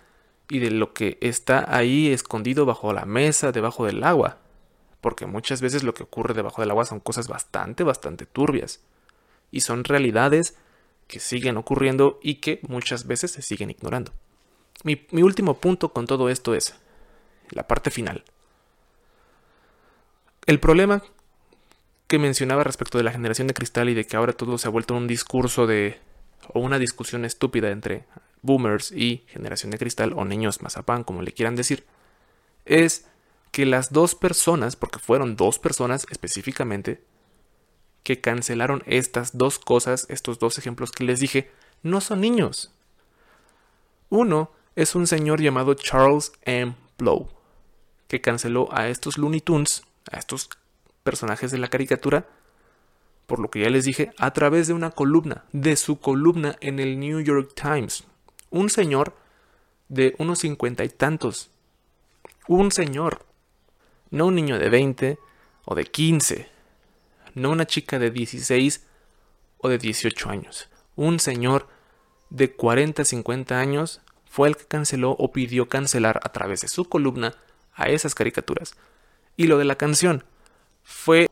y 0.49 0.59
de 0.59 0.71
lo 0.71 0.91
que 0.91 1.17
está 1.21 1.73
ahí 1.73 2.11
escondido 2.11 2.65
bajo 2.65 2.91
la 2.91 3.05
mesa, 3.05 3.53
debajo 3.53 3.85
del 3.85 4.03
agua. 4.03 4.39
Porque 4.99 5.25
muchas 5.25 5.61
veces 5.61 5.83
lo 5.83 5.93
que 5.93 6.03
ocurre 6.03 6.33
debajo 6.33 6.61
del 6.61 6.71
agua 6.71 6.83
son 6.83 6.99
cosas 6.99 7.29
bastante, 7.29 7.85
bastante 7.85 8.25
turbias. 8.25 8.81
Y 9.53 9.61
son 9.61 9.85
realidades 9.85 10.57
que 11.07 11.19
siguen 11.19 11.57
ocurriendo 11.57 12.19
y 12.23 12.35
que 12.35 12.59
muchas 12.67 13.07
veces 13.07 13.31
se 13.31 13.41
siguen 13.41 13.69
ignorando. 13.69 14.11
Mi, 14.83 15.05
último 15.21 15.59
punto 15.59 15.93
con 15.93 16.07
todo 16.07 16.27
esto 16.27 16.55
es 16.55 16.75
la 17.51 17.67
parte 17.67 17.91
final. 17.91 18.23
El 20.47 20.59
problema 20.59 21.03
que 22.07 22.17
mencionaba 22.17 22.63
respecto 22.63 22.97
de 22.97 23.03
la 23.03 23.11
generación 23.11 23.47
de 23.47 23.53
cristal 23.53 23.89
y 23.89 23.93
de 23.93 24.05
que 24.05 24.17
ahora 24.17 24.33
todo 24.33 24.57
se 24.57 24.67
ha 24.67 24.71
vuelto 24.71 24.95
un 24.95 25.07
discurso 25.07 25.67
de 25.67 25.99
o 26.49 26.59
una 26.59 26.79
discusión 26.79 27.23
estúpida 27.23 27.69
entre 27.69 28.05
boomers 28.41 28.91
y 28.91 29.23
generación 29.27 29.71
de 29.71 29.77
cristal 29.77 30.13
o 30.13 30.25
niños 30.25 30.61
mazapán, 30.61 31.03
como 31.03 31.21
le 31.21 31.31
quieran 31.31 31.55
decir, 31.55 31.85
es 32.65 33.05
que 33.51 33.65
las 33.65 33.93
dos 33.93 34.15
personas, 34.15 34.75
porque 34.75 34.99
fueron 34.99 35.35
dos 35.35 35.59
personas 35.59 36.07
específicamente, 36.09 37.03
que 38.03 38.21
cancelaron 38.21 38.83
estas 38.85 39.37
dos 39.37 39.59
cosas, 39.59 40.05
estos 40.09 40.39
dos 40.39 40.57
ejemplos 40.57 40.91
que 40.91 41.03
les 41.03 41.19
dije, 41.19 41.49
no 41.81 42.01
son 42.01 42.21
niños. 42.21 42.71
Uno 44.09 44.51
es 44.75 44.95
un 44.95 45.07
señor 45.07 45.41
llamado 45.41 45.73
Charles 45.73 46.33
M. 46.43 46.75
Blow, 46.97 47.29
que 48.07 48.21
canceló 48.21 48.69
a 48.71 48.89
estos 48.89 49.17
Looney 49.17 49.41
Tunes, 49.41 49.83
a 50.11 50.19
estos 50.19 50.49
personajes 51.03 51.51
de 51.51 51.57
la 51.57 51.69
caricatura, 51.69 52.27
por 53.25 53.39
lo 53.39 53.49
que 53.49 53.61
ya 53.61 53.69
les 53.69 53.85
dije, 53.85 54.11
a 54.17 54.31
través 54.31 54.67
de 54.67 54.73
una 54.73 54.91
columna, 54.91 55.45
de 55.53 55.75
su 55.75 55.99
columna 55.99 56.57
en 56.59 56.79
el 56.79 56.99
New 56.99 57.21
York 57.21 57.53
Times. 57.55 58.03
Un 58.49 58.69
señor 58.69 59.15
de 59.89 60.15
unos 60.17 60.39
cincuenta 60.39 60.83
y 60.83 60.89
tantos. 60.89 61.49
Un 62.47 62.71
señor. 62.71 63.25
No 64.11 64.27
un 64.27 64.35
niño 64.35 64.59
de 64.59 64.69
20 64.69 65.17
o 65.65 65.75
de 65.75 65.85
15. 65.85 66.52
No 67.33 67.51
una 67.51 67.65
chica 67.65 67.99
de 67.99 68.11
16 68.11 68.85
o 69.57 69.69
de 69.69 69.77
18 69.77 70.29
años. 70.29 70.69
Un 70.95 71.19
señor 71.19 71.67
de 72.29 72.51
40, 72.53 73.05
50 73.05 73.59
años 73.59 74.01
fue 74.25 74.49
el 74.49 74.57
que 74.57 74.65
canceló 74.65 75.11
o 75.11 75.31
pidió 75.31 75.69
cancelar 75.69 76.19
a 76.23 76.31
través 76.31 76.61
de 76.61 76.67
su 76.67 76.85
columna 76.85 77.35
a 77.73 77.89
esas 77.89 78.15
caricaturas. 78.15 78.75
Y 79.37 79.47
lo 79.47 79.57
de 79.57 79.65
la 79.65 79.75
canción 79.75 80.23
fue 80.83 81.29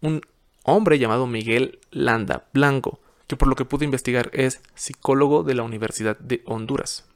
un 0.00 0.22
hombre 0.64 0.98
llamado 0.98 1.26
Miguel 1.26 1.78
Landa 1.90 2.48
Blanco, 2.52 3.00
que 3.26 3.36
por 3.36 3.48
lo 3.48 3.54
que 3.54 3.64
pude 3.64 3.84
investigar 3.84 4.30
es 4.32 4.60
psicólogo 4.74 5.42
de 5.42 5.54
la 5.54 5.62
Universidad 5.62 6.18
de 6.18 6.42
Honduras, 6.46 7.06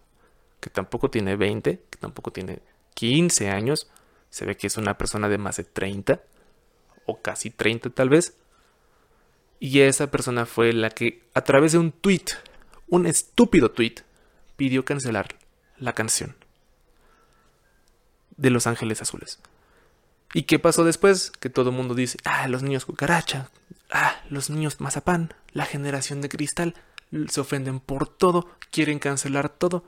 que 0.61 0.71
tampoco 0.71 1.11
tiene 1.11 1.37
20, 1.37 1.83
que 1.91 1.99
tampoco 1.99 2.31
tiene 2.31 2.61
15 2.95 3.51
años, 3.51 3.91
se 4.31 4.45
ve 4.45 4.57
que 4.57 4.67
es 4.67 4.77
una 4.77 4.97
persona 4.97 5.29
de 5.29 5.39
más 5.39 5.57
de 5.57 5.65
30, 5.65 6.23
o 7.07 7.21
casi 7.21 7.51
30 7.51 7.91
tal 7.91 8.09
vez, 8.09 8.35
y 9.61 9.81
esa 9.81 10.11
persona 10.11 10.45
fue 10.45 10.73
la 10.73 10.91
que 10.91 11.23
a 11.35 11.43
través 11.43 11.73
de 11.73 11.79
un 11.79 11.93
tweet, 11.93 12.25
un 12.89 13.07
estúpido 13.07 13.71
tweet, 13.71 13.97
pidió 14.57 14.85
cancelar 14.85 15.37
la 15.79 15.93
canción 15.93 16.35
de 18.37 18.51
Los 18.51 18.67
Ángeles 18.67 19.01
Azules. 19.03 19.39
¿Y 20.35 20.43
qué 20.43 20.59
pasó 20.59 20.85
después? 20.85 21.31
Que 21.31 21.51
todo 21.51 21.71
el 21.71 21.77
mundo 21.77 21.95
dice, 21.95 22.19
ah, 22.25 22.49
los 22.49 22.63
niños 22.63 22.87
cucaracha, 22.87 23.51
ah, 23.91 24.21
los 24.31 24.51
niños 24.51 24.81
mazapán, 24.81 25.35
la 25.53 25.65
generación 25.65 26.21
de 26.21 26.29
cristal, 26.29 26.75
se 27.29 27.41
ofenden 27.41 27.81
por 27.81 28.09
todo, 28.09 28.49
quieren 28.71 28.99
cancelar 28.99 29.49
todo. 29.49 29.85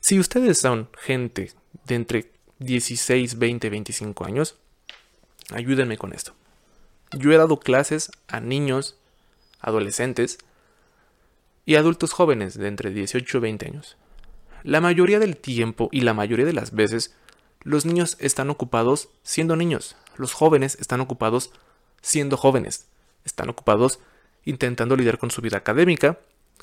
Si 0.00 0.18
ustedes 0.18 0.58
son 0.58 0.90
gente 0.98 1.52
de 1.86 1.94
entre 1.94 2.32
16, 2.58 3.38
20, 3.38 3.70
25 3.70 4.24
años, 4.24 4.58
ayúdenme 5.52 5.98
con 5.98 6.12
esto. 6.12 6.34
Yo 7.12 7.32
he 7.32 7.36
dado 7.36 7.58
clases 7.58 8.10
a 8.28 8.40
niños, 8.40 8.96
adolescentes 9.60 10.38
y 11.66 11.76
adultos 11.76 12.12
jóvenes 12.12 12.56
de 12.56 12.68
entre 12.68 12.90
18 12.90 13.38
y 13.38 13.40
20 13.40 13.66
años. 13.66 13.96
La 14.62 14.80
mayoría 14.80 15.18
del 15.18 15.36
tiempo 15.36 15.88
y 15.90 16.02
la 16.02 16.14
mayoría 16.14 16.46
de 16.46 16.52
las 16.52 16.72
veces 16.72 17.14
los 17.62 17.84
niños 17.84 18.16
están 18.20 18.50
ocupados 18.50 19.10
siendo 19.22 19.56
niños, 19.56 19.96
los 20.16 20.32
jóvenes 20.32 20.76
están 20.80 21.00
ocupados 21.00 21.50
siendo 22.00 22.36
jóvenes, 22.36 22.86
están 23.24 23.50
ocupados 23.50 24.00
intentando 24.44 24.96
lidiar 24.96 25.18
con 25.18 25.30
su 25.30 25.42
vida 25.42 25.58
académica, 25.58 26.18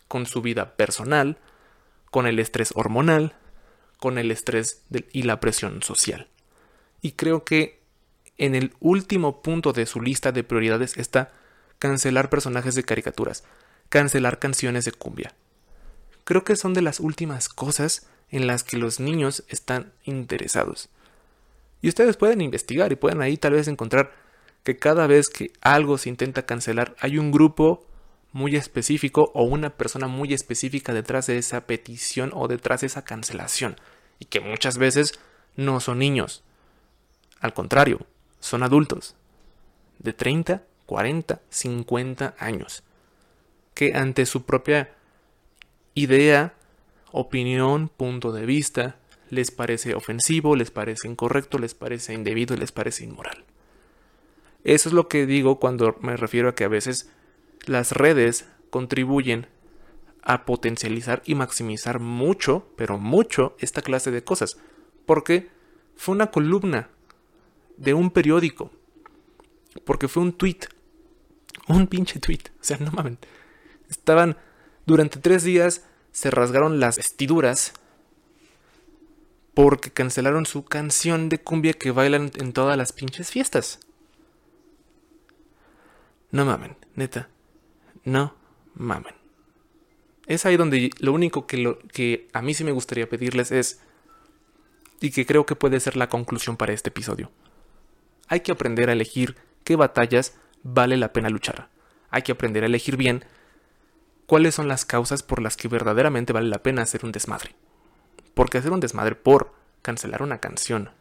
con 0.08 0.26
su 0.26 0.42
vida 0.42 0.76
personal, 0.76 1.38
con 2.10 2.26
el 2.26 2.40
estrés 2.40 2.72
hormonal, 2.76 3.36
con 4.00 4.18
el 4.18 4.32
estrés 4.32 4.84
y 5.12 5.24
la 5.24 5.40
presión 5.40 5.84
social. 5.84 6.28
Y 7.02 7.12
creo 7.12 7.44
que 7.44 7.77
en 8.38 8.56
el 8.56 8.74
último 8.80 9.42
punto 9.42 9.74
de 9.74 9.86
su 9.86 10.02
lista 10.02 10.32
de 10.32 10.44
prioridades 10.44 10.98
está 10.98 11.32
cancelar 11.80 12.30
personajes 12.30 12.76
de 12.76 12.84
caricaturas, 12.84 13.44
cancelar 13.90 14.40
canciones 14.40 14.86
de 14.86 14.92
cumbia. 14.92 15.34
Creo 16.24 16.44
que 16.44 16.56
son 16.56 16.74
de 16.74 16.82
las 16.82 17.00
últimas 17.00 17.50
cosas 17.50 18.08
en 18.30 18.48
las 18.48 18.64
que 18.64 18.78
los 18.78 19.00
niños 19.00 19.44
están 19.48 19.94
interesados. 20.04 20.90
Y 21.82 21.90
ustedes 21.90 22.18
pueden 22.18 22.42
investigar 22.42 22.92
y 22.92 22.96
pueden 22.96 23.22
ahí 23.22 23.38
tal 23.38 23.54
vez 23.54 23.68
encontrar 23.68 24.12
que 24.64 24.78
cada 24.78 25.08
vez 25.08 25.30
que 25.30 25.54
algo 25.62 25.98
se 25.98 26.10
intenta 26.10 26.46
cancelar 26.46 26.96
hay 27.00 27.18
un 27.18 27.32
grupo 27.32 27.86
muy 28.34 28.56
específico 28.56 29.32
o 29.34 29.44
una 29.44 29.70
persona 29.70 30.08
muy 30.08 30.34
específica 30.34 30.94
detrás 30.94 31.28
de 31.28 31.38
esa 31.38 31.62
petición 31.66 32.32
o 32.34 32.48
detrás 32.48 32.82
de 32.82 32.88
esa 32.88 33.06
cancelación. 33.06 33.78
Y 34.20 34.26
que 34.26 34.42
muchas 34.42 34.78
veces 34.78 35.20
no 35.56 35.80
son 35.80 36.00
niños. 36.00 36.44
Al 37.40 37.54
contrario, 37.54 38.06
son 38.48 38.64
adultos. 38.64 39.16
De 40.00 40.14
30, 40.14 40.64
40, 40.86 41.42
50 41.50 42.36
años. 42.40 42.84
Que 43.74 43.94
ante 43.94 44.26
su 44.26 44.44
propia 44.44 44.96
idea, 45.94 46.54
opinión, 47.12 47.90
punto 47.90 48.32
de 48.32 48.46
vista, 48.46 48.98
les 49.30 49.52
parece 49.52 49.94
ofensivo, 49.94 50.56
les 50.56 50.72
parece 50.72 51.08
incorrecto, 51.08 51.60
les 51.60 51.74
parece 51.74 52.14
indebido, 52.14 52.56
les 52.56 52.72
parece 52.72 53.04
inmoral. 53.04 53.44
Eso 54.64 54.90
es 54.90 54.94
lo 54.94 55.08
que 55.08 55.26
digo 55.26 55.60
cuando 55.60 55.96
me 56.02 56.18
refiero 56.18 56.50
a 56.50 56.56
que 56.56 56.64
a 56.64 56.70
veces 56.70 57.10
las 57.66 57.92
redes 57.92 58.48
contribuyen 58.70 59.48
a 60.22 60.46
potencializar 60.46 61.22
y 61.26 61.36
maximizar 61.36 62.00
mucho, 62.00 62.68
pero 62.76 62.98
mucho, 62.98 63.56
esta 63.60 63.82
clase 63.82 64.12
de 64.12 64.24
cosas. 64.24 64.58
Porque 65.06 65.50
fue 65.96 66.16
una 66.16 66.32
columna 66.32 66.90
de 67.78 67.94
un 67.94 68.12
periódico. 68.12 68.72
Porque 69.86 70.08
fue 70.08 70.24
un 70.24 70.34
tweet. 70.34 70.60
Un 71.68 71.88
pinche 71.88 72.20
tweet. 72.20 72.42
O 72.60 72.64
sea, 72.64 72.78
no 72.78 72.92
mames. 72.92 73.18
Estaban 73.90 74.38
durante 74.86 75.20
tres 75.20 75.44
días, 75.44 75.84
se 76.12 76.32
rasgaron 76.32 76.80
las 76.80 76.98
vestiduras 76.98 77.74
porque 79.54 79.92
cancelaron 79.92 80.46
su 80.46 80.66
canción 80.66 81.30
de 81.30 81.40
cumbia 81.40 81.74
que 81.74 81.92
bailan 81.92 82.32
en 82.36 82.54
todas 82.54 82.78
las 82.78 82.94
pinches 82.94 83.32
fiestas. 83.32 83.80
No 86.32 86.46
mamen, 86.46 86.78
neta. 86.96 87.30
No 88.04 88.36
mamen. 88.76 89.16
Es 90.28 90.46
ahí 90.46 90.58
donde 90.58 90.92
lo 91.00 91.12
único 91.14 91.48
que, 91.48 91.58
lo, 91.58 91.80
que 91.80 92.28
a 92.34 92.42
mí 92.42 92.54
sí 92.54 92.64
me 92.64 92.72
gustaría 92.72 93.10
pedirles 93.10 93.52
es, 93.52 93.82
y 95.00 95.12
que 95.12 95.26
creo 95.26 95.46
que 95.46 95.56
puede 95.56 95.80
ser 95.80 95.98
la 95.98 96.10
conclusión 96.10 96.56
para 96.56 96.74
este 96.74 96.90
episodio. 96.90 97.32
Hay 98.28 98.42
que 98.42 98.52
aprender 98.52 98.90
a 98.90 98.94
elegir 98.94 99.36
qué 99.64 99.76
batallas 99.76 100.38
vale 100.64 100.98
la 100.98 101.14
pena 101.14 101.30
luchar. 101.30 101.70
Hay 102.10 102.22
que 102.22 102.32
aprender 102.32 102.64
a 102.64 102.68
elegir 102.68 102.98
bien 102.98 103.24
cuáles 104.26 104.56
son 104.56 104.68
las 104.68 104.86
causas 104.86 105.24
por 105.24 105.42
las 105.42 105.58
que 105.58 105.68
verdaderamente 105.68 106.34
vale 106.34 106.50
la 106.50 106.64
pena 106.64 106.82
hacer 106.82 107.06
un 107.06 107.12
desmadre. 107.12 107.56
Porque 108.34 108.58
hacer 108.58 108.72
un 108.72 108.80
desmadre 108.80 109.16
por 109.16 109.54
cancelar 109.82 110.22
una 110.22 110.40
canción 110.40 110.92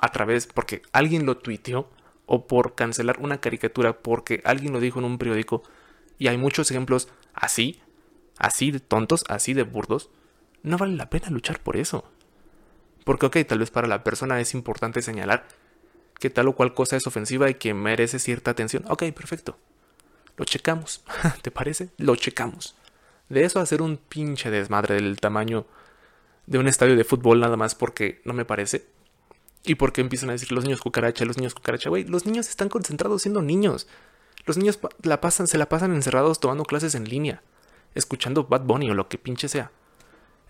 a 0.00 0.12
través, 0.12 0.46
porque 0.46 0.82
alguien 0.92 1.26
lo 1.26 1.36
tuiteó, 1.38 1.90
o 2.26 2.46
por 2.46 2.74
cancelar 2.74 3.18
una 3.18 3.40
caricatura 3.40 3.98
porque 3.98 4.40
alguien 4.44 4.72
lo 4.72 4.80
dijo 4.80 4.98
en 4.98 5.04
un 5.04 5.18
periódico, 5.18 5.62
y 6.16 6.28
hay 6.28 6.36
muchos 6.38 6.70
ejemplos 6.70 7.08
así, 7.34 7.82
así 8.38 8.70
de 8.70 8.80
tontos, 8.80 9.24
así 9.28 9.52
de 9.52 9.64
burdos, 9.64 10.10
no 10.62 10.78
vale 10.78 10.94
la 10.96 11.10
pena 11.10 11.28
luchar 11.30 11.60
por 11.60 11.76
eso. 11.76 12.04
Porque, 13.04 13.26
ok, 13.26 13.38
tal 13.48 13.58
vez 13.58 13.70
para 13.70 13.88
la 13.88 14.04
persona 14.04 14.40
es 14.40 14.54
importante 14.54 15.02
señalar 15.02 15.46
que 16.20 16.30
tal 16.30 16.48
o 16.48 16.54
cual 16.54 16.74
cosa 16.74 16.96
es 16.96 17.06
ofensiva 17.06 17.50
y 17.50 17.54
que 17.54 17.74
merece 17.74 18.18
cierta 18.18 18.52
atención. 18.52 18.84
Ok, 18.88 19.04
perfecto. 19.12 19.58
Lo 20.36 20.44
checamos. 20.44 21.02
¿Te 21.42 21.50
parece? 21.50 21.88
Lo 21.96 22.14
checamos. 22.14 22.76
De 23.28 23.44
eso 23.44 23.58
hacer 23.58 23.82
un 23.82 23.96
pinche 23.96 24.50
desmadre 24.50 24.96
del 24.96 25.18
tamaño 25.18 25.66
de 26.46 26.58
un 26.58 26.68
estadio 26.68 26.96
de 26.96 27.04
fútbol 27.04 27.40
nada 27.40 27.56
más 27.56 27.74
porque 27.74 28.20
no 28.24 28.34
me 28.34 28.44
parece. 28.44 28.86
Y 29.64 29.76
porque 29.76 30.00
empiezan 30.00 30.30
a 30.30 30.32
decir 30.32 30.52
los 30.52 30.64
niños 30.64 30.80
cucaracha, 30.80 31.24
los 31.24 31.36
niños 31.36 31.54
cucaracha, 31.54 31.90
güey, 31.90 32.04
los 32.04 32.26
niños 32.26 32.48
están 32.48 32.68
concentrados 32.68 33.22
siendo 33.22 33.42
niños. 33.42 33.86
Los 34.46 34.56
niños 34.56 34.78
la 35.02 35.20
pasan, 35.20 35.46
se 35.46 35.58
la 35.58 35.68
pasan 35.68 35.94
encerrados 35.94 36.40
tomando 36.40 36.64
clases 36.64 36.94
en 36.94 37.04
línea, 37.04 37.42
escuchando 37.94 38.44
Bad 38.44 38.62
Bunny 38.62 38.90
o 38.90 38.94
lo 38.94 39.08
que 39.08 39.18
pinche 39.18 39.48
sea. 39.48 39.70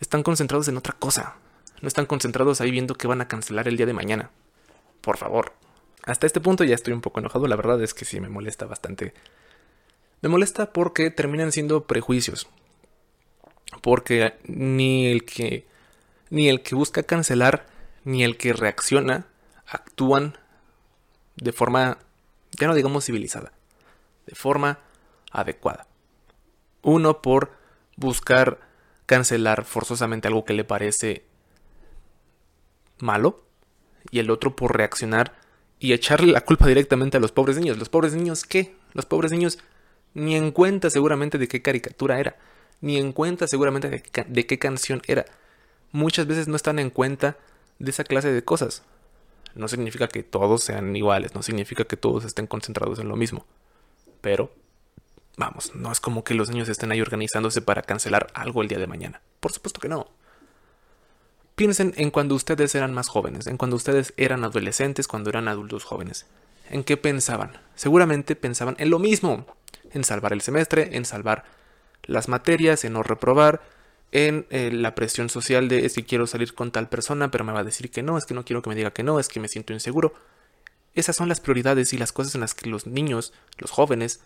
Están 0.00 0.22
concentrados 0.22 0.68
en 0.68 0.76
otra 0.76 0.94
cosa. 0.98 1.36
No 1.82 1.88
están 1.88 2.06
concentrados 2.06 2.60
ahí 2.60 2.70
viendo 2.70 2.94
que 2.94 3.08
van 3.08 3.20
a 3.20 3.28
cancelar 3.28 3.68
el 3.68 3.76
día 3.76 3.86
de 3.86 3.92
mañana. 3.92 4.30
Por 5.00 5.16
favor. 5.16 5.52
Hasta 6.04 6.26
este 6.26 6.40
punto 6.40 6.64
ya 6.64 6.74
estoy 6.74 6.92
un 6.92 7.00
poco 7.00 7.20
enojado, 7.20 7.46
la 7.46 7.56
verdad 7.56 7.82
es 7.82 7.94
que 7.94 8.04
sí 8.04 8.20
me 8.20 8.28
molesta 8.28 8.66
bastante. 8.66 9.12
Me 10.22 10.28
molesta 10.28 10.72
porque 10.72 11.10
terminan 11.10 11.52
siendo 11.52 11.84
prejuicios. 11.84 12.48
Porque 13.82 14.34
ni 14.44 15.06
el 15.06 15.24
que 15.24 15.66
ni 16.30 16.48
el 16.48 16.62
que 16.62 16.74
busca 16.74 17.02
cancelar 17.02 17.66
ni 18.04 18.24
el 18.24 18.36
que 18.36 18.52
reacciona 18.52 19.26
actúan 19.66 20.38
de 21.36 21.52
forma, 21.52 21.98
ya 22.58 22.66
no 22.66 22.74
digamos 22.74 23.04
civilizada, 23.04 23.52
de 24.26 24.34
forma 24.34 24.78
adecuada. 25.30 25.86
Uno 26.82 27.20
por 27.20 27.52
buscar 27.96 28.60
cancelar 29.06 29.64
forzosamente 29.64 30.28
algo 30.28 30.44
que 30.44 30.54
le 30.54 30.64
parece 30.64 31.24
malo 32.98 33.44
y 34.10 34.18
el 34.18 34.30
otro 34.30 34.56
por 34.56 34.76
reaccionar 34.76 35.34
y 35.80 35.94
echarle 35.94 36.30
la 36.30 36.42
culpa 36.42 36.68
directamente 36.68 37.16
a 37.16 37.20
los 37.20 37.32
pobres 37.32 37.56
niños. 37.56 37.78
¿Los 37.78 37.88
pobres 37.88 38.14
niños 38.14 38.44
qué? 38.44 38.76
Los 38.92 39.06
pobres 39.06 39.32
niños 39.32 39.58
ni 40.12 40.36
en 40.36 40.52
cuenta 40.52 40.90
seguramente 40.90 41.38
de 41.38 41.48
qué 41.48 41.62
caricatura 41.62 42.20
era, 42.20 42.36
ni 42.80 42.98
en 42.98 43.12
cuenta 43.12 43.48
seguramente 43.48 43.88
de, 43.88 44.02
de 44.28 44.46
qué 44.46 44.58
canción 44.58 45.00
era. 45.06 45.24
Muchas 45.90 46.26
veces 46.26 46.48
no 46.48 46.56
están 46.56 46.78
en 46.78 46.90
cuenta 46.90 47.38
de 47.78 47.90
esa 47.90 48.04
clase 48.04 48.30
de 48.30 48.44
cosas. 48.44 48.82
No 49.54 49.68
significa 49.68 50.06
que 50.06 50.22
todos 50.22 50.62
sean 50.62 50.94
iguales, 50.94 51.34
no 51.34 51.42
significa 51.42 51.84
que 51.84 51.96
todos 51.96 52.24
estén 52.24 52.46
concentrados 52.46 52.98
en 52.98 53.08
lo 53.08 53.16
mismo. 53.16 53.46
Pero, 54.20 54.52
vamos, 55.38 55.74
no 55.74 55.90
es 55.90 55.98
como 55.98 56.22
que 56.24 56.34
los 56.34 56.50
niños 56.50 56.68
estén 56.68 56.92
ahí 56.92 57.00
organizándose 57.00 57.62
para 57.62 57.82
cancelar 57.82 58.30
algo 58.34 58.60
el 58.60 58.68
día 58.68 58.78
de 58.78 58.86
mañana. 58.86 59.22
Por 59.40 59.50
supuesto 59.52 59.80
que 59.80 59.88
no. 59.88 60.08
Piensen 61.60 61.92
en 61.98 62.10
cuando 62.10 62.36
ustedes 62.36 62.74
eran 62.74 62.94
más 62.94 63.08
jóvenes, 63.08 63.46
en 63.46 63.58
cuando 63.58 63.76
ustedes 63.76 64.14
eran 64.16 64.44
adolescentes, 64.44 65.06
cuando 65.06 65.28
eran 65.28 65.46
adultos 65.46 65.84
jóvenes. 65.84 66.24
¿En 66.70 66.84
qué 66.84 66.96
pensaban? 66.96 67.52
Seguramente 67.74 68.34
pensaban 68.34 68.76
en 68.78 68.88
lo 68.88 68.98
mismo, 68.98 69.44
en 69.92 70.02
salvar 70.02 70.32
el 70.32 70.40
semestre, 70.40 70.96
en 70.96 71.04
salvar 71.04 71.44
las 72.04 72.30
materias, 72.30 72.82
en 72.86 72.94
no 72.94 73.02
reprobar, 73.02 73.60
en 74.10 74.46
eh, 74.48 74.70
la 74.72 74.94
presión 74.94 75.28
social 75.28 75.68
de 75.68 75.84
es 75.84 75.96
que 75.96 76.06
quiero 76.06 76.26
salir 76.26 76.54
con 76.54 76.70
tal 76.70 76.88
persona, 76.88 77.30
pero 77.30 77.44
me 77.44 77.52
va 77.52 77.60
a 77.60 77.64
decir 77.64 77.90
que 77.90 78.02
no, 78.02 78.16
es 78.16 78.24
que 78.24 78.32
no 78.32 78.46
quiero 78.46 78.62
que 78.62 78.70
me 78.70 78.74
diga 78.74 78.92
que 78.92 79.02
no, 79.02 79.20
es 79.20 79.28
que 79.28 79.38
me 79.38 79.48
siento 79.48 79.74
inseguro. 79.74 80.14
Esas 80.94 81.14
son 81.14 81.28
las 81.28 81.40
prioridades 81.40 81.92
y 81.92 81.98
las 81.98 82.12
cosas 82.12 82.34
en 82.34 82.40
las 82.40 82.54
que 82.54 82.70
los 82.70 82.86
niños, 82.86 83.34
los 83.58 83.70
jóvenes, 83.70 84.20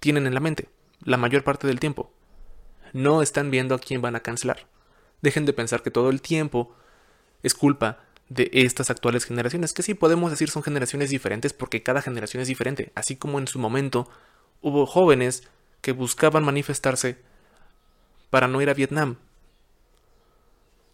tienen 0.00 0.26
en 0.26 0.32
la 0.32 0.40
mente, 0.40 0.70
la 1.04 1.18
mayor 1.18 1.44
parte 1.44 1.66
del 1.66 1.80
tiempo. 1.80 2.10
No 2.94 3.20
están 3.20 3.50
viendo 3.50 3.74
a 3.74 3.78
quién 3.78 4.00
van 4.00 4.16
a 4.16 4.20
cancelar. 4.20 4.74
Dejen 5.22 5.46
de 5.46 5.52
pensar 5.52 5.82
que 5.82 5.90
todo 5.90 6.10
el 6.10 6.20
tiempo 6.20 6.74
es 7.42 7.54
culpa 7.54 8.00
de 8.28 8.50
estas 8.52 8.90
actuales 8.90 9.24
generaciones, 9.24 9.72
que 9.72 9.82
sí 9.82 9.94
podemos 9.94 10.30
decir 10.30 10.50
son 10.50 10.62
generaciones 10.62 11.10
diferentes 11.10 11.52
porque 11.52 11.82
cada 11.82 12.02
generación 12.02 12.40
es 12.40 12.48
diferente, 12.48 12.92
así 12.94 13.16
como 13.16 13.38
en 13.38 13.46
su 13.46 13.58
momento 13.58 14.08
hubo 14.60 14.86
jóvenes 14.86 15.48
que 15.80 15.92
buscaban 15.92 16.44
manifestarse 16.44 17.18
para 18.30 18.48
no 18.48 18.60
ir 18.60 18.70
a 18.70 18.74
Vietnam. 18.74 19.16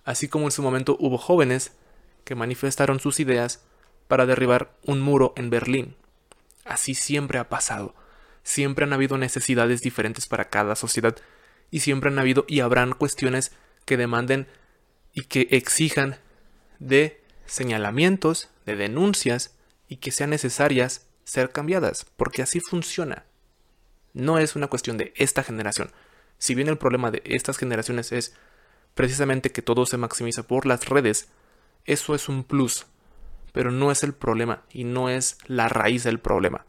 Así 0.05 0.29
como 0.29 0.47
en 0.47 0.51
su 0.51 0.63
momento 0.63 0.97
hubo 1.01 1.17
jóvenes 1.17 1.73
que 2.25 2.35
manifestaron 2.35 3.01
sus 3.01 3.21
ideas 3.21 3.65
para 4.09 4.27
derribar 4.27 4.77
un 4.85 5.01
muro 5.01 5.33
en 5.37 5.49
Berlín. 5.49 5.97
Así 6.65 6.95
siempre 6.95 7.39
ha 7.39 7.49
pasado. 7.49 7.95
Siempre 8.43 8.85
han 8.85 8.93
habido 8.93 9.17
necesidades 9.17 9.81
diferentes 9.81 10.27
para 10.27 10.51
cada 10.51 10.77
sociedad 10.77 11.17
y 11.71 11.81
siempre 11.81 12.11
han 12.11 12.19
habido 12.19 12.45
y 12.49 12.61
habrán 12.61 12.93
cuestiones 12.93 13.53
que 13.85 13.97
demanden 13.97 14.47
y 15.13 15.25
que 15.25 15.49
exijan 15.51 16.17
de 16.79 17.23
señalamientos, 17.47 18.51
de 18.67 18.77
denuncias 18.77 19.55
y 19.89 19.97
que 19.97 20.11
sean 20.11 20.31
necesarias 20.31 21.07
ser 21.25 21.51
cambiadas, 21.51 22.07
porque 22.17 22.43
así 22.43 22.61
funciona. 22.61 23.25
No 24.15 24.39
es 24.39 24.57
una 24.57 24.69
cuestión 24.69 24.97
de 24.97 25.13
esta 25.17 25.43
generación, 25.43 25.91
si 26.43 26.57
bien 26.57 26.67
el 26.67 26.77
problema 26.77 27.13
de 27.13 27.23
estas 27.25 27.57
generaciones 27.57 28.11
es 28.11 28.35
precisamente 28.95 29.53
que 29.53 29.63
todo 29.63 29.87
se 29.87 29.97
maximiza 29.97 30.43
por 30.43 30.67
las 30.67 30.89
redes, 30.89 31.29
eso 31.85 32.17
es 32.17 32.29
un 32.29 32.43
plus, 32.43 32.87
pero 33.53 33.71
no 33.71 33.93
es 33.93 34.03
el 34.03 34.13
problema 34.13 34.65
y 34.69 34.83
no 34.83 35.09
es 35.09 35.39
la 35.47 35.69
raíz 35.69 36.03
del 36.03 36.19
problema. 36.19 36.67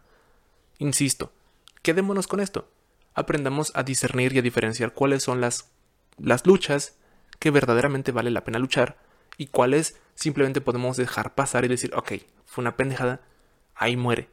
Insisto, 0.77 1.33
quedémonos 1.81 2.27
con 2.27 2.39
esto. 2.39 2.69
Aprendamos 3.15 3.71
a 3.73 3.81
discernir 3.81 4.33
y 4.33 4.37
a 4.37 4.43
diferenciar 4.43 4.93
cuáles 4.93 5.23
son 5.23 5.41
las, 5.41 5.71
las 6.19 6.45
luchas 6.45 6.95
que 7.43 7.51
verdaderamente 7.51 8.13
vale 8.13 8.31
la 8.31 8.45
pena 8.45 8.57
luchar 8.57 8.95
y 9.37 9.47
cuáles 9.47 9.99
simplemente 10.15 10.61
podemos 10.61 10.95
dejar 10.95 11.35
pasar 11.35 11.65
y 11.65 11.67
decir, 11.67 11.93
ok, 11.93 12.13
fue 12.45 12.61
una 12.61 12.77
pendejada, 12.77 13.19
ahí 13.75 13.97
muere. 13.97 14.29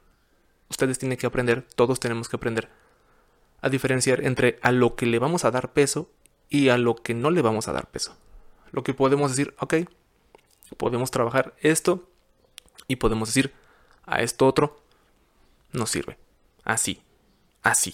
Ustedes 0.69 0.97
tienen 0.97 1.17
que 1.17 1.27
aprender, 1.27 1.67
todos 1.75 1.99
tenemos 1.99 2.29
que 2.29 2.37
aprender 2.37 2.69
a 3.59 3.67
diferenciar 3.67 4.23
entre 4.23 4.59
a 4.61 4.71
lo 4.71 4.95
que 4.95 5.07
le 5.07 5.19
vamos 5.19 5.43
a 5.43 5.51
dar 5.51 5.73
peso 5.73 6.09
y 6.47 6.69
a 6.69 6.77
lo 6.77 6.95
que 6.95 7.13
no 7.13 7.31
le 7.31 7.41
vamos 7.41 7.67
a 7.67 7.73
dar 7.73 7.91
peso. 7.91 8.15
Lo 8.71 8.81
que 8.81 8.93
podemos 8.93 9.31
decir, 9.31 9.53
ok, 9.59 9.73
podemos 10.77 11.11
trabajar 11.11 11.53
esto 11.59 12.07
y 12.87 12.95
podemos 12.95 13.27
decir 13.27 13.53
a 14.05 14.21
esto 14.21 14.47
otro, 14.47 14.81
no 15.73 15.85
sirve. 15.85 16.17
Así, 16.63 17.01
así. 17.61 17.93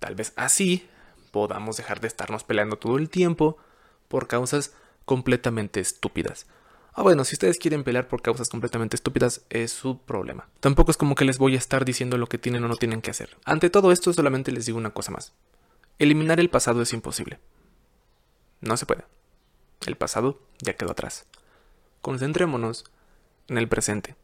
Tal 0.00 0.14
vez 0.14 0.34
así 0.36 0.86
podamos 1.30 1.78
dejar 1.78 2.02
de 2.02 2.08
estarnos 2.08 2.44
peleando 2.44 2.76
todo 2.76 2.98
el 2.98 3.08
tiempo 3.08 3.56
por 4.14 4.28
causas 4.28 4.72
completamente 5.06 5.80
estúpidas. 5.80 6.46
Ah, 6.92 7.02
bueno, 7.02 7.24
si 7.24 7.34
ustedes 7.34 7.58
quieren 7.58 7.82
pelear 7.82 8.06
por 8.06 8.22
causas 8.22 8.48
completamente 8.48 8.94
estúpidas, 8.94 9.44
es 9.50 9.72
su 9.72 10.02
problema. 10.02 10.46
Tampoco 10.60 10.92
es 10.92 10.96
como 10.96 11.16
que 11.16 11.24
les 11.24 11.36
voy 11.36 11.56
a 11.56 11.58
estar 11.58 11.84
diciendo 11.84 12.16
lo 12.16 12.28
que 12.28 12.38
tienen 12.38 12.62
o 12.62 12.68
no 12.68 12.76
tienen 12.76 13.02
que 13.02 13.10
hacer. 13.10 13.36
Ante 13.44 13.70
todo 13.70 13.90
esto, 13.90 14.12
solamente 14.12 14.52
les 14.52 14.66
digo 14.66 14.78
una 14.78 14.90
cosa 14.90 15.10
más. 15.10 15.32
Eliminar 15.98 16.38
el 16.38 16.48
pasado 16.48 16.80
es 16.80 16.92
imposible. 16.92 17.40
No 18.60 18.76
se 18.76 18.86
puede. 18.86 19.02
El 19.84 19.96
pasado 19.96 20.40
ya 20.60 20.74
quedó 20.74 20.92
atrás. 20.92 21.26
Concentrémonos 22.00 22.84
en 23.48 23.58
el 23.58 23.66
presente 23.66 24.14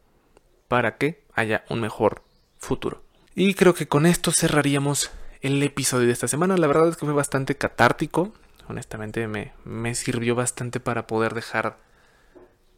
para 0.68 0.98
que 0.98 1.24
haya 1.34 1.64
un 1.68 1.80
mejor 1.80 2.22
futuro. 2.58 3.02
Y 3.34 3.54
creo 3.54 3.74
que 3.74 3.88
con 3.88 4.06
esto 4.06 4.30
cerraríamos 4.30 5.10
el 5.40 5.60
episodio 5.64 6.06
de 6.06 6.12
esta 6.12 6.28
semana. 6.28 6.56
La 6.58 6.68
verdad 6.68 6.90
es 6.90 6.96
que 6.96 7.06
fue 7.06 7.12
bastante 7.12 7.56
catártico. 7.56 8.32
Honestamente 8.70 9.26
me, 9.26 9.52
me 9.64 9.96
sirvió 9.96 10.36
bastante 10.36 10.78
para 10.78 11.08
poder 11.08 11.34
dejar 11.34 11.76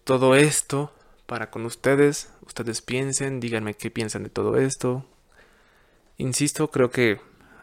todo 0.04 0.34
esto 0.34 0.90
para 1.26 1.50
con 1.50 1.66
ustedes. 1.66 2.32
Ustedes 2.46 2.80
piensen, 2.80 3.40
díganme 3.40 3.74
qué 3.74 3.90
piensan 3.90 4.22
de 4.22 4.30
todo 4.30 4.56
esto. 4.56 5.04
Insisto, 6.16 6.70
creo 6.70 6.90
que 6.90 7.20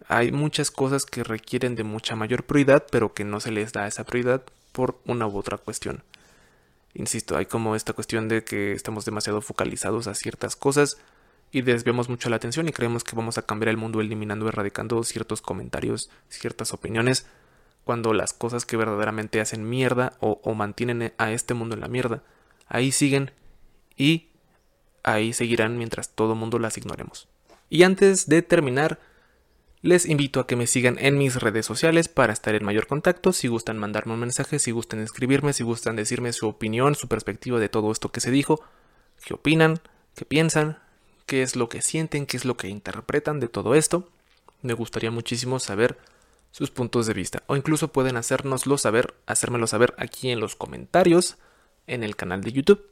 hay 0.08 0.32
muchas 0.32 0.70
cosas 0.70 1.06
que 1.06 1.24
requieren 1.24 1.74
de 1.74 1.84
mucha 1.84 2.16
mayor 2.16 2.44
prioridad, 2.44 2.86
pero 2.92 3.16
que 3.16 3.24
no 3.24 3.40
se 3.40 3.50
les 3.50 3.74
da 3.74 3.88
esa 3.88 4.04
prioridad 4.04 4.44
por 4.74 5.00
una 5.06 5.26
u 5.26 5.36
otra 5.36 5.58
cuestión. 5.58 6.04
Insisto, 6.94 7.36
hay 7.36 7.48
como 7.48 7.76
esta 7.76 7.94
cuestión 7.94 8.28
de 8.28 8.44
que 8.44 8.74
estamos 8.74 9.06
demasiado 9.06 9.42
focalizados 9.42 10.06
a 10.06 10.14
ciertas 10.14 10.56
cosas 10.56 10.98
y 11.52 11.64
desviamos 11.64 12.10
mucho 12.10 12.30
la 12.30 12.36
atención 12.36 12.70
y 12.70 12.74
creemos 12.74 13.04
que 13.04 13.16
vamos 13.16 13.40
a 13.40 13.42
cambiar 13.42 13.70
el 13.70 13.78
mundo 13.78 14.02
eliminando, 14.02 14.48
erradicando 14.48 15.04
ciertos 15.04 15.42
comentarios, 15.42 16.12
ciertas 16.30 16.74
opiniones, 16.74 17.26
cuando 17.90 18.14
las 18.14 18.34
cosas 18.34 18.68
que 18.68 18.78
verdaderamente 18.78 19.42
hacen 19.42 19.68
mierda 19.68 20.14
o, 20.20 20.54
mantienen 20.54 21.12
a 21.18 21.32
este 21.32 21.56
mundo 21.56 21.74
en 21.74 21.82
la 21.82 21.88
mierda, 21.88 22.22
ahí 22.68 22.92
siguen 22.92 23.32
y 23.98 24.28
ahí 25.02 25.34
seguirán 25.34 25.76
mientras 25.76 26.10
todo 26.10 26.36
mundo 26.36 26.60
las 26.60 26.78
ignoremos. 26.78 27.30
Y 27.68 27.82
antes 27.82 28.30
de 28.30 28.44
terminar, 28.44 29.00
les 29.82 30.06
invito 30.06 30.40
a 30.40 30.46
que 30.46 30.56
me 30.56 30.68
sigan 30.68 31.00
en 31.00 31.18
mis 31.18 31.42
redes 31.42 31.66
sociales 31.66 32.10
para 32.10 32.32
estar 32.32 32.54
en 32.54 32.64
mayor 32.64 32.86
contacto. 32.86 33.34
Si 33.34 33.48
gustan 33.48 33.80
mandarme 33.80 34.14
un 34.14 34.20
mensaje, 34.20 34.60
si 34.60 34.70
gustan 34.70 35.00
escribirme, 35.00 35.54
si 35.54 35.64
gustan 35.64 35.96
decirme 35.96 36.32
su 36.32 36.48
opinión, 36.48 36.94
su 36.94 37.08
perspectiva 37.08 37.60
de 37.60 37.70
todo 37.70 37.92
esto 37.92 38.12
que 38.12 38.22
se 38.22 38.30
dijo, 38.30 38.64
qué 39.26 39.34
opinan, 39.34 39.80
qué 40.14 40.26
piensan, 40.26 40.78
qué 41.26 41.42
es 41.42 41.56
lo 41.56 41.70
que 41.70 41.82
sienten, 41.82 42.28
qué 42.28 42.38
es 42.38 42.46
lo 42.46 42.56
que 42.56 42.68
interpretan 42.68 43.40
de 43.40 43.48
todo 43.48 43.74
esto. 43.74 44.08
Me 44.62 44.74
gustaría 44.74 45.10
muchísimo 45.10 45.58
saber 45.58 45.98
sus 46.52 46.72
puntos 46.72 47.06
de 47.06 47.14
vista. 47.14 47.44
O 47.48 47.56
incluso 47.56 47.92
pueden 47.92 48.18
hacérnoslo 48.18 48.78
saber, 48.78 49.16
hacérmelo 49.26 49.68
saber 49.68 49.94
aquí 49.98 50.30
en 50.30 50.40
los 50.40 50.56
comentarios 50.56 51.38
en 51.88 52.04
el 52.04 52.16
canal 52.16 52.42
de 52.42 52.52
YouTube. 52.52 52.86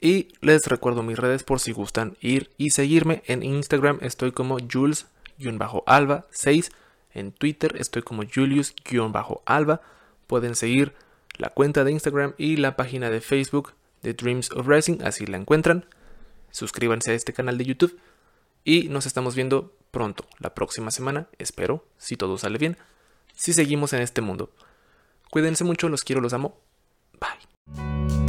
Y 0.00 0.28
les 0.40 0.66
recuerdo 0.66 1.02
mis 1.02 1.18
redes 1.18 1.42
por 1.42 1.60
si 1.60 1.72
gustan 1.72 2.16
ir 2.20 2.50
y 2.58 2.70
seguirme. 2.70 3.22
En 3.26 3.42
Instagram 3.42 3.98
estoy 4.02 4.32
como 4.32 4.58
Jules 4.58 5.06
alba 5.86 6.26
6. 6.30 6.70
En 7.12 7.32
Twitter 7.32 7.76
estoy 7.78 8.02
como 8.02 8.22
Julius-alba. 8.22 9.80
Pueden 10.26 10.54
seguir 10.54 10.94
la 11.38 11.50
cuenta 11.50 11.84
de 11.84 11.92
Instagram 11.92 12.34
y 12.36 12.56
la 12.56 12.76
página 12.76 13.10
de 13.10 13.20
Facebook 13.20 13.74
de 14.02 14.14
Dreams 14.14 14.50
of 14.52 14.66
Racing, 14.66 14.98
así 15.02 15.26
la 15.26 15.36
encuentran. 15.36 15.86
Suscríbanse 16.50 17.12
a 17.12 17.14
este 17.14 17.32
canal 17.32 17.58
de 17.58 17.64
YouTube 17.64 17.98
y 18.64 18.88
nos 18.88 19.06
estamos 19.06 19.34
viendo 19.34 19.74
pronto, 19.96 20.26
la 20.40 20.52
próxima 20.52 20.90
semana, 20.90 21.26
espero, 21.38 21.86
si 21.96 22.18
todo 22.18 22.36
sale 22.36 22.58
bien, 22.58 22.76
si 23.34 23.54
seguimos 23.54 23.94
en 23.94 24.02
este 24.02 24.20
mundo. 24.20 24.50
Cuídense 25.30 25.64
mucho, 25.64 25.88
los 25.88 26.04
quiero, 26.04 26.20
los 26.20 26.34
amo. 26.34 26.60
Bye. 27.18 28.25